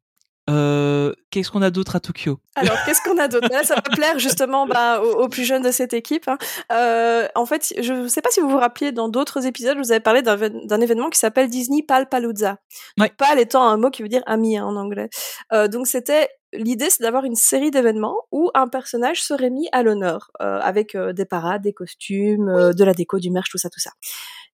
[0.50, 2.40] Euh, Qu'est-ce qu'on a d'autre à Tokyo?
[2.56, 3.48] Alors, qu'est-ce qu'on a d'autre?
[3.50, 6.26] Là, ça va plaire justement bah, aux, aux plus jeunes de cette équipe.
[6.28, 6.36] hein.
[6.72, 9.82] Euh, en fait, je ne sais pas si vous vous rappelez, dans d'autres épisodes, je
[9.82, 12.58] vous avais parlé d'un événement qui s'appelle Disney Palpalooza.
[12.98, 13.10] Ouais.
[13.16, 15.08] Pal étant un mot qui veut dire ami hein, en anglais.
[15.52, 19.82] Euh, donc, c'était l'idée, c'est d'avoir une série d'événements où un personnage serait mis à
[19.82, 23.58] l'honneur euh, avec euh, des parades, des costumes, euh, de la déco, du merch, tout
[23.58, 23.92] ça, tout ça.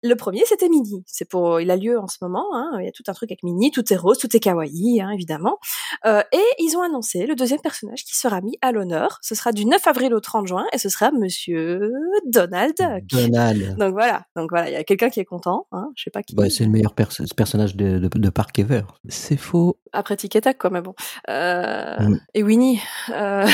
[0.07, 1.03] Le premier, c'était Minnie.
[1.07, 2.45] C'est pour, il a lieu en ce moment.
[2.53, 5.01] Hein, il y a tout un truc avec Minnie, tout est rose, tout est kawaii,
[5.01, 5.57] hein, évidemment.
[6.05, 9.17] Euh, et ils ont annoncé le deuxième personnage qui sera mis à l'honneur.
[9.21, 11.91] Ce sera du 9 avril au 30 juin et ce sera Monsieur
[12.27, 13.03] Donald Duck.
[13.09, 13.77] Donald.
[13.77, 15.67] Donc voilà, donc voilà, il y a quelqu'un qui est content.
[15.71, 16.35] Hein, je sais pas qui.
[16.35, 18.83] Ouais, c'est le meilleur perso- personnage de, de, de parc ever.
[19.09, 19.77] C'est faux.
[19.93, 20.93] Après Tic et Tac, quoi, mais bon.
[21.29, 22.19] Euh, Mm.
[22.33, 22.79] Et Winnie.
[23.11, 23.47] Euh...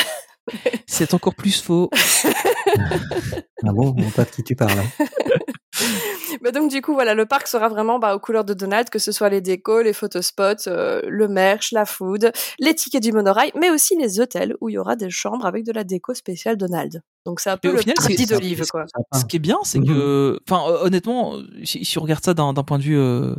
[0.87, 1.89] C'est encore plus faux.
[3.63, 4.71] Ah bon, on pas de qui tu parles.
[6.41, 8.99] Mais donc du coup, voilà, le parc sera vraiment bah, aux couleurs de Donald, que
[8.99, 13.51] ce soit les décos, les photospots, euh, le merch, la food, les tickets du monorail,
[13.59, 16.57] mais aussi les hôtels où il y aura des chambres avec de la déco spéciale
[16.57, 17.01] Donald.
[17.25, 18.85] Donc c'est un peu au le final, parti c'est- d'olive, quoi.
[19.13, 19.85] Ce qui est bien, c'est Mhm.
[19.87, 23.35] que, enfin, euh, honnêtement, si, si on regarde ça d'un d'un point de vue euh,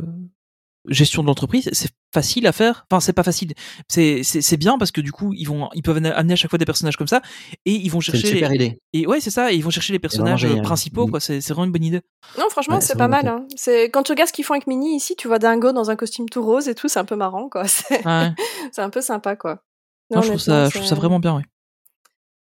[0.87, 2.85] gestion de l'entreprise, c'est facile à faire.
[2.91, 3.53] Enfin, c'est pas facile.
[3.87, 6.49] C'est c'est c'est bien parce que du coup, ils vont, ils peuvent amener à chaque
[6.49, 7.21] fois des personnages comme ça
[7.65, 8.35] et ils vont C'est une chercher.
[8.35, 8.79] super les- idée.
[8.93, 9.51] Et ouais, c'est ça.
[9.51, 11.07] Et ils vont chercher les personnages euh, principaux.
[11.07, 11.19] Quoi.
[11.19, 12.01] C'est c'est vraiment une bonne idée.
[12.37, 13.27] Non, franchement, Ouais, c'est c'est pas mal.
[13.27, 13.45] Hein.
[13.55, 15.95] C'est quand tu regardes ce qu'ils font avec Minnie ici, tu vois Dingo dans un
[15.95, 17.67] costume tout rose et tout, c'est un peu marrant, quoi.
[17.67, 18.31] C'est Ouais.
[18.71, 19.63] c'est un peu sympa, quoi.
[20.11, 21.35] Je trouve ça, je trouve ça vraiment bien.
[21.37, 21.43] Ouais.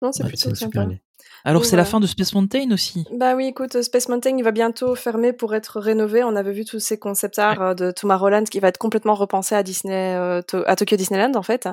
[0.03, 0.93] Non, c'est Ouais, plutôt c'est une super sympa.
[0.95, 1.03] idée.
[1.45, 3.05] Alors, c'est la fin de Space Mountain aussi.
[3.13, 6.23] Bah oui, écoute, euh, Space Mountain, il va bientôt fermer pour être rénové.
[6.23, 9.55] On avait vu tous ces concept art euh, de Tomorrowland qui va être complètement repensé
[9.55, 11.69] à Disney, euh, à Tokyo Disneyland en fait.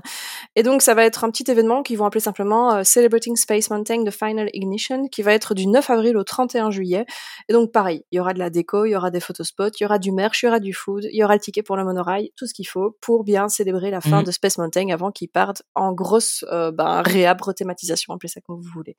[0.55, 4.03] Et donc ça va être un petit événement qu'ils vont appeler simplement Celebrating Space Mountain
[4.05, 7.05] The Final Ignition, qui va être du 9 avril au 31 juillet.
[7.49, 9.83] Et donc pareil, il y aura de la déco, il y aura des photospots, il
[9.83, 11.75] y aura du merch, il y aura du food, il y aura le ticket pour
[11.77, 14.23] le monorail, tout ce qu'il faut pour bien célébrer la fin Mhm.
[14.23, 18.61] de Space Mountain avant qu'ils partent en grosse euh, ben, réhab, rethématisation, appelez ça comme
[18.61, 18.95] vous voulez.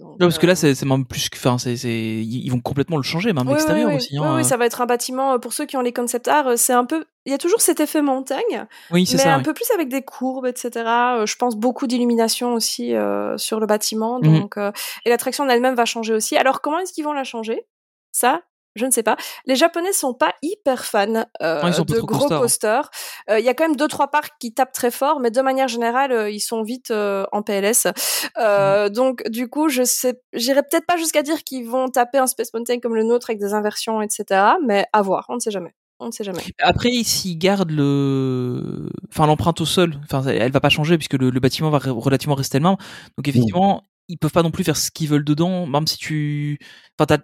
[0.00, 1.36] Donc, Ouais, parce que euh, là, c'est c'est même plus que.
[1.36, 4.18] Enfin, c'est ils vont complètement le changer, même oui, l'extérieur oui, aussi.
[4.18, 4.36] Oui, hein.
[4.36, 6.56] oui, ça va être un bâtiment, euh, pour ceux qui ont les concept art, euh,
[6.56, 7.04] c'est un peu...
[7.26, 9.34] Il y a toujours cet effet montagne, Oui, c'est mais ça.
[9.34, 9.42] un ouais.
[9.42, 10.70] peu plus avec des courbes, etc.
[10.86, 14.18] Euh, je pense beaucoup d'illumination aussi euh, sur le bâtiment.
[14.22, 14.40] Mhm.
[14.40, 14.72] Donc, euh,
[15.04, 16.36] Et l'attraction en elle-même va changer aussi.
[16.38, 17.66] Alors, comment est-ce qu'ils vont la changer?
[18.10, 18.40] Ça,
[18.76, 19.16] je ne sais pas.
[19.46, 22.40] Les Japonais sont pas hyper fans euh, Ouais, de gros coasters, hein.
[22.40, 22.90] coasters.
[23.30, 25.40] Euh, Il y a quand même deux trois parcs qui tapent très fort, mais de
[25.40, 27.86] manière générale, euh, ils sont vite euh, en PLS.
[28.38, 28.92] Euh, Mm.
[28.92, 32.52] Donc du coup, je sais, j'irai peut-être pas jusqu'à dire qu'ils vont taper un Space
[32.54, 34.24] Mountain comme le nôtre avec des inversions, etc.
[34.66, 35.74] Mais à voir, on ne sait jamais.
[35.98, 36.42] On ne sait jamais.
[36.62, 41.30] Après, s'ils gardent le, enfin l'empreinte au sol, enfin elle va pas changer puisque le,
[41.30, 42.76] le bâtiment va re- relativement rester le même.
[43.18, 46.58] Donc effectivement, ils peuvent pas non plus faire ce qu'ils veulent dedans, même si tu,
[46.98, 47.18] enfin t'as,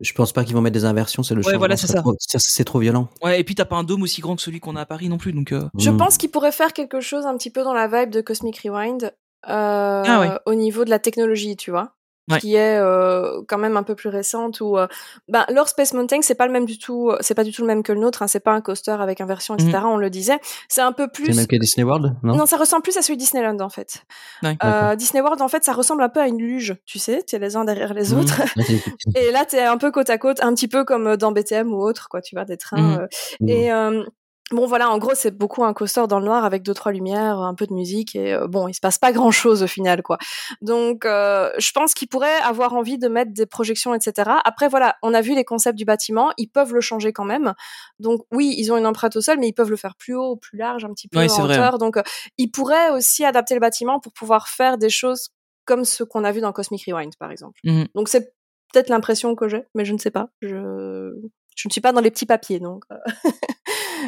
[0.00, 2.02] Je pense pas qu'ils vont mettre des inversions, c'est le Ouais, voilà, c'est serait ça.
[2.02, 3.08] trop- C'est c'est trop violent.
[3.22, 5.08] ouais, et puis t'as pas un dôme aussi grand que celui qu'on a à Paris
[5.10, 5.52] non plus, donc.
[5.52, 5.96] euh, Je Mm.
[5.98, 9.04] pense qu'ils pourraient faire quelque chose un petit peu dans la vibe de Cosmic Rewind
[9.48, 10.30] euh, Ah ouais.
[10.46, 11.94] au niveau de la technologie, tu vois.
[12.30, 12.38] Ouais.
[12.40, 14.86] qui est euh, quand même un peu plus récente où euh,
[15.28, 17.66] ben, leur Space Mountain c'est pas le même du tout c'est pas du tout le
[17.68, 20.38] même que le nôtre hein, c'est pas un coaster avec inversion etc on le disait
[20.68, 23.02] c'est un peu C'est plus même que Disney World, non, non ça ressemble plus à
[23.02, 24.02] celui de Disneyland en fait
[24.42, 24.56] Ouais.
[24.64, 27.36] euh, Disney World en fait ça ressemble un peu à une luge tu sais tu
[27.36, 28.20] es les uns derrière les Mhm.
[28.20, 31.32] autres c'est- et là t'es un peu côte à côte un petit peu comme dans
[31.32, 32.98] BTM ou autre quoi tu vois des trains Mhm.
[33.00, 33.06] euh,
[33.40, 33.48] Mhm.
[33.48, 34.04] et euh,
[34.50, 37.38] bon voilà, en gros c'est beaucoup un coaster dans le noir avec deux trois lumières,
[37.38, 40.02] un peu de musique et euh, bon il se passe pas grand chose au final
[40.02, 40.18] quoi.
[40.60, 44.30] Donc euh, je pense qu'ils pourraient avoir envie de mettre des projections etc.
[44.44, 47.54] Après voilà, on a vu les concepts du bâtiment, ils peuvent le changer quand même.
[47.98, 50.36] Donc oui ils ont une empreinte au sol mais ils peuvent le faire plus haut,
[50.36, 51.54] plus large, un petit peu Oui, en vrai.
[51.54, 51.78] hauteur.
[51.78, 52.02] Donc euh,
[52.38, 55.30] ils pourraient aussi adapter le bâtiment pour pouvoir faire des choses
[55.64, 57.60] comme ce qu'on a vu dans Cosmic Rewind par exemple.
[57.64, 57.86] Mhm.
[57.94, 58.34] Donc c'est
[58.72, 60.28] peut-être l'impression que j'ai, mais je ne sais pas.
[60.42, 61.12] Je
[61.56, 62.96] je ne suis pas dans les petits papiers, donc euh,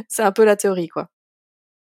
[0.09, 1.09] c'est un peu la théorie, quoi.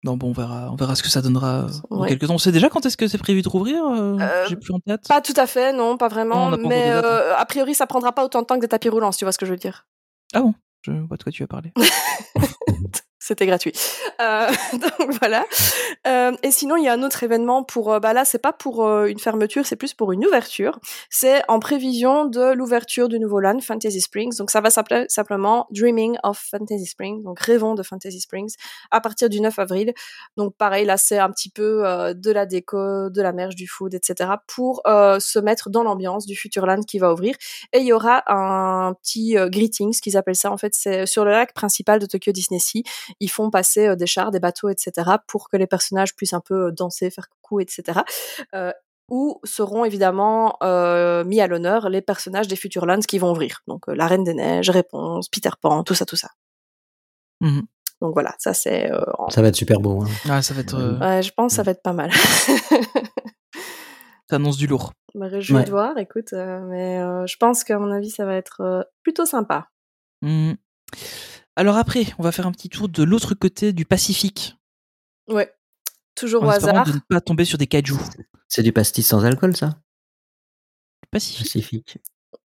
[0.03, 2.09] Non, bon, on verra, on verra ce que ça donnera euh, dans Ouais.
[2.09, 2.35] quelques temps.
[2.35, 4.79] On sait déjà quand est-ce que c'est prévu de rouvrir euh, Euh, J'ai plus en
[4.79, 5.07] tête.
[5.07, 7.01] Pas tout à fait, non, pas vraiment, Non, mais hein.
[7.37, 9.31] a priori, ça prendra pas autant de temps que des tapis roulants, si tu vois
[9.31, 9.87] ce que je veux dire.
[10.33, 10.53] Ah bon?
[10.83, 11.73] Je vois de quoi tu vas parler.
[13.25, 13.73] C'était gratuit.
[14.21, 15.45] Euh, donc voilà.
[16.05, 17.91] Euh, et sinon, il y a un autre événement pour.
[17.91, 20.79] euh, bah là, c'est pas pour euh, une fermeture, c'est plus pour une ouverture.
[21.09, 24.37] C'est en prévision de l'ouverture du nouveau land Fantasy Springs.
[24.37, 27.23] Donc ça va s'appeler simplement Dreaming of Fantasy Springs.
[27.23, 28.53] Donc rêvons de Fantasy Springs
[28.91, 29.93] à partir du 9 avril.
[30.37, 33.67] Donc pareil, là c'est un petit peu euh, de la déco, de la merge, du
[33.67, 34.29] food, etc.
[34.45, 37.35] pour se mettre dans l'ambiance du Futureland qui va ouvrir.
[37.73, 40.51] Et il y aura un petit euh, greetings qu'ils appellent ça.
[40.51, 42.83] En fait, c'est sur le lac principal de Tokyo Disney Sea
[43.19, 44.91] ils font passer des chars, des bateaux, etc.
[45.27, 48.01] pour que les personnages puissent un peu danser, faire coucou, etc.
[48.53, 48.71] Euh,
[49.09, 53.61] où seront évidemment euh, mis à l'honneur les personnages des Futurelands qui vont ouvrir.
[53.67, 56.29] Donc euh, la Reine des Neiges, Réponse, Peter Pan, tout ça, tout ça.
[57.41, 57.63] Mhm.
[58.01, 58.91] Donc voilà, ça c'est.
[58.91, 60.01] euh, en- Ça va être super beau.
[60.03, 60.07] Hein.
[60.29, 60.73] Ah, ça va être.
[60.75, 62.11] euh, Ouais, je pense que ça va être pas mal.
[64.29, 64.91] Ça annonce du lourd.
[65.13, 65.63] Je me réjouis Ouais.
[65.63, 68.81] de voir, écoute, euh, mais euh, je pense qu'à mon avis, ça va être euh,
[69.03, 69.69] plutôt sympa.
[70.21, 70.57] Mhm.
[71.55, 74.57] Alors après, on va faire un petit tour de l'autre côté du Pacifique.
[75.27, 75.53] Ouais.
[76.15, 76.85] Toujours En au hasard.
[76.85, 77.95] de ne pas tomber sur des kaiju.
[78.47, 79.79] C'est du pastis sans alcool, ça?
[81.11, 81.45] Pacifique.
[81.45, 81.97] Pacifique.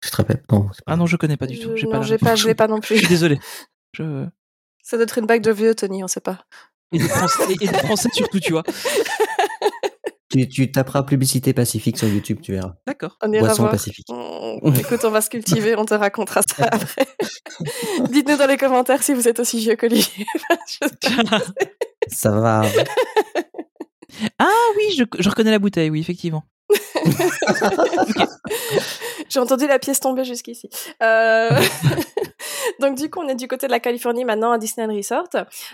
[0.03, 0.43] Je te rappelle.
[0.51, 1.71] Non, pas Ah non, je connais pas du tout.
[1.71, 2.01] Je- J'ai non, pas.
[2.03, 2.97] j'ai je l'ai pas non Je plus.
[2.99, 3.39] suis désolé.
[3.93, 4.27] Je...
[4.83, 6.45] Ça doit être une bague de vieux, Tony, on sait pas.
[6.91, 8.63] Et des Français, et des Français surtout, tu vois.
[10.31, 12.75] Tu, tu taperas publicité Pacifique sur YouTube, tu verras.
[12.85, 13.17] D'accord.
[13.23, 13.71] On ira Boisson voir.
[13.71, 14.05] Pacifique.
[14.09, 17.07] On- Écoute, on va se cultiver, on te racontera ça après.
[18.09, 20.25] Dites-nous dans les commentaires si vous êtes aussi vieux qu'Olivier.
[20.67, 20.87] Je-
[22.09, 22.61] Ça va.
[24.37, 24.47] Ah
[24.77, 26.43] oui, je, je reconnais la bouteille, oui, effectivement.
[29.29, 30.69] J'ai entendu la pièce tomber jusqu'ici.
[31.03, 31.49] Euh,
[32.79, 35.29] Donc du coup, on est du côté de la Californie maintenant à Disneyland Resort.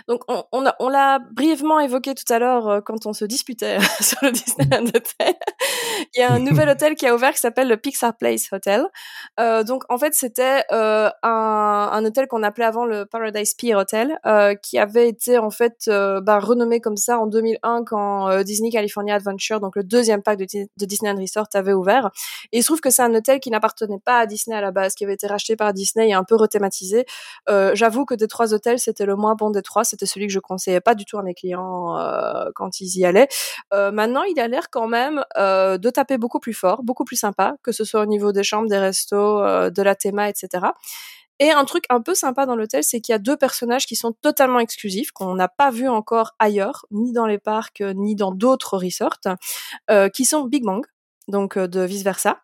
[0.08, 4.30] Donc on, l'a brièvement évoqué tout à l'heure euh, quand on se disputait sur le
[4.30, 5.34] Disneyland Hotel.
[6.14, 8.86] Il y a un nouvel hôtel qui a ouvert qui s'appelle le Pixar Place Hotel.
[9.40, 14.18] Euh, donc en fait, c'était euh, un, hôtel qu'on appelait avant le Paradise Pier Hotel,
[14.62, 19.60] qui avait été en fait bah, renommé comme ça en 2001 quand Disney California Adventure,
[19.60, 22.10] donc le deuxième parc de, de Disneyland Resort, avait ouvert.
[22.52, 24.70] Et il se trouve que c'est un hôtel qui n'appartenait pas à Disney à la
[24.70, 26.75] base, qui avait été racheté par Disney et un peu rethématisé.
[27.48, 29.84] Euh, J'avoue que des trois hôtels, c'était le moins bon des trois.
[29.84, 33.04] C'était celui que je conseillais pas du tout à mes clients euh, quand ils y
[33.04, 33.28] allaient.
[33.72, 37.56] Euh, maintenant, il a l'air quand même de taper beaucoup plus fort, beaucoup plus sympa,
[37.62, 39.40] que ce soit au niveau des chambres, des restos,
[39.70, 40.66] de la théma, etc.
[41.38, 43.96] Et un truc un peu sympa dans l'hôtel, c'est qu'il y a deux personnages qui
[43.96, 48.32] sont totalement exclusifs, qu'on n'a pas vu encore ailleurs, ni dans les parcs, ni dans
[48.32, 49.18] d'autres resorts,
[50.12, 50.84] qui sont Big Bang,
[51.28, 52.40] donc de vice versa.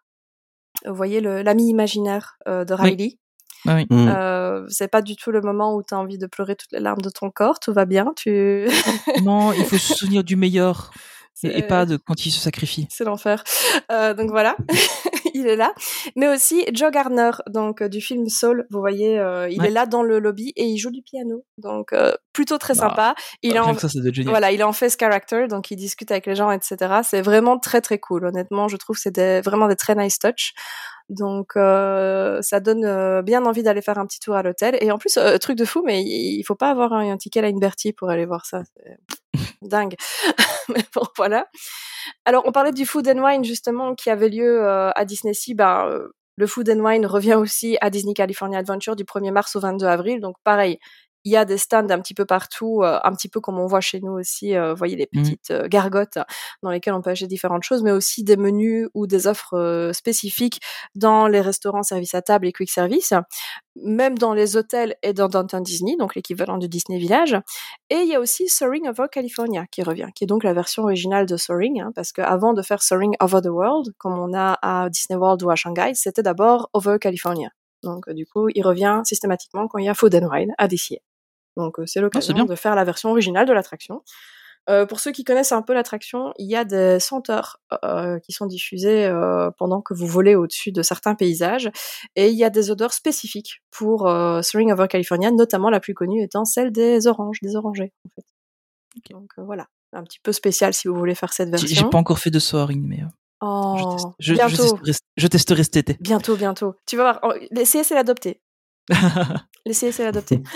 [0.85, 3.19] Vous voyez l'ami imaginaire de Oui.
[3.67, 3.87] Ah oui.
[3.91, 4.09] Mm.
[4.09, 6.81] Euh, c'est pas du tout le moment où tu as envie de pleurer toutes les
[6.81, 8.67] larmes de ton corps, tout va bien, tu
[9.25, 10.91] Non, il faut se souvenir du meilleur
[11.45, 12.87] et, pas de quand il se sacrifie.
[12.91, 13.43] c'est l'enfer.
[13.91, 14.55] Euh, donc voilà,
[15.35, 15.73] il est là.
[16.15, 19.69] Mais aussi Joe Garner, donc euh, du film Soul, vous voyez, euh, il Ouais.
[19.69, 21.45] est là dans le lobby et il joue du piano.
[21.59, 23.15] Donc euh, plutôt très Bah, sympa.
[23.43, 23.89] Il est Rien en ça,
[24.27, 26.77] voilà, il en face character, donc il discute avec les gens, etc.
[27.03, 28.27] C'est vraiment très très cool.
[28.27, 30.53] Honnêtement, je trouve que c'est des- vraiment des très nice touch.
[31.13, 34.79] Donc euh, ça donne euh, bien envie d'aller faire un petit tour à l'hôtel.
[34.81, 37.41] Et en plus, euh, truc de fou, mais il faut pas avoir un, un ticket
[37.41, 38.63] à une Bertie pour aller voir ça.
[39.63, 39.95] Dingue.
[40.71, 41.47] mais bon, voilà.
[42.25, 45.55] Alors, on parlait du Food and Wine justement qui avait lieu à Disney Sea.
[45.55, 46.01] Ben,
[46.37, 49.87] le Food and Wine revient aussi à Disney California Adventure du 1er mars au 22
[49.87, 50.21] avril.
[50.21, 50.79] Donc pareil,
[51.25, 53.67] il y a des stands un petit peu partout, euh, un petit peu comme on
[53.67, 54.57] voit chez nous aussi.
[54.57, 55.23] euh, vous voyez les Mhm.
[55.23, 56.19] petites euh, gargotes
[56.63, 60.61] dans lesquelles on peut acheter différentes choses, mais aussi des menus ou des offres spécifiques
[60.95, 63.13] dans les restaurants service à table et quick service,
[63.77, 67.37] même dans les hôtels et dans Downtown Disney, donc l'équivalent du Disney Village.
[67.91, 70.83] Et il y a aussi Soaring Over California qui revient, qui est donc la version
[70.85, 74.59] originale de Soaring, hein, parce qu'avant de faire Soaring Over the World, comme on a
[74.63, 77.49] à Disney World ou à Shanghai, c'était d'abord Over California.
[77.83, 81.01] Donc du coup, il revient systématiquement quand il y a Food and Wine à DCA.
[81.57, 84.03] Donc euh, c'est l'occasion de faire la version originale de l'attraction.
[84.71, 88.31] Euh, pour ceux qui connaissent un peu l'attraction, il y a des senteurs euh, qui
[88.31, 91.69] sont diffusées euh, pendant que vous volez au-dessus de certains paysages,
[92.15, 94.03] et il y a des odeurs spécifiques pour
[94.43, 98.25] Soaring Over California, notamment la plus connue étant celle des oranges, des orangers en fait.
[99.13, 101.91] Donc voilà, un petit peu spécial si vous voulez faire cette J'ai j'ai version.
[101.91, 103.01] pas encore fait de soaring, mais
[103.45, 105.97] Oh, je, teste- je, je bientôt, testerai, je testerai cet été.
[106.01, 106.77] bientôt, bientôt.
[106.87, 108.41] Tu vas voir, oh, l'essayer c'est l'adopter.
[109.67, 110.43] L'essayer, c'est l'adopter.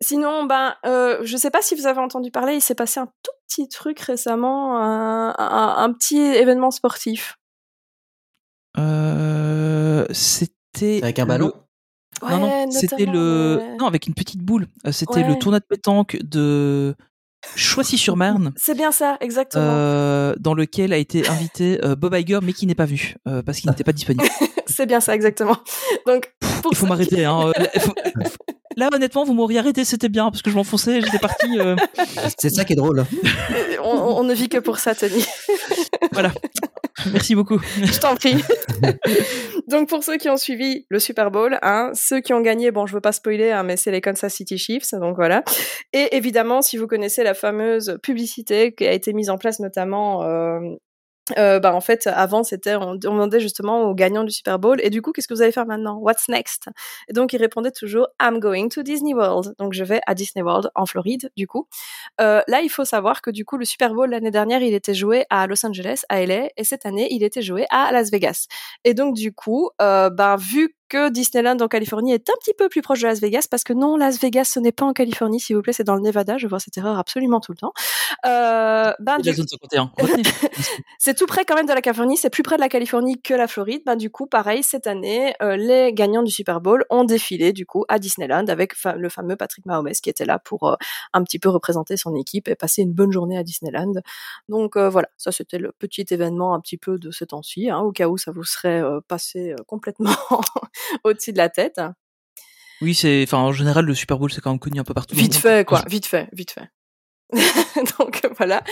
[0.00, 3.06] Sinon, ben, euh, je sais pas si vous avez entendu parler, il s'est passé un
[3.06, 7.36] tout petit truc récemment, un, un- un petit événement sportif.
[8.78, 11.52] Euh, c'était Avec un ballon
[12.22, 13.60] le- Non, non, c'était le.
[13.78, 14.66] Non, avec une petite boule.
[14.86, 16.94] Euh, C'était le tournoi de pétanque de
[17.54, 18.52] Choissy-sur-Marne.
[18.56, 19.64] C'est bien ça, exactement.
[19.64, 23.42] euh, dans lequel a été invité euh, Bob Iger, mais qui n'est pas vu euh,
[23.42, 24.24] parce qu'il n'était pas disponible.
[24.74, 25.56] C'est bien ça, exactement.
[26.06, 26.32] Donc,
[26.62, 27.24] pour Il faut m'arrêter.
[27.24, 27.52] Hein.
[27.56, 28.22] euh,
[28.76, 31.58] là, honnêtement, vous m'auriez arrêté, c'était bien parce que je m'enfonçais, j'étais parti.
[31.60, 31.76] euh,
[32.38, 33.04] C'est ça qui est drôle.
[33.84, 35.24] on, on ne vit que pour ça, Tony.
[36.12, 36.32] Voilà.
[37.12, 37.60] Merci beaucoup.
[37.76, 38.42] Je t'en prie.
[39.68, 42.86] Donc pour ceux qui ont suivi le Super Bowl, hein, ceux qui ont gagné, bon,
[42.86, 45.42] je veux pas spoiler, hein, mais c'est les Kansas City Chiefs, donc voilà.
[45.92, 50.22] Et évidemment, si vous connaissez la fameuse publicité qui a été mise en place notamment.
[50.24, 50.60] Euh,
[51.38, 54.78] euh, bah en fait avant c'était on, on demandait justement aux gagnants du Super Bowl
[54.82, 55.96] et du coup qu'est-ce que vous allez faire maintenant?
[55.96, 56.68] What's next?
[57.08, 59.54] Et donc ils répondaient toujours I'm going to Disney World.
[59.58, 61.66] Donc je vais à Disney World en Floride du coup.
[62.20, 64.94] Euh, là il faut savoir que du coup le Super Bowl l'année dernière il était
[64.94, 68.46] joué à Los Angeles à LA et cette année il était joué à Las Vegas.
[68.84, 72.68] Et donc du coup euh, ben vu que Disneyland en Californie est un petit peu
[72.68, 75.40] plus proche de Las Vegas parce que non Las Vegas ce n'est pas en Californie
[75.40, 77.72] s'il vous plaît c'est dans le Nevada je vois cette erreur absolument tout le temps
[78.26, 79.90] euh, ben, du la zone 51.
[79.98, 80.22] Retenez.
[80.98, 83.34] c'est tout près quand même de la Californie, c'est plus près de la Californie que
[83.34, 83.82] la Floride.
[83.84, 87.66] Ben, du coup, pareil, cette année, euh, les gagnants du Super Bowl ont défilé du
[87.66, 90.74] coup à Disneyland avec fa- le fameux Patrick Mahomes qui était là pour euh,
[91.12, 93.92] un petit peu représenter son équipe et passer une bonne journée à Disneyland.
[94.48, 97.80] Donc euh, voilà, ça c'était le petit événement un petit peu de ce temps-ci, hein,
[97.80, 100.10] au cas où ça vous serait passé complètement
[101.04, 101.80] au-dessus de la tête.
[102.80, 103.22] Oui, c'est.
[103.22, 105.14] Enfin, en général, le Super Bowl, c'est quand même connu un peu partout.
[105.16, 106.68] Vite fait, quoi, vite fait, vite fait.
[107.98, 108.62] donc voilà.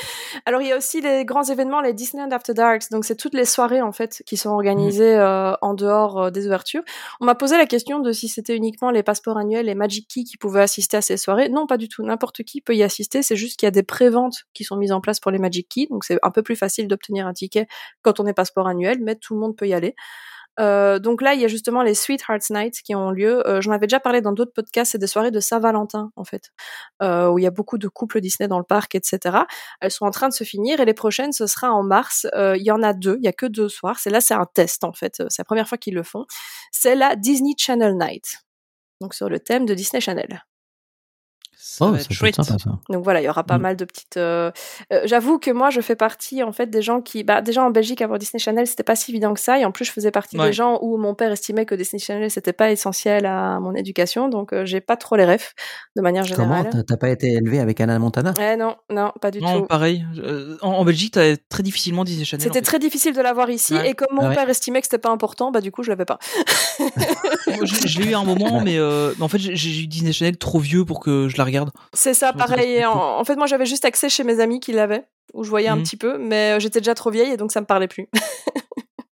[0.46, 2.90] Alors il y a aussi les grands événements, les Disneyland After Darks.
[2.90, 6.46] Donc c'est toutes les soirées en fait qui sont organisées euh, en dehors euh, des
[6.46, 6.82] ouvertures.
[7.20, 10.24] On m'a posé la question de si c'était uniquement les passeports annuels et Magic Key
[10.24, 11.48] qui pouvaient assister à ces soirées.
[11.48, 12.02] Non, pas du tout.
[12.02, 13.22] N'importe qui peut y assister.
[13.22, 15.68] C'est juste qu'il y a des préventes qui sont mises en place pour les Magic
[15.68, 15.86] Key.
[15.90, 17.66] Donc c'est un peu plus facile d'obtenir un ticket
[18.02, 19.94] quand on est passeport annuel, mais tout le monde peut y aller.
[20.60, 23.46] Euh, donc là, il y a justement les Sweethearts Nights qui ont lieu.
[23.48, 24.92] Euh, J'en avais déjà parlé dans d'autres podcasts.
[24.92, 26.50] C'est des soirées de Saint-Valentin, en fait,
[27.02, 29.38] euh, où il y a beaucoup de couples Disney dans le parc, etc.
[29.80, 32.26] Elles sont en train de se finir et les prochaines, ce sera en mars.
[32.34, 33.16] Il y en a deux.
[33.18, 33.98] Il y a que deux soirs.
[33.98, 35.22] C'est là, c'est un test, en fait.
[35.28, 36.26] C'est la première fois qu'ils le font.
[36.70, 38.38] C'est la Disney Channel Night.
[39.00, 40.44] Donc sur le thème de Disney Channel.
[41.64, 42.34] Ça Oh, va ça être peut être chouette.
[42.34, 42.70] sympa ça.
[42.90, 43.62] Donc voilà, il y aura pas Mm.
[43.62, 44.16] mal de petites.
[44.16, 44.50] euh,
[44.92, 47.70] euh, J'avoue que moi, je fais partie en fait des gens qui, bah, déjà en
[47.70, 50.10] Belgique, avoir Disney Channel, c'était pas si évident que ça, et en plus, je faisais
[50.10, 50.46] partie Ouais.
[50.46, 54.28] des gens où mon père estimait que Disney Channel c'était pas essentiel à mon éducation,
[54.28, 55.54] donc euh, j'ai pas trop les refs
[55.96, 56.54] de manière Comment?
[56.56, 56.70] générale.
[56.72, 58.34] T'as- T'as pas été élevé avec Anna Montana?
[58.40, 59.66] Eh non, non, pas du Non, tout.
[59.66, 60.04] pareil.
[60.18, 62.42] Euh, En, en Belgique, t'as très difficilement Disney Channel.
[62.42, 62.64] en C'était fait.
[62.64, 63.90] très difficile de l'avoir ici, Ouais.
[63.90, 64.34] et comme mon Ah ouais.
[64.34, 66.18] père estimait que c'était pas important, bah du coup, je l'avais pas.
[67.64, 70.12] Je, je l'ai eu à un moment, mais, euh, en fait, j'ai j'ai eu Disney
[70.12, 71.70] Channel trop vieux pour que je la regarde.
[71.92, 72.84] C'est ça, pareil.
[72.84, 75.68] En, en fait, moi, j'avais juste accès chez mes amis qui l'avaient, où je voyais
[75.68, 75.82] un Mhm.
[75.82, 78.08] petit peu, mais euh, j'étais déjà trop vieille, et donc ça me parlait plus.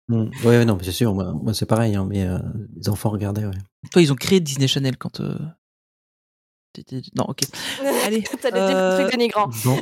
[0.10, 1.14] Oui, ouais, non, mais c'est sûr.
[1.16, 1.96] Moi, moi, c'est pareil.
[1.96, 2.38] hein, mais euh,
[2.76, 3.46] les enfants regardaient.
[3.46, 3.58] Ouais.
[3.92, 5.20] Toi, ils ont créé Disney Channel quand.
[5.20, 5.36] euh,
[7.16, 7.40] Non, ok.
[8.06, 8.22] Allez.
[8.42, 9.50] T'allais dire des euh, trucs dénigrants.
[9.64, 9.78] Bon,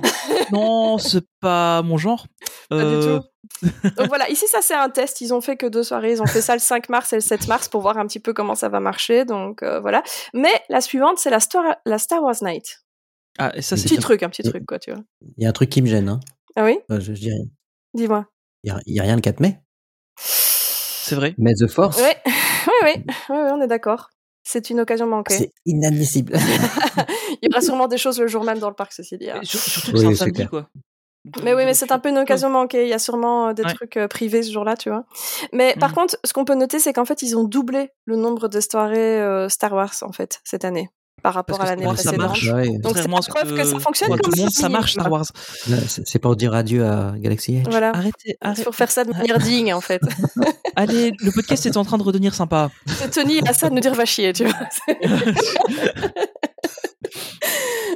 [0.51, 2.27] Non, c'est pas mon genre.
[2.69, 3.69] Pas Euh, du tout.
[3.97, 5.21] Donc voilà, ici ça c'est un test.
[5.21, 6.11] Ils ont fait que deux soirées.
[6.13, 8.19] Ils ont fait ça le 5 mars et le 7 mars pour voir un petit
[8.19, 9.25] peu comment ça va marcher.
[9.25, 10.03] Donc euh, voilà.
[10.33, 12.83] Mais la suivante c'est la Star, la Star Wars Night.
[13.39, 15.01] Ah, et ça, c'est Petit truc, un petit truc quoi, tu vois.
[15.37, 16.07] il y a un truc qui me gêne.
[16.09, 16.19] Hein.
[16.55, 16.77] Ah oui?
[16.91, 17.41] Euh, je, je dirais,
[17.95, 18.27] Dis-moi.
[18.63, 19.59] il y a, rien le 4 mai.
[20.17, 21.33] C'est vrai.
[21.37, 24.09] Mais The Force, Oui, oui, oui, oui, oui, on est d'accord.
[24.45, 25.33] C'est une occasion manquée.
[25.37, 26.33] c'est inadmissible.
[27.41, 29.29] Il y aura sûrement des choses le jour même dans le parc, ceci dit.
[29.29, 29.39] hein.
[29.43, 30.49] Surtout que Oui, c'est un samedi, clair.
[30.49, 30.69] quoi.
[31.41, 32.83] Mais oui, mais c'est un peu une occasion manquée.
[32.83, 33.73] Il y a sûrement euh, des Ouais.
[33.73, 35.05] trucs euh, privés ce jour-là, tu vois.
[35.53, 35.95] Mais par Mhm.
[35.95, 39.21] contre, ce qu'on peut noter, c'est qu'en fait, ils ont doublé le nombre de soirées
[39.21, 40.89] euh, Star Wars, en fait, cette année,
[41.21, 42.17] par rapport à l'année ça précédente.
[42.17, 42.49] marche.
[42.49, 44.91] Ouais, Donc, c'est la preuve que ça fonctionne pour comme tout le monde, ça, marche
[44.93, 45.25] Star Wars.
[45.87, 47.67] c'est pour dire adieu à Galaxy Edge.
[47.69, 47.91] Voilà.
[47.95, 48.63] Arrêtez, C'est arrêtez.
[48.65, 50.01] pour faire ça de manière digne, en fait.
[50.75, 52.69] Allez, le podcast est en train de redevenir sympa.
[52.87, 54.53] C'est Tony à ça de nous dire va chier, tu vois.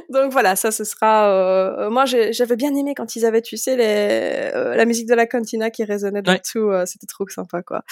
[0.08, 1.30] Donc voilà, ça ce sera.
[1.30, 5.14] euh, Moi, j'avais bien aimé quand ils avaient, tu sais, les, euh, la musique de
[5.14, 6.40] la cantina qui résonnait dans Ouais.
[6.50, 6.70] tout.
[6.70, 7.82] euh, C'était trop sympa, quoi.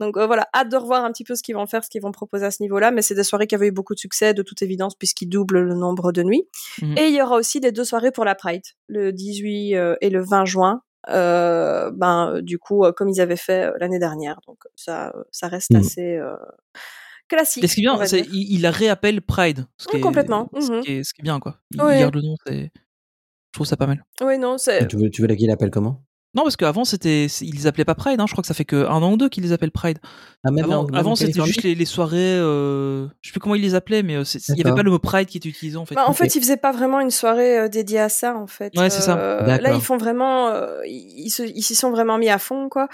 [0.00, 2.02] Donc euh, voilà, hâte de revoir un petit peu ce qu'ils vont faire, ce qu'ils
[2.02, 2.90] vont proposer à ce niveau-là.
[2.90, 5.60] Mais c'est des soirées qui avaient eu beaucoup de succès, de toute évidence, puisqu'ils doublent
[5.60, 6.48] le nombre de nuits.
[6.82, 6.98] Mhm.
[6.98, 10.10] Et il y aura aussi les deux soirées pour la Pride, le 18 euh, et
[10.10, 10.82] le 20 juin.
[11.08, 14.40] Euh, ben du coup, euh, comme ils avaient fait l'année dernière.
[14.46, 15.80] Donc ça, ça reste Mhm.
[15.80, 16.34] assez euh,
[17.30, 17.64] classique.
[17.64, 18.26] Et ce qui est bien, dire.
[18.32, 19.66] il, il la réappelle Pride.
[19.78, 20.50] Ce qui est- complètement.
[20.60, 21.58] Ce, qui est, ce qui est bien, quoi.
[21.70, 22.00] Il Ouais.
[22.00, 22.70] garde le nom, c'est.
[22.74, 24.04] Je trouve ça pas mal.
[24.22, 24.86] Oui, non, c'est.
[24.86, 26.02] Tu veux, tu veux qu'il l'appelle comment?
[26.34, 28.20] Non, parce qu'avant, c'était, ils les appelaient pas Pride.
[28.20, 28.26] Hein.
[28.28, 29.98] Je crois que ça fait que un an ou deux qu'ils les appellent Pride.
[30.44, 32.16] Ah, même Avant, c'était juste les, les soirées.
[32.38, 33.06] Euh...
[33.20, 34.98] Je sais plus comment ils les appelaient, mais euh, il y avait pas le mot
[35.00, 35.94] Pride qui était utilisé en fait.
[35.96, 38.72] Bah, en fait, ils faisaient pas vraiment une soirée euh, dédiée à ça, en fait.
[38.78, 39.18] Ouais, c'est ça.
[39.18, 42.68] Euh, là, ils font vraiment, euh, ils se- ils s'y sont vraiment mis à fond,
[42.68, 42.88] quoi.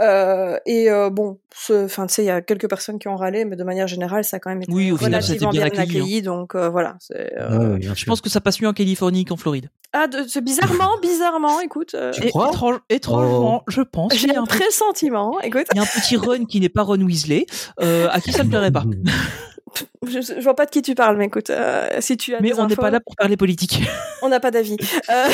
[0.00, 1.38] Euh, et euh, bon,
[1.70, 4.24] enfin, tu sais, il y a quelques personnes qui ont râlé, mais de manière générale,
[4.24, 6.22] ça a quand même été Oui, au final, relativement bien bien accueilli, hein.
[6.22, 6.96] Donc euh, voilà.
[7.14, 9.70] euh, Ah ouais, Je pense que ça passe mieux en Californie qu'en Floride.
[9.92, 12.50] Ah, de, bizarrement, bizarrement, écoute, euh, Tu Et crois
[12.88, 14.14] étrange- étrangement, je pense.
[14.14, 15.40] j'ai un petit- pressentiment.
[15.40, 17.46] Écoute, il y a un petit Ron qui n'est pas Ron Weasley,
[17.80, 18.84] euh, à qui ça ne plairait pas.
[20.06, 22.50] je, je vois pas de qui tu parles, mais écoute, euh, si tu as Mais
[22.50, 23.82] des on n'est pas là pour parler politique.
[24.22, 24.76] on n'a pas d'avis.
[25.10, 25.28] Euh,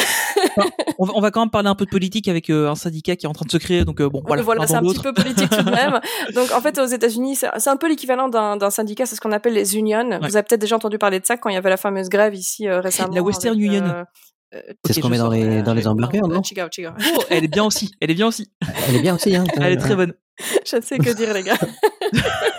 [0.99, 3.17] on, va, on va quand même parler un peu de politique avec euh, un syndicat
[3.17, 4.43] qui est en train de se créer, donc euh, bon, voilà.
[4.43, 6.01] Voilà, c'est un petit peu politique tout de même.
[6.35, 9.55] Donc, en fait, aux États-Unis, c'est un peu l'équivalent d'un syndicat, c'est ce qu'on appelle
[9.55, 10.09] les unions.
[10.23, 12.35] Vous avez peut-être déjà entendu parler de ça quand il y avait la fameuse grève
[12.35, 13.15] ici euh, récemment.
[13.15, 14.05] La Western avec, Union.
[14.85, 16.41] C'est ce qu'on met dans les, dans les hamburgers, non.
[16.41, 17.93] Oh, elle est bien aussi.
[18.01, 18.51] Elle est bien aussi.
[18.89, 20.15] Elle est bien aussi, hein Elle est très bonne.
[20.67, 21.57] Je ne sais que dire, les gars.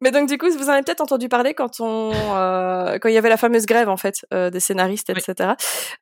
[0.00, 3.14] Mais donc du coup, vous en avez peut-être entendu parler quand on, euh, quand il
[3.14, 5.50] y avait la fameuse grève en fait euh, des scénaristes, etc.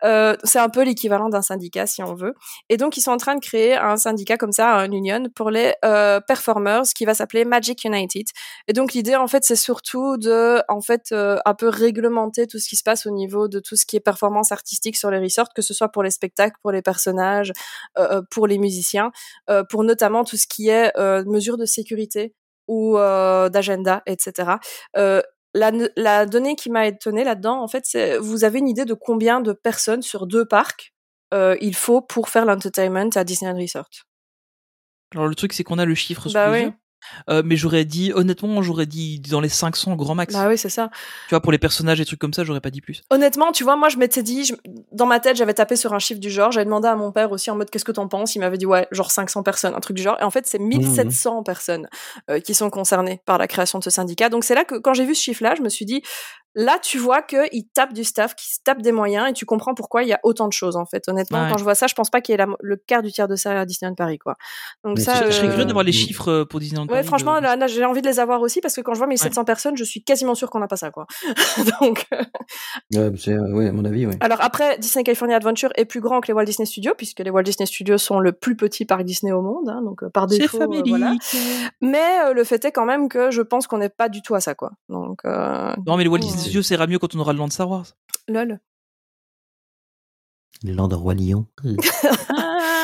[0.05, 2.35] Euh, c'est un peu l'équivalent d'un syndicat si on veut.
[2.69, 5.51] Et donc ils sont en train de créer un syndicat comme ça, un union pour
[5.51, 8.27] les euh, performers, qui va s'appeler Magic United.
[8.69, 12.59] Et donc l'idée en fait, c'est surtout de, en fait, euh, un peu réglementer tout
[12.59, 15.19] ce qui se passe au niveau de tout ce qui est performance artistique sur les
[15.19, 17.53] resorts, que ce soit pour les spectacles, pour les personnages,
[17.99, 19.11] euh, pour les musiciens,
[19.51, 22.35] euh, pour notamment tout ce qui est euh, mesures de sécurité
[22.69, 24.59] ou euh, d'agenda, etc.
[24.97, 25.23] Euh,
[25.55, 28.95] la, la donnée qui m'a étonnée là-dedans, en fait, c'est vous avez une idée de
[28.95, 30.93] combien de personnes sur deux parcs
[31.35, 33.91] euh, il faut pour faire l'entertainment à Disneyland Resort?
[35.15, 36.65] Alors le truc, c'est qu'on a le chiffre sous Bah les oui.
[36.65, 36.73] yeux.
[37.31, 40.35] Euh, mais j'aurais dit, honnêtement, j'aurais dit dans les 500 grand max.
[40.35, 40.91] Bah oui, c'est ça.
[41.29, 43.03] Tu vois, pour les personnages et trucs comme ça, j'aurais pas dit plus.
[43.11, 44.55] Honnêtement, tu vois, moi, je m'étais dit, je-
[44.93, 47.31] dans ma tête, j'avais tapé sur un chiffre du genre, j'avais demandé à mon père
[47.33, 48.35] aussi en mode, qu'est-ce que t'en penses?
[48.35, 50.17] Il m'avait dit, ouais, genre 500 personnes, un truc du genre.
[50.21, 51.89] Et en fait, c'est 1700 personnes
[52.31, 54.29] euh, qui sont concernées par la création de ce syndicat.
[54.29, 56.03] Donc, c'est là que, quand j'ai vu ce chiffre-là, je me suis dit,
[56.57, 59.75] là, tu vois qu'ils tapent du staff, qu'ils se tapent des moyens, et tu comprends
[59.75, 61.05] pourquoi il y a autant de choses, en fait.
[61.09, 61.49] Honnêtement, Ouais.
[61.51, 63.29] quand je vois ça, je pense pas qu'il y ait la- le quart du tiers
[63.29, 64.35] de ça à Disneyland Paris, quoi.
[64.83, 65.25] Donc, Mais ça.
[65.27, 65.95] Je serais euh, curieux d'avoir les Mm.
[65.95, 68.41] chiffres euh, pour Disneyland Ouais, Paris, franchement, de- là, là, j'ai envie de les avoir
[68.41, 70.77] aussi parce que quand je vois 1700 personnes, je suis quasiment sûre qu'on n'a pas
[70.77, 71.07] ça, quoi.
[71.81, 72.23] Donc, euh,
[72.95, 74.15] Ouais, c'est- euh, ouais, à mon avis, oui.
[74.21, 77.31] alors après, Disney California Adventure est plus grand que les Walt Disney Studios puisque les
[77.31, 80.39] Walt Disney Studios sont le plus petit parc Disney au monde, hein, donc par C'est
[80.39, 81.15] défaut, euh, voilà.
[81.83, 84.35] Mais euh, le fait est quand même que je pense qu'on n'est pas du tout
[84.35, 84.71] à ça, quoi.
[84.89, 86.27] Donc, euh, Non, mais le Walt Ouais.
[86.47, 87.87] Disney Studios, ça ira mieux quand on aura le land Star Wars.
[88.29, 88.61] lol.
[90.63, 91.47] Les landes Roi Lion.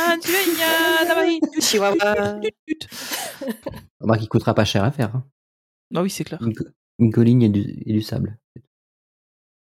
[0.04, 1.40] Ah, tu es gna, Damari.
[1.60, 2.40] Chihuahua.
[4.00, 5.14] Remarque, il coûtera pas cher à faire.
[5.16, 5.24] hein.
[5.94, 6.42] Ah oui, c'est clair.
[6.42, 6.64] Une, co-
[6.98, 8.36] une colline et du, et du sable.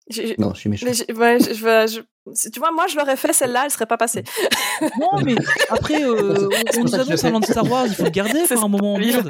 [0.10, 0.86] J'ai- j'ai- Non, je suis méchant.
[0.88, 3.72] mais j'ai- ouais, je- je vais- je- tu vois, moi, je l'aurais fait celle-là, elle
[3.72, 4.24] serait pas passée.
[5.00, 5.36] Non, mais
[5.70, 7.32] après, euh, on pour nous ça que je annonce le un fais.
[7.32, 8.96] land Star Wars, il faut le garder C'est pour un moment.
[8.96, 9.30] ça, Merde.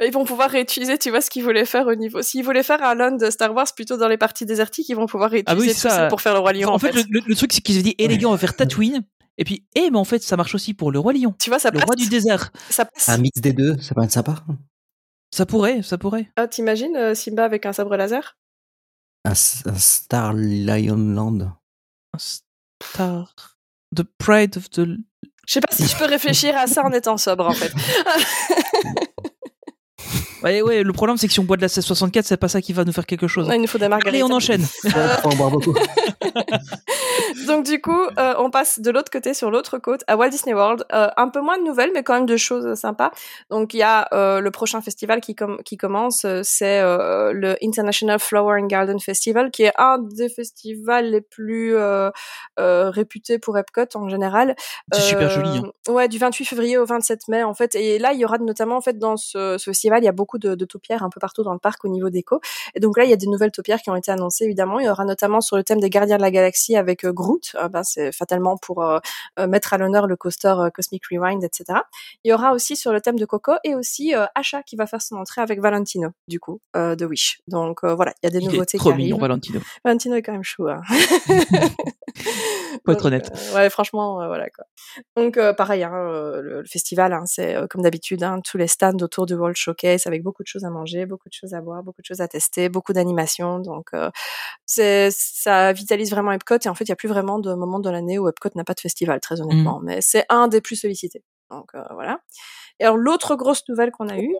[0.00, 2.20] Mais ils vont pouvoir réutiliser, tu vois, ce qu'ils voulaient faire au niveau.
[2.22, 5.06] S'ils voulaient faire un land de Star Wars plutôt dans les parties désertiques, ils vont
[5.06, 6.68] pouvoir réutiliser Ah oui, tout ça, ça pour faire le Roi Lion.
[6.70, 8.38] en fait, Le, le- le truc, c'est qu'ils se dit, eh les gars, on va
[8.38, 9.02] faire Tatooine.
[9.38, 11.34] Et puis, eh, mais en fait, ça marche aussi pour le Roi Lion.
[11.40, 11.84] tu vois, ça Le passe.
[11.86, 12.50] roi du désert.
[12.70, 13.08] Ça passe.
[13.08, 14.36] Un mix des deux, ça peut être sympa.
[15.34, 16.30] Ça pourrait, ça pourrait.
[16.36, 18.36] Ah, T'imagines euh, Simba avec un sabre laser?
[19.24, 21.38] Un Star Lion Land.
[22.12, 23.34] Un Star.
[23.96, 24.86] The Pride of the.
[25.46, 27.72] Je sais pas si je peux réfléchir à ça en étant sobre, en fait.
[30.44, 32.60] Ouais, ouais, le problème, c'est que si on boit de la 1664, c'est pas ça
[32.60, 33.48] qui va nous faire quelque chose.
[33.52, 34.10] Il nous faut des margaritas.
[34.10, 34.64] Allez, on enchaîne.
[35.24, 35.74] En boire beaucoup.
[37.46, 40.54] Donc du coup, euh, on passe de l'autre côté, sur l'autre côte, à Walt Disney
[40.54, 40.84] World.
[40.92, 43.10] Euh, un peu moins de nouvelles, mais quand même de choses sympas.
[43.50, 47.56] Donc il y a euh, le prochain festival qui, com- qui commence, c'est euh, le
[47.62, 52.10] International Flower and Garden Festival, qui est un des festivals les plus euh,
[52.58, 54.54] euh, réputés pour Epcot en général.
[54.92, 57.74] C'est super joli, Euh, Ouais, du 28 février au 27 mai en fait.
[57.74, 60.12] Et là, il y aura notamment en fait dans ce, ce festival, il y a
[60.12, 62.40] beaucoup de, de taupières un peu partout dans le parc au niveau déco.
[62.74, 64.80] Et donc là, il y a des nouvelles taupières qui ont été annoncées évidemment.
[64.80, 67.54] Il y aura notamment sur le thème des Gardiens de la Galaxie avec euh, Groot.
[67.58, 68.98] Ah ben, c'est fatalement pour euh,
[69.38, 71.80] euh, mettre à l'honneur le coaster Cosmic Rewind, etc.
[72.24, 75.02] Il y aura aussi sur le thème de Coco et aussi Asha qui va faire
[75.02, 77.40] son entrée avec Valentino du coup de Wish.
[77.48, 79.22] Donc voilà, il y a des Il est nouveautés trop qui mignon, arrivent.
[79.22, 79.60] Valentino.
[79.84, 80.68] Valentino est quand même chou.
[80.68, 80.82] Hein.
[82.86, 83.30] Faut être honnête.
[83.32, 84.64] euh, ouais, franchement, euh, voilà quoi.
[85.16, 88.96] Donc euh, pareil, hein, le, le festival, hein, c'est comme d'habitude, hein, tous les stands
[89.00, 91.82] autour du World Showcase avec beaucoup de choses à manger, beaucoup de choses à boire,
[91.82, 93.58] beaucoup de choses à tester, beaucoup d'animations.
[93.58, 93.90] Donc
[94.66, 97.80] c'est ça vitalise vraiment Epcot et en fait, il y a plus vraiment de moment
[97.80, 99.80] de l'année où Epcot n'a pas de festival, très honnêtement.
[99.82, 101.22] Mais c'est un des plus sollicités.
[101.50, 102.20] Donc voilà.
[102.80, 104.36] Et alors l'autre grosse nouvelle qu'on a eue,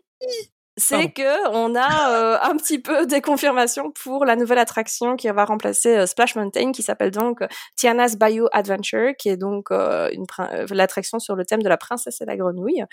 [0.77, 5.29] c'est que on a euh, un petit peu des confirmations pour la nouvelle attraction qui
[5.29, 7.47] va remplacer euh, Splash Mountain, qui s'appelle donc euh,
[7.77, 10.25] Tiana's Bayou Adventure, qui est donc euh, une
[10.71, 12.83] l'attraction sur le thème de la princesse et la grenouille.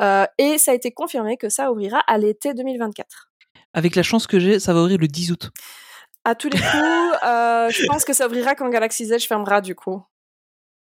[0.00, 3.30] Euh, et ça a été confirmé que ça ouvrira à l'été 2024.
[3.74, 5.50] Avec la chance que j'ai, ça va ouvrir le 10 août.
[6.24, 6.64] À tous les coups,
[7.26, 10.02] euh, je pense que ça ouvrira quand Galaxy's Edge fermera du coup.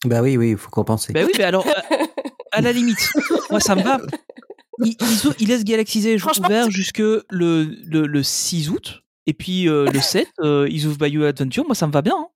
[0.04, 1.12] Bah oui, oui, il faut compenser.
[1.12, 3.10] Bah oui, mais alors, à, à la limite,
[3.50, 3.98] moi ça me va.
[4.78, 9.02] Ou- ils laissent Galaxy's Edge Franchement, ouvert jusque le, le, le 6 août.
[9.26, 11.64] Et puis euh, le 7, euh, ils ouvrent Bayou Adventure.
[11.66, 12.14] Moi, ça me va bien.
[12.16, 12.28] hein.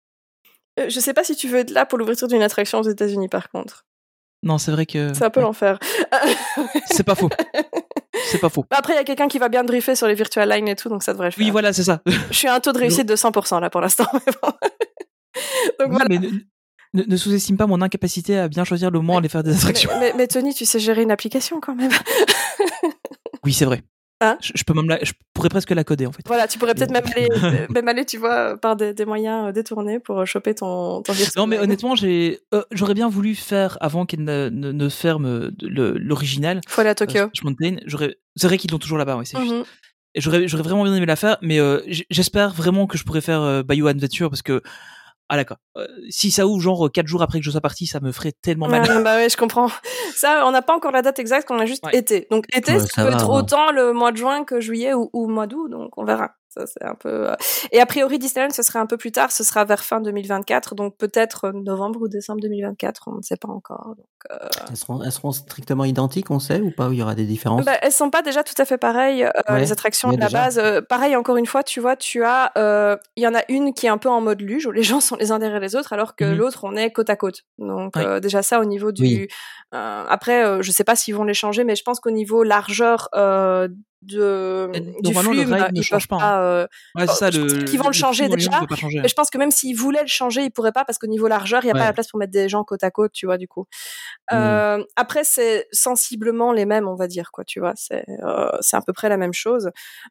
[0.81, 3.29] Euh, je sais pas si tu veux être là pour l'ouverture d'une attraction aux États-Unis
[3.29, 3.85] par contre.
[4.43, 5.13] Non, c'est vrai que.
[5.15, 5.79] C'est un peu ouais, l'enfer.
[6.87, 7.29] c'est pas faux.
[8.27, 8.65] C'est pas faux.
[8.71, 10.89] Après, il y a quelqu'un qui va bien briefer sur les virtual lines et tout,
[10.89, 11.45] donc ça devrait le faire.
[11.45, 12.01] Oui, voilà, c'est ça.
[12.07, 14.07] Je suis à un taux de réussite de 100% là pour l'instant.
[15.79, 16.07] Donc Oui, voilà.
[16.09, 16.21] mais
[16.95, 19.91] ne, sous-estime pas mon incapacité à bien choisir le moment à aller faire des attractions.
[19.95, 21.91] Mais, mais- mais Tony, tu sais gérer une application quand même.
[23.45, 23.83] Oui, c'est vrai.
[24.21, 26.23] Hein je, je peux même la- je pourrais presque la coder en fait.
[26.29, 29.49] Voilà, tu pourrais peut-être même aller, euh, même aller, tu vois, par des, des moyens
[29.49, 33.35] euh, détournés pour euh, choper ton, ton Non, mais honnêtement, j'ai, euh, j'aurais bien voulu
[33.35, 36.61] faire avant qu'elle ne, ne- ne ferme euh, l'original.
[36.69, 37.31] Faut aller à euh, Tokyo.
[37.43, 37.79] Mountain.
[37.87, 39.39] J'aurais, c'est vrai qu'ils l'ont toujours là-bas, ouais, c'est.
[39.39, 39.65] Mhm.
[40.15, 43.23] Et j'aurais, j'aurais vraiment bien aimé la faire, mais euh, j'espère vraiment que je pourrais
[43.23, 44.63] faire euh, Bayou Adventure parce que,
[45.33, 48.01] ah d'accord, Euh, si ça ouvre genre 4 jours après que je sois parti, ça
[48.01, 48.83] me ferait tellement mal.
[48.83, 49.69] Ouais, bah ouais, je comprends.
[50.15, 51.97] Ça, on n'a pas encore la date exacte, on a juste Ouais.
[51.97, 52.27] été.
[52.31, 53.37] Donc été, Ouais, ça, ça peut va, être ouais.
[53.39, 56.33] autant le mois de juin que juillet ou, ou mois d'août, donc on verra.
[56.55, 57.31] Ça, c'est un peu.
[57.31, 57.35] euh,
[57.71, 60.75] Et a priori, Disneyland, ce serait un peu plus tard, ce sera vers fin 2024,
[60.75, 63.95] donc peut-être euh, novembre ou décembre 2024, on ne sait pas encore.
[63.97, 67.15] Donc, euh, Elles seront, elles seront strictement identiques, on sait, ou pas Il y aura
[67.15, 67.65] des différences?
[67.65, 69.25] Bah, elles sont pas déjà tout à fait pareilles.
[69.25, 70.39] euh, Ouais, les attractions de la déjà.
[70.43, 73.43] base, euh, pareil encore une fois, tu vois, tu as, euh, il y en a
[73.49, 75.61] une qui est un peu en mode luge où les gens sont les uns derrière
[75.61, 76.37] les autres, alors que Mhm.
[76.37, 77.43] l'autre on est côte à côte.
[77.59, 78.05] Donc Ouais.
[78.05, 79.03] euh, déjà ça au niveau du.
[79.03, 79.29] Oui.
[79.75, 82.43] euh, après, euh, je sais pas s'ils vont les changer, mais je pense qu'au niveau
[82.43, 83.69] largeur euh,
[84.03, 86.31] de Et du flux, euh, ne ils change peuvent pas, hein.
[86.31, 86.43] pas.
[86.43, 86.67] euh,
[86.97, 87.63] Ouais, c'est ça, je pense le.
[87.65, 89.01] qu'ils vont le changer déjà, changer.
[89.01, 91.29] mais je pense que même s'ils voulaient le changer, ils pourraient pas parce qu'au niveau
[91.29, 91.79] largeur, il y a Ouais.
[91.81, 93.67] pas la place pour mettre des gens côte à côte, tu vois, du coup.
[94.31, 94.35] Mm.
[94.37, 97.73] Euh, après, c'est sensiblement les mêmes, on va dire, quoi, tu vois.
[97.77, 99.71] C'est euh, c'est à peu près la même chose.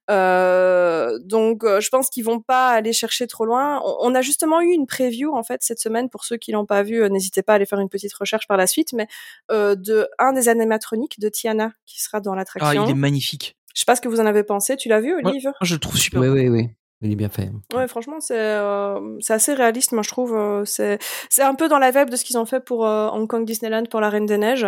[0.09, 3.81] Euh, donc, euh, je pense qu'ils vont pas aller chercher trop loin.
[3.85, 6.65] On, on a justement eu une preview en fait cette semaine pour ceux qui l'ont
[6.65, 7.01] pas vu.
[7.03, 9.07] euh, N'hésitez pas à aller faire une petite recherche par la suite, mais
[9.51, 12.85] euh, de un des animatroniques de Tiana qui sera dans Ah, l'attraction.
[12.85, 13.55] il est magnifique.
[13.73, 14.75] Je sais pas ce que vous en avez pensé.
[14.77, 15.21] Tu l'as vu, Ouais.
[15.25, 16.21] Olive Moi, je le trouve super.
[16.21, 16.69] Oui, oui, oui.
[17.03, 17.49] Il est bien fait.
[17.73, 20.35] Ouais, franchement, c'est euh, c'est assez réaliste, moi je trouve.
[20.35, 20.99] euh, c'est
[21.29, 23.43] c'est un peu dans la vibe de ce qu'ils ont fait pour euh, Hong Kong
[23.43, 24.67] Disneyland pour la Reine des Neiges.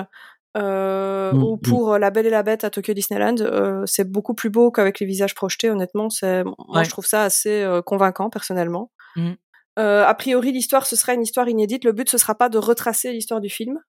[0.58, 4.10] Euh, Mm, ou pour euh, La Belle et la Bête à Tokyo Disneyland, euh, c'est
[4.10, 5.70] beaucoup plus beau qu'avec les visages projetés.
[5.72, 6.84] Honnêtement, c'est moi Ouais.
[6.86, 8.92] je trouve ça assez euh, convaincant personnellement.
[9.16, 9.32] Mm.
[9.80, 11.84] Euh, a priori, l'histoire ce sera une histoire inédite.
[11.86, 13.80] Le but ce sera pas de retracer l'histoire du film.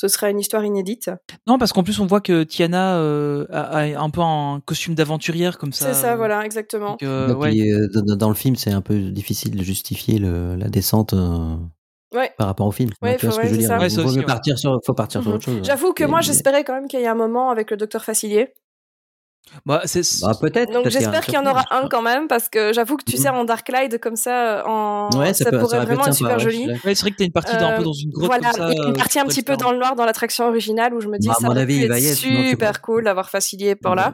[0.00, 1.10] Ce sera une histoire inédite.
[1.46, 4.94] Non, parce qu'en plus, on voit que Tiana euh, a, a un peu un costume
[4.94, 5.92] d'aventurière comme ça.
[5.92, 6.92] C'est ça, voilà, exactement.
[6.92, 7.54] donc, euh, Donc, ouais.
[7.54, 11.54] il- euh, dans, le film, c'est un peu difficile de justifier le- la descente euh,
[12.14, 12.32] Ouais.
[12.38, 12.88] par rapport au film.
[13.02, 15.36] Ouais, tu vois faut- ce que je ouais, partir sur, faut partir sur Mhm.
[15.36, 15.60] autre chose.
[15.64, 18.02] J'avoue que Et- moi j'espérais quand même qu'il y ait un moment avec le docteur
[18.02, 18.54] Facilier.
[19.66, 20.02] Bah, c'est.
[20.22, 20.72] Bah, peut-être.
[20.72, 23.16] Donc peut-être j'espère qu'il y en aura un quand même parce que j'avoue que tu
[23.16, 23.36] sais Mhm.
[23.38, 26.42] en Darklight comme ça en Ouais, ça, ça, peut, pourrait ça vraiment être super ouais,
[26.42, 26.66] joli.
[26.68, 28.66] Ouais, c'est vrai que t'as une partie Euh, peu dans une grotte voilà, comme ça.
[28.68, 31.08] a une euh, partie un petit peu dans le noir dans l'attraction originale où je
[31.08, 34.12] me dis Bah, ça va être super cool d'avoir Facilier par là.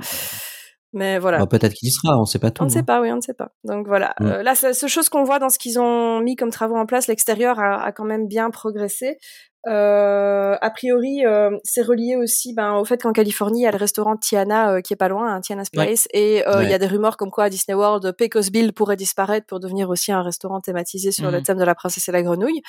[0.92, 1.38] Mais voilà.
[1.38, 2.62] Bah, peut-être qu'il y sera, on sait pas tout.
[2.62, 2.84] On ne sait hein.
[2.84, 3.50] pas, oui, on ne sait pas.
[3.64, 4.14] Donc voilà.
[4.18, 4.26] Mm.
[4.26, 6.86] Euh, là, c'est ce chose qu'on voit dans ce qu'ils ont mis comme travaux en
[6.86, 9.18] place, l'extérieur a, a quand même bien progressé.
[9.66, 13.72] Euh, a priori, euh, c'est relié aussi ben, au fait qu'en Californie, il y a
[13.72, 16.74] le restaurant Tiana euh, qui est pas loin, hein, Tiana's Place, et euh, il y
[16.74, 20.12] a des rumeurs comme quoi à Disney World, Pecos Bill pourrait disparaître pour devenir aussi
[20.12, 21.42] un restaurant thématisé sur le Mhm.
[21.42, 22.62] thème de la princesse et la grenouille.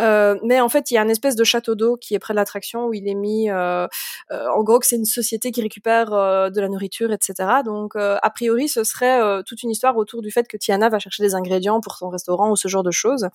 [0.00, 2.34] Euh, mais en fait, il y a un espèce de château d'eau qui est près
[2.34, 3.86] de l'attraction où il est mis, euh,
[4.30, 7.62] euh, en gros, que c'est une société qui récupère euh, de la nourriture, etc.
[7.64, 10.88] Donc, euh, a priori, ce serait euh, toute une histoire autour du fait que Tiana
[10.88, 13.28] va chercher des ingrédients pour son restaurant ou ce genre de choses.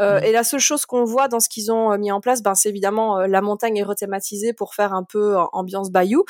[0.00, 0.24] Euh, Mhm.
[0.24, 2.68] Et la seule chose qu'on voit dans ce qu'ils ont mis en place, ben, c'est
[2.68, 6.24] évidemment euh, la montagne est rethématisée pour faire un peu ambiance bayou.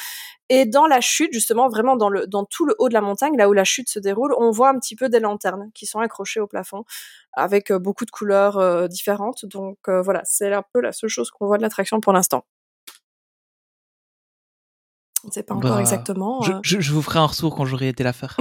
[0.51, 3.37] Et dans la chute, justement, vraiment dans le dans tout le haut de la montagne,
[3.37, 6.01] là où la chute se déroule, on voit un petit peu des lanternes qui sont
[6.01, 6.85] accrochées au plafond
[7.33, 9.47] avec euh, beaucoup de couleurs euh, différentes.
[9.47, 12.45] Donc euh, voilà, c'est un peu la seule chose qu'on voit de l'attraction pour l'instant.
[15.25, 16.43] On ne sait pas encore Bah, exactement.
[16.43, 16.59] Je, euh.
[16.63, 18.37] je, je vous ferai un retour quand j'aurai été la faire.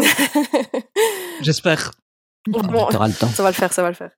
[1.41, 1.91] J'espère.
[2.47, 4.11] Bon, ça va le faire, ça va le faire.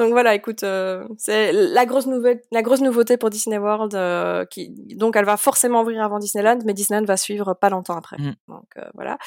[0.00, 3.94] Donc voilà, écoute, euh, c'est la grosse nouvelle, la grosse nouveauté pour Disney World.
[3.94, 7.96] euh, qui, donc elle va forcément ouvrir avant Disneyland, mais Disneyland va suivre pas longtemps
[7.96, 8.16] après.
[8.16, 8.34] Mm.
[8.48, 9.18] Donc euh, voilà.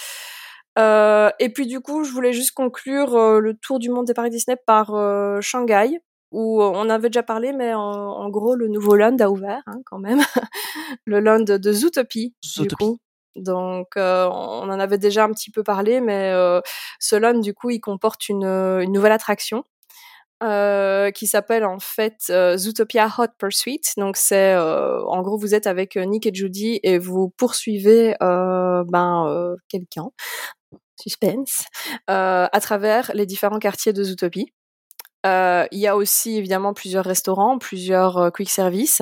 [1.40, 4.58] Et puis du coup, je voulais juste conclure le tour du monde des parcs Disney
[4.66, 4.88] par
[5.42, 6.00] Shanghai,
[6.32, 9.78] où on avait déjà parlé, mais en, en gros, le nouveau land a ouvert hein,
[9.86, 10.20] quand même,
[11.06, 12.76] le land de Zootopie, du Zootopie.
[12.86, 12.98] coup.
[13.36, 16.62] Donc, euh, on en avait déjà un petit peu parlé, mais euh,
[17.00, 19.64] ce land, du coup, il comporte une, une nouvelle attraction
[20.44, 23.82] euh, qui s'appelle en fait euh, Zootopia Hot Pursuit.
[23.98, 28.16] Donc, c'est euh, en gros, vous êtes avec euh, Nick et Judy et vous poursuivez
[28.20, 30.10] ben quelqu'un,
[31.00, 31.66] suspense,
[32.08, 34.48] à travers les différents quartiers de Zootopie.
[35.26, 39.02] Il y a aussi évidemment plusieurs restaurants, plusieurs quick service.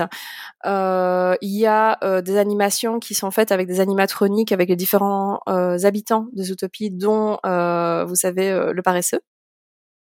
[0.66, 5.40] Euh, il y a des animations qui sont faites avec des animatroniques, avec les différents
[5.48, 9.22] habitants de Zootopie, dont vous savez le paresseux.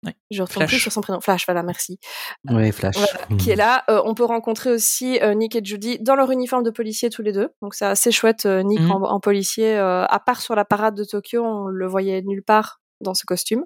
[0.07, 0.15] Ouais.
[0.31, 0.83] Je retourne plus Flash.
[0.83, 1.21] sur son prénom.
[1.21, 1.99] Flash, voilà, merci.
[2.49, 2.97] Ouais, Flash.
[2.97, 3.37] Voilà, Mhm.
[3.39, 3.83] qui est là.
[3.91, 7.23] Euh, on peut rencontrer aussi euh, Nick et Judy dans leur uniforme de policier tous
[7.23, 7.49] les deux.
[7.63, 8.93] Donc c'est assez chouette, euh, Nick Mhm.
[8.93, 9.77] en, en policier.
[9.77, 13.25] euh, à part sur la parade de Tokyo, on le voyait nulle part dans ce
[13.27, 13.65] costume.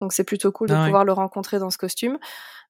[0.00, 0.86] Donc c'est plutôt cool de Ah ouais.
[0.86, 2.18] pouvoir le rencontrer dans ce costume.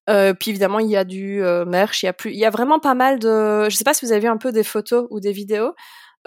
[0.09, 2.45] Euh, puis évidemment, il y a du euh, merch, il y a plus, il y
[2.45, 3.67] a vraiment pas mal de.
[3.69, 5.73] Je sais pas si vous avez vu un peu des photos ou des vidéos.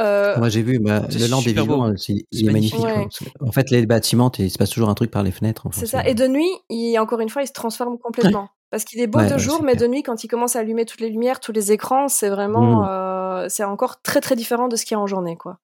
[0.00, 1.62] Euh, Moi j'ai vu, bah, le land des beau.
[1.62, 2.80] vivants, euh, c'est- C'est il est magnifique.
[2.82, 3.32] magnifique.
[3.38, 3.48] quoi.
[3.48, 5.66] En fait, les bâtiments, il se passe toujours un truc par les fenêtres.
[5.72, 6.06] C'est ça.
[6.08, 8.48] Et de nuit, il, encore une fois, il se transforme complètement.
[8.70, 9.82] Parce qu'il est beau Ouais, de ouais, jour, mais clair.
[9.88, 12.80] de nuit, quand il commence à allumer toutes les lumières, tous les écrans, c'est vraiment,
[12.80, 12.86] Mm.
[12.88, 15.58] euh, c'est encore très très différent de ce qu'il y a en journée, quoi.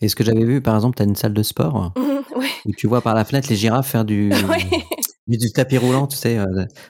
[0.00, 1.92] Et ce que j'avais vu, par exemple, tu as une salle de sport
[2.34, 2.46] oui.
[2.64, 4.30] où tu vois par la fenêtre les girafes faire du,
[5.28, 5.38] Oui.
[5.38, 6.44] du, tapis roulant, tu sais, euh,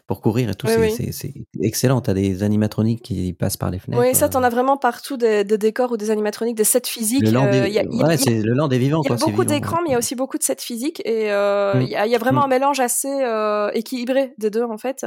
[0.07, 0.67] pour courir et tout.
[0.67, 0.91] Oui, c'est oui.
[0.93, 1.33] c'est- c'est
[1.63, 2.01] excellent.
[2.01, 4.03] Tu as des animatroniques qui passent par les fenêtres.
[4.03, 6.83] Oui, ça, euh, t'en as vraiment partout des, des décors ou des animatroniques, des sets
[6.87, 7.23] physiques.
[7.23, 8.43] Le land euh, des, il y a- il y a- ouais, il y a- c'est
[8.43, 9.01] le land des vivants.
[9.05, 9.83] Il y a beaucoup d'écrans, ouais.
[9.85, 11.83] mais il y a aussi beaucoup de sets physiques et euh, Mm.
[11.83, 12.45] il y, a, il y a vraiment Mm.
[12.45, 15.07] un mélange assez euh, équilibré des deux en fait.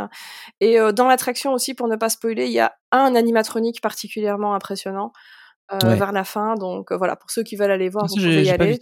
[0.62, 4.56] Et euh, dans l'attraction aussi, pour ne pas spoiler, il y a un animatronique particulièrement
[4.56, 5.39] impressionnant euh,
[5.72, 5.96] Ouais.
[5.96, 6.56] vers la fin.
[6.56, 8.80] Donc euh, voilà, pour ceux qui veulent aller voir, vous pouvez y aller.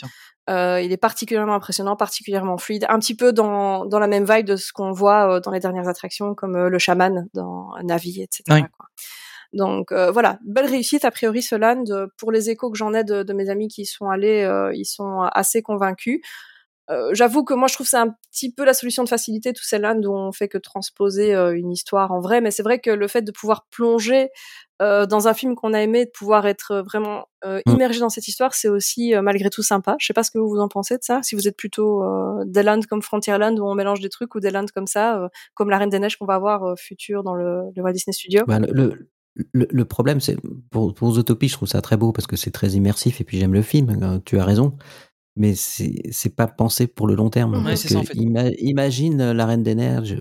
[0.50, 4.46] Euh, il est particulièrement impressionnant, particulièrement fluide, un petit peu dans, dans la même vibe
[4.46, 8.22] de ce qu'on voit euh, dans les dernières attractions, comme euh, le chaman dans Navi,
[8.22, 8.62] etc.
[8.78, 8.86] Quoi.
[9.54, 11.84] Donc euh, voilà, belle réussite a priori ce land.
[12.18, 14.72] Pour les échos que j'en ai de, de mes amis qui y sont allés, euh,
[14.74, 16.22] ils sont assez convaincus.
[16.90, 19.64] Euh, J'avoue que moi je trouve c'est un petit peu la solution de facilité tous
[19.64, 22.80] ces lands où on fait que transposer euh, une histoire en vrai, mais c'est vrai
[22.80, 24.30] que le fait de pouvoir plonger
[24.82, 27.62] euh, dans un film qu'on a aimé, de pouvoir être vraiment Mm.
[27.72, 29.96] immergé dans cette histoire, c'est aussi malgré tout sympa.
[30.00, 31.20] Je sais pas ce que vous vous en pensez de ça.
[31.22, 32.04] Si vous êtes plutôt
[32.46, 35.70] des lands comme Frontierland où on mélange des trucs ou des lands comme ça, comme
[35.70, 38.44] la Reine des Neiges qu'on va avoir futur dans le, le Walt Disney Studio.
[38.48, 39.10] Bah, le, le,
[39.54, 40.36] le- le problème, c'est
[40.72, 43.38] pour, pour Zootopie, je trouve ça très beau parce que c'est très immersif et puis
[43.38, 43.90] j'aime le film.
[44.02, 44.76] euh, Tu as raison,
[45.38, 47.56] mais c'est c'est pas pensé pour le long terme.
[47.56, 48.14] Ouais, parce que ça, en fait.
[48.16, 50.18] ima- imagine euh, la Reine des Neiges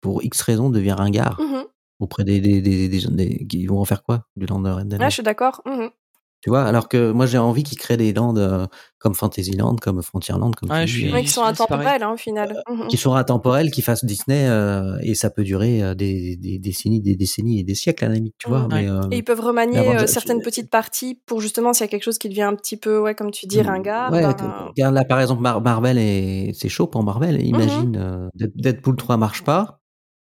[0.00, 1.64] pour X raisons devient ringard Mhm.
[1.98, 4.76] auprès des, des, des, des, des- qui vont en faire quoi du land de la
[4.76, 5.12] Reine des Ouais, je Neiges.
[5.14, 5.60] suis d'accord.
[5.66, 5.90] Mhm.
[6.42, 8.64] Tu vois, alors que moi j'ai envie qu'ils créent des lands euh,
[8.98, 12.62] comme Fantasyland, comme Frontierland, comme Ouais, je suis- Ouais, qui sont intemporels hein, au final.
[12.70, 12.88] Mhm.
[12.88, 17.02] qui sont intemporels, qui fassent Disney euh, et ça peut durer euh, des, des décennies,
[17.02, 18.66] des décennies et des siècles à la limite, tu vois.
[18.72, 22.04] Mais, euh, Et ils peuvent remanier certaines petites parties pour justement s'il y a quelque
[22.04, 24.10] chose qui devient un petit peu, ouais, comme tu dis, ringard.
[24.10, 24.22] Ouais,
[24.76, 27.44] ben, là par exemple Mar- Marvel et c'est chaud pour Marvel.
[27.44, 29.80] Imagine euh, Dead- Deadpool 3 marche pas,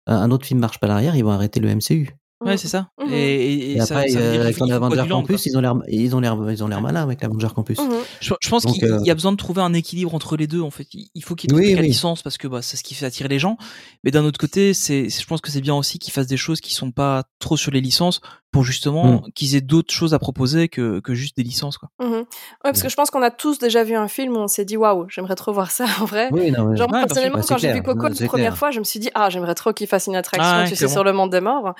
[0.07, 2.15] un un autre film marche pas derrière, ils vont arrêter le MCU.
[2.41, 2.89] Ouais, c'est ça.
[3.03, 3.13] Mhm.
[3.13, 6.21] Et, et- et après ça euh, avec l'Avenger quoi Campus, ils ont l'air ils ont
[6.21, 7.77] l'air ils ont l'air malins avec l'Avenger Campus.
[7.79, 7.89] Mhm.
[8.21, 10.61] Je, je pense qu'il euh, y a besoin de trouver un équilibre entre les deux.
[10.61, 11.87] En fait, il faut qu'il y ait des Oui, oui.
[11.87, 13.57] licence parce que bah, c'est ce qui fait attirer les gens.
[14.05, 16.61] Mais d'un autre côté, c'est, je pense que c'est bien aussi qu'ils fassent des choses
[16.61, 18.21] qui sont pas trop sur les licences,
[18.51, 19.31] pour justement Mm.
[19.35, 21.89] qu'ils aient d'autres choses à proposer que, que juste des licences quoi.
[21.99, 22.25] Ouais,
[22.63, 24.75] parce que je pense qu'on a tous déjà vu un film où on s'est dit
[24.77, 26.29] waouh, j'aimerais trop voir ça en vrai.
[26.31, 27.83] Oui, non, mais- Genre, Ouais, personnellement, bah, quand j'ai vu.
[27.83, 28.57] Coco la première clair.
[28.57, 30.87] fois, je me suis dit, ah, j'aimerais trop qu'il fasse une attraction, Ah tu sais,
[30.87, 31.73] sur le monde des morts,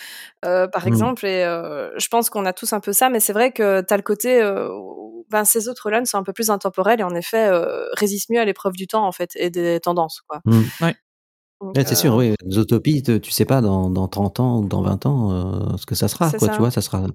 [0.45, 0.87] euh, par Mm.
[0.89, 1.25] exemple.
[1.25, 3.97] Et euh, je pense qu'on a tous un peu ça, mais c'est vrai que t'as
[3.97, 4.69] le côté, euh,
[5.31, 8.39] ben, ces autres lands sont un peu plus intemporels et en effet euh, résistent mieux
[8.39, 10.41] à l'épreuve du temps, en fait, et des tendances, quoi.
[10.45, 10.61] Mm.
[10.81, 10.95] Ouais.
[11.61, 12.33] Donc, Ouais, c'est euh, sûr, oui.
[12.49, 15.85] Zootopie, tu tu sais pas dans, dans 30 ans ou dans 20 ans euh, ce
[15.85, 16.47] que ça sera, quoi, ça.
[16.53, 17.05] tu vois, ça sera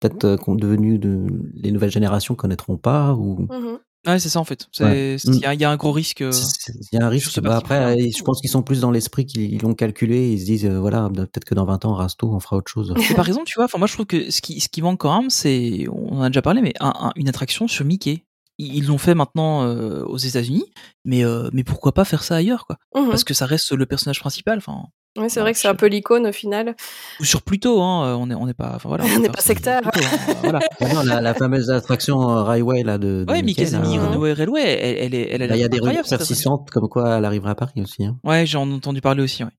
[0.00, 3.78] peut-être euh, qu'on- devenu de, les nouvelles générations connaîtront pas ou mhm.
[4.06, 4.68] Ouais, c'est ça en fait.
[4.80, 5.16] Ouais.
[5.18, 6.22] c'est- Il y, a- il y a un gros risque.
[6.22, 6.30] euh,
[6.92, 7.30] il y a un risque.
[7.32, 10.30] ce Bah, parti après, je pense qu'ils sont plus dans l'esprit qu'ils ils l'ont calculé,
[10.32, 12.70] ils se disent euh, voilà, bah, peut-être que dans 20 ans, Rasto, on fera autre
[12.70, 12.94] chose.
[12.96, 15.00] Mais par exemple, tu vois, enfin moi je trouve que ce qui, ce qui manque
[15.00, 18.22] quand même, c'est, on en a déjà parlé, mais un- un- une attraction sur Mickey.
[18.58, 20.64] Ils l'ont fait maintenant euh, aux États-Unis,
[21.04, 22.76] mais euh, mais pourquoi pas faire ça ailleurs, quoi?
[22.94, 23.08] Mhm.
[23.10, 24.58] Parce que ça reste le personnage principal.
[24.58, 24.86] Enfin,
[25.16, 26.74] Oui, c'est vrai que c'est un peu l'icône au final.
[27.20, 28.16] ou sur Pluto, hein.
[28.16, 29.04] On est, on n'est pas, enfin voilà.
[29.16, 29.80] On n'est pas sectaire.
[29.82, 30.58] Pluto, hein, voilà.
[30.80, 34.32] Ah non, la, la fameuse attraction euh, Railway là de, de Ouais, Mickey, euh, Runaway
[34.32, 37.24] Railway, elle, elle est, elle a il y a des rumeurs persistantes comme quoi elle
[37.24, 38.04] arrivera à Paris aussi.
[38.04, 38.18] Hein.
[38.24, 39.44] Ouais, j'ai en entendu parler aussi.
[39.44, 39.50] Ouais.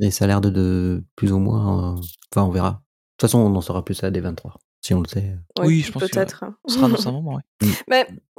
[0.00, 1.94] Et ça a l'air de, de plus ou moins.
[1.96, 2.00] euh,
[2.34, 2.70] Enfin, on verra.
[2.70, 2.76] De
[3.18, 5.36] toute façon, on en saura plus à D23, si on le sait.
[5.60, 6.44] Oui, je pense que peut-être.
[6.68, 7.34] Ce sera dans un moment.
[7.36, 7.68] Ouais.
[7.88, 8.33] Mais euh,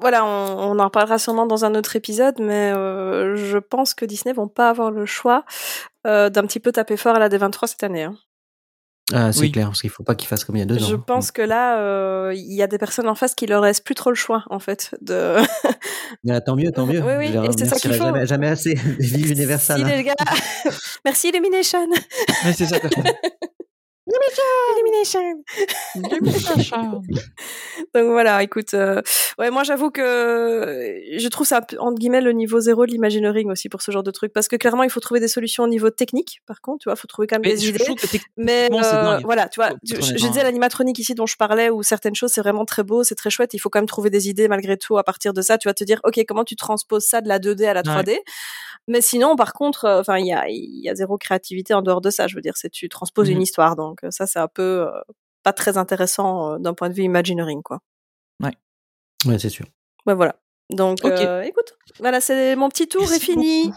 [0.00, 4.04] voilà, on, on en reparlera sûrement dans un autre épisode, mais euh, je pense que
[4.04, 5.44] Disney vont pas avoir le choix
[6.06, 8.04] euh, d'un petit peu taper fort à la D23 cette année.
[8.04, 8.16] hein.
[9.12, 9.50] Ah, c'est Oui.
[9.50, 10.98] clair, parce qu'il faut pas qu'il fasse comme il y a deux Je ans.
[10.98, 11.04] hein.
[11.04, 13.96] pense que là, euh, il y a des personnes en face qui leur laissent plus
[13.96, 14.94] trop le choix, en fait.
[15.00, 15.36] De...
[16.28, 17.00] Ah, tant mieux, tant mieux.
[17.02, 18.04] Oui, oui, Je c'est ça qu'il faut.
[18.04, 18.74] Jamais, jamais assez.
[18.74, 19.82] Vive Universal.
[19.82, 19.88] Hein.
[19.88, 20.14] les gars,
[21.04, 21.88] merci Illumination,
[22.54, 22.76] c'est ça.
[24.10, 24.78] Quoi.
[24.78, 25.44] Illumination.
[27.94, 29.00] Donc voilà, écoute, euh,
[29.38, 30.02] ouais, moi j'avoue que
[31.16, 34.10] je trouve ça entre guillemets le niveau zéro de l'imagineering aussi pour ce genre de
[34.10, 36.40] truc, parce que clairement il faut trouver des solutions au niveau technique.
[36.46, 37.84] Par contre, tu vois, faut trouver quand même Mais des idées.
[38.36, 42.14] Mais euh, voilà, tu vois, Faut je, disais l'animatronique ici dont je parlais, où certaines
[42.14, 43.54] choses c'est vraiment très beau, c'est très chouette.
[43.54, 45.58] Il faut quand même trouver des idées malgré tout à partir de ça.
[45.58, 48.18] Tu vas te dire, ok, comment tu transposes ça de la 2D à la 3D
[48.88, 51.82] Mais sinon, par contre, euh, enfin, il y a, il y a zéro créativité en
[51.82, 52.26] dehors de ça.
[52.26, 53.36] Je veux dire, c'est tu transposes Mhm.
[53.36, 55.00] une histoire, donc euh, ça c'est un peu euh,
[55.42, 57.80] pas très intéressant euh, d'un point de vue imagineering, quoi.
[59.26, 59.66] Ouais, c'est sûr.
[60.06, 60.40] Ouais, voilà.
[60.70, 61.10] Donc, Ok.
[61.10, 63.66] euh, écoute, voilà, c'est mon petit tour est fini.
[63.66, 63.76] beaucoup.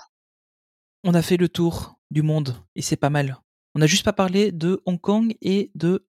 [1.03, 3.37] On a fait le tour du monde et c'est pas mal.
[3.75, 6.07] On n'a juste pas parlé de Hong Kong et de.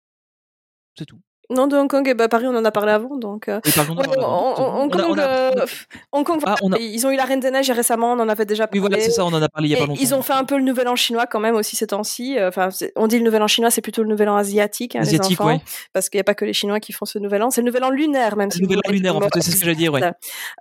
[0.98, 1.20] C'est tout.
[1.50, 3.48] Non, de Hong Kong, et bah, Paris, on en a parlé avant, donc.
[3.48, 5.64] euh, Et Ouais, Hong- Kong, on a- on a-
[6.12, 8.28] Hong Kong, Ah, voilà, a- ils ont eu la Reine des Neiges récemment, on en
[8.28, 8.80] avait déjà Oui, parlé.
[8.96, 10.00] voilà, c'est ça, on en a parlé il y a pas longtemps.
[10.00, 12.38] ils ont fait un peu le nouvel an chinois quand même aussi ces temps-ci.
[12.38, 15.00] Euh, Enfin, on dit le nouvel an chinois, c'est plutôt le nouvel an asiatique, hein,
[15.00, 15.60] Asiatique, les enfants, ouais.
[15.92, 17.50] parce qu'il n'y a pas que les Chinois qui font ce nouvel an.
[17.50, 18.48] C'est le nouvel an lunaire même.
[18.48, 20.00] Le si vous nouvel an lunaire, en fait, c'est ce que j'allais dire, ouais.
[20.00, 20.10] Le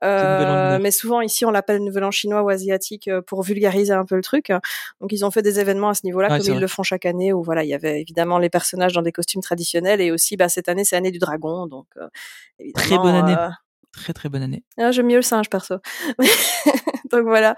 [0.03, 4.05] Euh, mais souvent ici on l'appelle nouvel an chinois ou asiatique euh, pour vulgariser un
[4.05, 4.51] peu le truc.
[5.01, 6.59] Donc ils ont fait des événements à ce niveau-là comme ils vrai.
[6.59, 9.41] le font chaque année où voilà il y avait évidemment les personnages dans des costumes
[9.41, 12.07] traditionnels et aussi bah cette année c'est l'année du dragon donc euh,
[12.75, 13.35] Très bonne année.
[13.37, 13.49] euh,
[13.91, 14.63] Très très bonne année.
[14.77, 15.75] ah, J'aime mieux le singe perso.
[17.11, 17.55] donc voilà.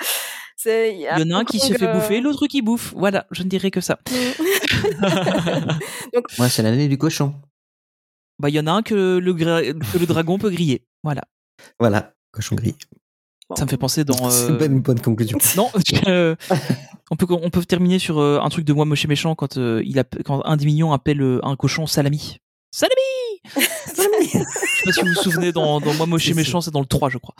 [0.56, 2.94] C'est Il y en a un qui se fait bouffer, l'autre qui bouffe.
[2.96, 4.00] Voilà, je ne dirais que ça.
[6.14, 7.34] donc Ouais, c'est l'année du cochon.
[8.40, 9.62] Bah, il y en a un que le, gra-
[9.92, 10.86] que le dragon peut griller.
[11.04, 11.22] Voilà.
[11.80, 12.76] Voilà, cochon gris.
[13.50, 13.56] bon.
[13.56, 14.30] Ça me fait penser dans.
[14.30, 15.38] C'est euh, une bonne, conclusion.
[15.56, 15.70] Non,
[16.08, 16.36] euh,
[17.12, 19.58] on peut on peut terminer sur euh, un truc de moi moche et méchant quand
[19.58, 22.38] euh, il appe- quand un des mignons appelle un cochon salami.
[22.72, 23.42] Salami.
[23.86, 24.28] Salami.
[24.28, 24.46] Je sais
[24.86, 27.10] pas si vous vous souvenez dans, dans moi moche et méchant, c'est dans le 3
[27.10, 27.36] je crois.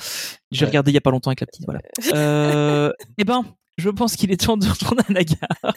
[0.52, 0.70] J'ai Ouais.
[0.70, 1.80] regardé il y a pas longtemps avec la petite voilà.
[2.14, 3.44] Euh, eh ben,
[3.78, 5.74] je pense qu'il est temps de retourner à la gare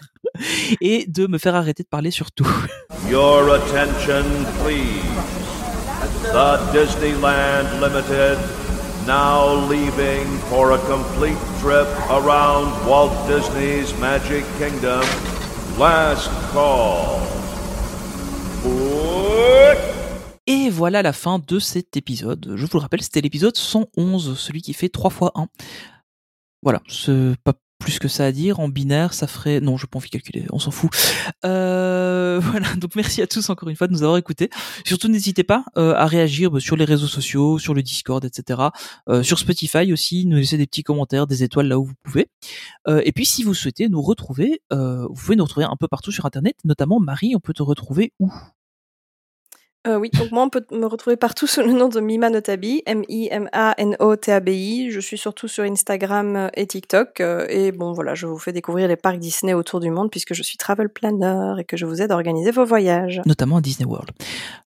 [0.80, 2.48] et de me faire arrêter de parler sur tout.
[3.08, 4.24] Your attention,
[4.64, 5.04] please.
[6.32, 8.38] The Disneyland Limited
[9.06, 15.02] now leaving for a complete trip around Walt Disney's Magic Kingdom.
[15.78, 17.20] Last call.
[20.46, 22.54] Et voilà la fin de cet épisode.
[22.56, 25.48] Je vous le rappelle, c'était l'épisode 111, celui qui fait 3 fois 1.
[26.62, 28.60] Voilà, c'est pas plus que ça à dire.
[28.60, 29.60] En binaire, ça ferait...
[29.60, 30.90] Non, je pas envie de calculer, on s'en fout.
[31.44, 34.50] Euh, voilà, donc merci à tous encore une fois de nous avoir écoutés.
[34.84, 38.60] Surtout, n'hésitez pas euh, à réagir bah, sur les réseaux sociaux, sur le Discord, etc.
[39.08, 42.28] Euh, sur Spotify aussi, nous laisser des petits commentaires, des étoiles là où vous pouvez.
[42.88, 46.10] Euh, et puis, si vous souhaitez nous retrouver, vous pouvez nous retrouver un peu partout
[46.10, 48.32] sur Internet, notamment Marie, on peut te retrouver où?
[49.86, 52.82] Euh, oui, donc moi on peut me retrouver partout sous le nom de Mima Notabi,
[52.86, 54.90] M-I-M-A-N-O-T-A-B-I.
[54.90, 57.20] Je suis surtout sur Instagram euh, et TikTok.
[57.20, 60.32] euh, et bon voilà, je vous fais découvrir les parcs Disney autour du monde puisque
[60.32, 63.20] je suis travel planner et que je vous aide à organiser vos voyages.
[63.26, 64.10] notamment à Disney World.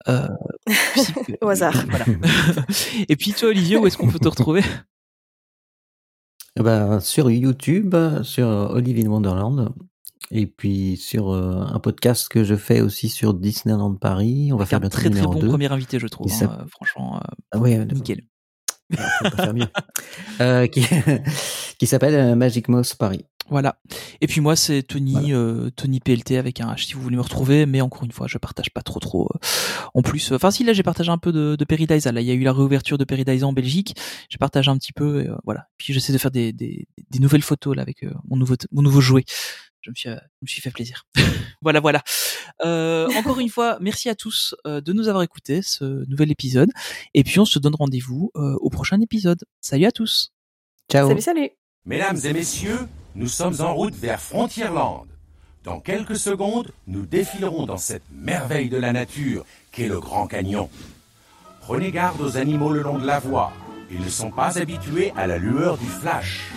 [0.09, 0.27] Euh,
[1.43, 1.75] Au hasard.
[1.89, 2.05] Voilà.
[3.09, 4.63] Et puis toi, Olivier, où est-ce qu'on peut te retrouver?
[6.59, 9.73] Eh ben, sur YouTube, sur Olive in Wonderland.
[10.35, 14.65] Et puis sur euh, un podcast que je fais aussi sur Disneyland Paris, on va
[14.67, 15.47] faire un très très bon 2.
[15.49, 16.27] premier invité, je trouve.
[16.31, 17.21] Il hein, euh, franchement, euh,
[17.53, 18.23] Ah euh, nickel.
[18.93, 19.67] on peut faire mieux.
[20.41, 20.85] Euh, qui
[21.79, 23.27] qui s'appelle euh, Magic Mouse Paris.
[23.51, 23.77] Voilà.
[24.23, 25.29] Et puis moi, c'est Tony, Voilà.
[25.37, 27.67] euh, Tony PLT avec un H si vous voulez me retrouver.
[27.67, 29.29] Mais encore une fois, je partage pas trop trop.
[29.35, 29.39] euh,
[29.95, 32.07] en plus, enfin si là, j'ai partagé un peu de, de Paradise.
[32.07, 33.95] Là, il y a eu la réouverture de Paradise en Belgique.
[34.31, 35.25] J'ai partagé un petit peu.
[35.25, 35.67] et, euh, voilà.
[35.77, 39.01] Puis j'essaie de faire des, des, des nouvelles photos là avec mon nouveau mon nouveau
[39.03, 39.25] jouet.
[39.83, 41.07] Je me suis, euh, je me suis fait plaisir.
[41.63, 42.03] voilà, voilà.
[42.65, 46.71] Euh, encore une fois, merci à tous euh, de nous avoir écoutés ce nouvel épisode.
[47.15, 49.45] Et puis on se donne rendez-vous euh, au prochain épisode.
[49.61, 50.33] Salut à tous.
[50.91, 51.09] Ciao.
[51.09, 51.51] Salut, salut.
[51.85, 52.79] Mesdames et messieurs,
[53.17, 55.07] nous sommes en route vers Frontierland.
[55.65, 60.69] Dans quelques secondes, nous défilerons dans cette merveille de la nature qu'est le Grand Canyon.
[61.61, 63.53] Prenez garde aux animaux le long de la voie.
[63.91, 66.51] Ils ne sont pas habitués à la lueur du flash.